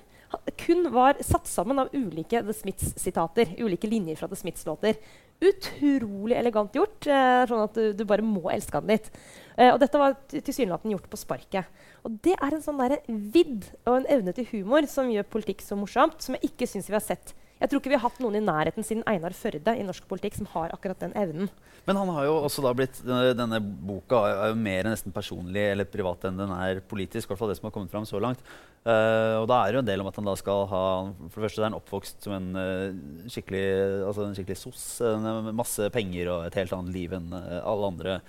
kun 0.61 0.91
var 0.93 1.17
satt 1.25 1.49
sammen 1.49 1.79
av 1.81 1.89
ulike 1.95 2.43
The 2.45 2.55
Smiths-sitater. 2.55 3.55
Ulike 3.59 3.89
linjer 3.89 4.19
fra 4.19 4.29
The 4.29 4.37
Smiths-låter. 4.37 4.99
Utrolig 5.41 6.37
elegant 6.37 6.75
gjort, 6.77 7.07
eh, 7.07 7.45
sånn 7.49 7.65
at 7.65 7.77
du, 7.79 7.93
du, 7.97 8.05
bare 8.09 8.27
må 8.27 8.51
elske 8.53 8.77
han 8.77 8.91
litt. 8.91 9.09
Eh, 9.57 9.71
og 9.73 9.79
dette 9.81 10.01
var 10.01 10.19
tilsynelatende 10.29 10.97
gjort 10.97 11.09
på 11.11 11.21
sparket. 11.21 11.85
Og 12.05 12.19
det 12.25 12.37
er 12.37 12.55
en 12.55 12.65
sånn 12.65 12.83
vidd 13.09 13.71
og 13.87 14.01
en 14.01 14.11
evne 14.19 14.35
til 14.37 14.49
humor 14.53 14.89
som 14.91 15.09
gjør 15.13 15.31
politikk 15.33 15.65
så 15.65 15.79
morsomt, 15.79 16.21
som 16.23 16.37
jeg 16.37 16.53
ikke 16.53 16.69
syns 16.69 16.91
vi 16.91 16.99
har 16.99 17.05
sett 17.05 17.33
jeg 17.59 17.71
tror 17.71 17.81
ikke 17.81 17.91
vi 17.91 17.99
har 17.99 18.05
hatt 18.05 18.21
noen 18.23 18.39
i 18.39 18.45
nærheten 18.45 18.87
siden 18.87 19.03
Einar 19.11 19.35
Førde 19.35 19.75
i 19.75 19.87
norsk 19.87 20.07
politikk 20.11 20.37
som 20.39 20.47
har 20.53 20.71
akkurat 20.75 21.01
den 21.03 21.15
evnen. 21.19 21.51
Men 21.89 21.99
han 21.99 22.11
har 22.15 22.27
jo 22.29 22.35
også 22.45 22.63
da 22.63 22.71
blitt, 22.77 23.01
denne 23.03 23.59
boka 23.63 24.21
er 24.29 24.51
jo 24.53 24.59
mer 24.61 24.91
nesten 24.91 25.15
personlig 25.15 25.65
eller 25.73 25.89
privat 25.89 26.27
enn 26.29 26.39
den 26.39 26.53
er 26.55 26.83
politisk. 26.87 27.27
I 27.27 27.33
hvert 27.33 27.41
fall 27.41 27.51
det 27.51 27.57
som 27.59 27.71
har 27.71 27.75
kommet 27.75 27.95
fram 27.95 28.07
så 28.07 28.21
langt. 28.23 28.43
Uh, 28.85 29.43
og 29.43 29.49
da 29.51 29.63
er 29.63 29.73
det 29.73 29.79
jo 29.79 29.83
en 29.83 29.89
del 29.89 30.05
om 30.05 30.09
at 30.09 30.17
han 30.21 30.29
da 30.29 30.33
skal 30.39 30.63
ha 30.71 30.83
For 31.11 31.35
det 31.35 31.49
første 31.49 31.61
er 31.61 31.67
han 31.67 31.77
oppvokst 31.77 32.23
som 32.25 32.35
en 32.37 32.47
uh, 32.57 33.27
skikkelig 33.29 33.65
altså 34.07 34.29
en 34.29 34.37
skikkelig 34.39 34.61
sos. 34.61 34.85
Uh, 35.03 35.51
masse 35.51 35.89
penger 35.95 36.31
og 36.37 36.47
et 36.47 36.61
helt 36.61 36.77
annet 36.77 36.95
liv 36.95 37.19
enn 37.19 37.35
alle 37.39 37.93
andre 37.95 38.21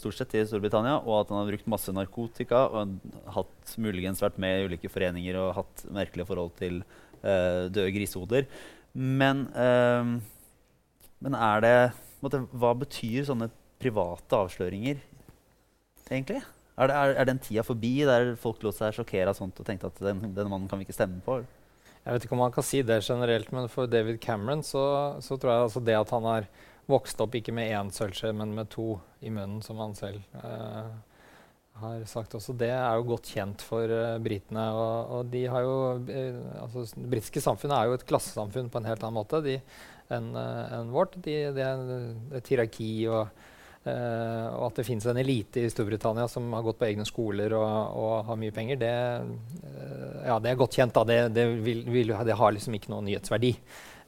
stort 0.00 0.16
sett 0.16 0.32
i 0.32 0.46
Storbritannia. 0.48 0.94
Og 1.04 1.18
at 1.18 1.28
han 1.28 1.42
har 1.42 1.50
brukt 1.50 1.66
masse 1.68 1.92
narkotika 1.92 2.62
og 2.72 2.94
hatt 3.34 3.74
muligens 3.84 4.22
vært 4.24 4.38
med 4.40 4.62
i 4.62 4.70
ulike 4.70 4.88
foreninger 4.88 5.36
og 5.36 5.50
hatt 5.58 5.82
merkelige 5.92 6.24
forhold 6.30 6.54
til 6.56 6.78
døde 7.22 7.92
grisehoder. 7.94 8.48
Men, 8.92 9.46
uh, 9.56 10.18
men 11.22 11.36
er 11.38 11.62
det 11.64 11.76
måtte, 12.22 12.42
Hva 12.52 12.74
betyr 12.76 13.24
sånne 13.28 13.48
private 13.82 14.42
avsløringer 14.44 15.00
egentlig? 16.12 16.42
Er, 16.76 16.88
det, 16.88 16.96
er, 16.96 17.14
er 17.20 17.28
den 17.28 17.40
tida 17.42 17.64
forbi 17.66 17.92
der 18.08 18.34
folk 18.40 18.62
lot 18.64 18.76
seg 18.78 18.94
sjokkere 18.96 19.32
av 19.32 19.38
sånt 19.38 19.58
og 19.60 19.66
tenkte 19.68 19.90
at 19.90 20.00
den, 20.00 20.22
denne 20.32 20.48
mannen 20.48 20.68
kan 20.70 20.80
vi 20.80 20.86
ikke 20.86 20.96
stemme 20.96 21.20
på? 21.24 21.42
Jeg 22.02 22.16
vet 22.16 22.24
ikke 22.26 22.34
om 22.34 22.42
man 22.42 22.54
kan 22.54 22.66
si 22.66 22.80
det 22.82 22.98
generelt, 23.06 23.52
men 23.54 23.68
for 23.70 23.86
David 23.86 24.18
Cameron 24.22 24.64
så, 24.66 24.84
så 25.22 25.36
tror 25.38 25.52
jeg 25.52 25.66
altså 25.68 25.82
det 25.84 25.94
at 25.94 26.10
han 26.10 26.26
har 26.26 26.48
vokst 26.90 27.20
opp 27.22 27.36
ikke 27.38 27.54
med 27.54 27.70
én 27.70 27.92
sølvskje, 27.94 28.32
men 28.34 28.56
med 28.56 28.70
to 28.72 28.96
i 29.22 29.30
munnen, 29.30 29.60
som 29.62 29.78
han 29.78 29.94
selv 29.94 30.24
uh, 30.42 30.90
har 31.80 32.02
sagt 32.10 32.34
også, 32.36 32.52
det 32.58 32.68
er 32.74 32.98
jo 32.98 33.06
godt 33.12 33.30
kjent 33.34 33.60
for 33.64 33.88
uh, 33.88 34.18
britene. 34.22 34.64
Og, 34.76 35.14
og, 35.16 35.22
de 35.32 35.42
har 35.50 35.62
jo 35.64 35.76
uh, 35.96 36.42
altså, 36.64 36.84
Det 36.96 37.08
britiske 37.14 37.42
samfunnet 37.44 37.76
er 37.78 37.84
jo 37.88 37.96
et 37.96 38.06
klassesamfunn 38.08 38.68
på 38.72 38.78
en 38.82 38.90
helt 38.90 39.02
annen 39.02 39.18
måte 39.18 39.40
enn 40.12 40.28
uh, 40.36 40.78
en 40.78 40.92
vårt. 40.92 41.16
De, 41.24 41.34
det 41.56 41.64
er 41.64 41.78
et 42.38 42.52
hierarki 42.52 42.92
og, 43.08 43.24
og 43.82 44.64
at 44.68 44.76
det 44.78 44.84
fins 44.86 45.02
en 45.10 45.18
elite 45.18 45.58
i 45.58 45.70
Storbritannia 45.72 46.28
som 46.30 46.44
har 46.54 46.62
gått 46.62 46.78
på 46.78 46.86
egne 46.86 47.02
skoler 47.08 47.50
og, 47.58 47.96
og 47.98 48.12
har 48.28 48.36
mye 48.38 48.54
penger, 48.54 48.78
det, 48.78 48.92
ja, 50.22 50.36
det, 50.38 50.52
er 50.52 50.60
godt 50.60 50.76
kjent. 50.78 50.94
Da. 50.94 51.02
Det, 51.08 51.16
det, 51.34 51.48
vil, 51.64 51.80
vil, 51.90 52.12
det 52.28 52.36
har 52.38 52.54
liksom 52.54 52.76
ikke 52.78 52.92
noen 52.92 53.08
nyhetsverdi. 53.08 53.50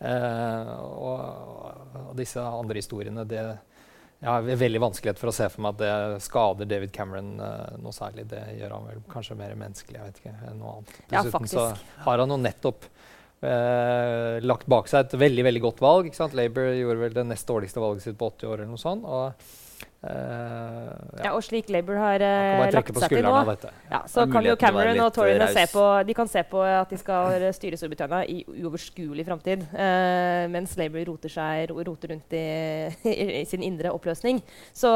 Og, 0.04 1.18
disse 2.14 2.38
andre 2.38 2.78
historiene, 2.78 3.26
det 3.26 3.42
jeg 4.24 4.32
har 4.32 4.60
veldig 4.60 4.80
vanskelighet 4.80 5.20
for 5.20 5.28
å 5.28 5.34
se 5.36 5.46
for 5.52 5.64
meg 5.64 5.74
at 5.74 5.80
det 5.82 6.20
skader 6.24 6.68
David 6.68 6.92
Cameron 6.96 7.34
uh, 7.42 7.74
noe 7.82 7.92
særlig. 7.92 8.24
Det 8.30 8.40
gjør 8.56 8.72
han 8.72 8.86
vel 8.88 9.02
kanskje 9.12 9.36
mer 9.36 9.52
menneskelig 9.60 9.98
jeg 9.98 10.06
vet 10.06 10.22
ikke, 10.22 10.36
enn 10.48 10.62
noe 10.62 10.78
annet. 10.78 10.94
Dessuten 11.10 11.50
ja, 11.50 11.50
så 11.52 12.06
har 12.06 12.22
han 12.22 12.32
jo 12.32 12.38
nettopp 12.40 12.88
uh, 12.88 14.40
lagt 14.44 14.64
bak 14.72 14.88
seg 14.88 15.04
et 15.04 15.18
veldig 15.26 15.44
veldig 15.50 15.62
godt 15.66 15.84
valg. 15.84 16.08
ikke 16.08 16.22
sant? 16.22 16.36
Labour 16.38 16.72
gjorde 16.72 17.02
vel 17.02 17.18
det 17.18 17.26
nest 17.28 17.52
dårligste 17.52 17.84
valget 17.84 18.06
sitt 18.06 18.18
på 18.20 18.30
80 18.32 18.48
år. 18.48 18.64
eller 18.64 18.72
noe 18.72 18.80
sånt, 18.80 19.04
og 19.04 19.60
Uh, 20.04 20.90
ja. 21.16 21.22
ja. 21.24 21.30
og 21.32 21.40
slik 21.46 21.70
Labour 21.72 21.96
har 21.96 22.20
uh, 22.20 22.62
lagt 22.74 22.90
seg 23.00 23.12
til 23.14 23.24
nå, 23.24 23.32
ja, 23.88 24.02
så 24.10 24.26
kan 24.28 24.44
jo 24.44 24.52
Cameron 24.60 24.98
og 25.00 25.14
Toryene 25.16 25.46
se 25.54 25.62
på, 25.72 25.84
de 26.04 26.16
kan 26.18 26.28
se 26.28 26.42
på 26.50 26.60
at 26.60 26.92
de 26.92 26.98
skal 27.00 27.38
styre 27.56 27.78
Storbritannia 27.80 28.20
i 28.28 28.42
uoverskuelig 28.44 29.24
framtid. 29.24 29.64
Uh, 29.72 30.44
mens 30.52 30.74
Labour 30.76 31.08
roter, 31.08 31.32
seg, 31.32 31.72
roter 31.72 32.12
rundt 32.12 32.36
i, 32.40 32.44
i, 33.14 33.40
sin 33.48 33.64
indre 33.64 33.94
oppløsning. 33.96 34.42
Så 34.76 34.92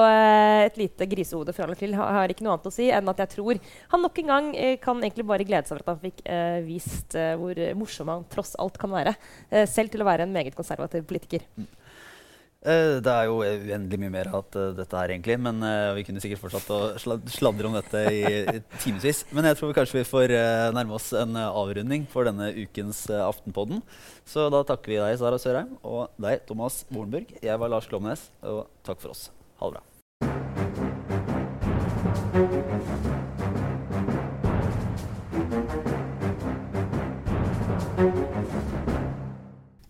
et 0.66 0.77
lite 0.81 1.09
grisehode 1.09 1.57
for 1.57 1.64
alle 1.64 1.79
til 1.81 1.97
har, 1.97 2.12
har, 2.18 2.35
ikke 2.35 2.44
noe 2.44 2.59
annet 2.59 2.68
å 2.68 2.75
si 2.75 2.90
enn 2.92 3.09
at 3.09 3.25
jeg 3.25 3.33
tror 3.38 3.62
han 3.94 4.05
nok 4.05 4.21
en 4.21 4.33
gang 4.35 4.53
kan 4.83 5.01
egentlig 5.01 5.25
bare 5.31 5.47
glede 5.49 5.71
seg 5.71 5.79
for 5.79 5.87
at 5.87 5.94
han 5.94 6.05
fikk 6.05 6.23
vist 6.66 7.16
hvor 7.40 7.59
morsom 7.79 8.12
han 8.12 8.29
tross 8.33 8.53
alt 8.61 8.77
kan 8.81 8.92
være. 8.92 9.16
selv 9.71 9.94
til 9.94 10.05
å 10.05 10.09
være 10.09 10.29
en 10.29 10.35
meget 10.35 10.59
konservativ 10.59 11.07
politiker. 11.09 11.47
Mm. 11.57 11.68
Uh, 12.59 12.99
det 13.05 13.12
er 13.12 13.29
jo 13.29 13.37
uendelig 13.38 13.99
mye 14.03 14.12
mer 14.12 14.29
av 14.33 14.40
at 14.42 14.53
dette 14.81 14.99
her, 14.99 15.12
egentlig. 15.14 15.37
Men 15.40 15.62
uh, 15.62 15.94
vi 15.97 16.05
kunne 16.09 16.23
sikkert 16.23 16.42
fortsatt 16.42 16.68
å 16.75 16.81
sladre 16.99 17.68
om 17.71 17.77
dette 17.79 17.99
i, 18.11 18.23
i 18.57 18.59
timevis. 18.83 19.25
Men 19.33 19.47
jeg 19.51 19.59
tror 19.59 19.71
vi 19.71 19.79
kanskje 19.79 20.01
vi 20.01 20.11
får 20.11 20.35
nærme 20.77 20.97
oss 20.99 21.09
en 21.16 21.33
avrunding 21.47 22.03
for 22.11 22.29
denne 22.29 22.51
ukens 22.59 23.05
Aftenpodden. 23.14 23.79
Så 24.29 24.49
da 24.53 24.61
takker 24.66 24.88
vi 24.94 25.01
deg, 25.01 25.18
Sara 25.21 25.38
Sørheim, 25.40 25.77
og 25.87 26.11
deg, 26.21 26.42
Thomas 26.51 26.83
Bornburg. 26.92 27.27
Jeg 27.42 27.57
var 27.62 27.68
Lars 27.73 27.88
Klomnes, 27.90 28.29
og 28.42 28.66
takk 28.87 28.99
for 29.05 29.14
oss. 29.14 29.31
Ha 29.62 29.71
det 29.71 29.79
bra. 29.79 29.85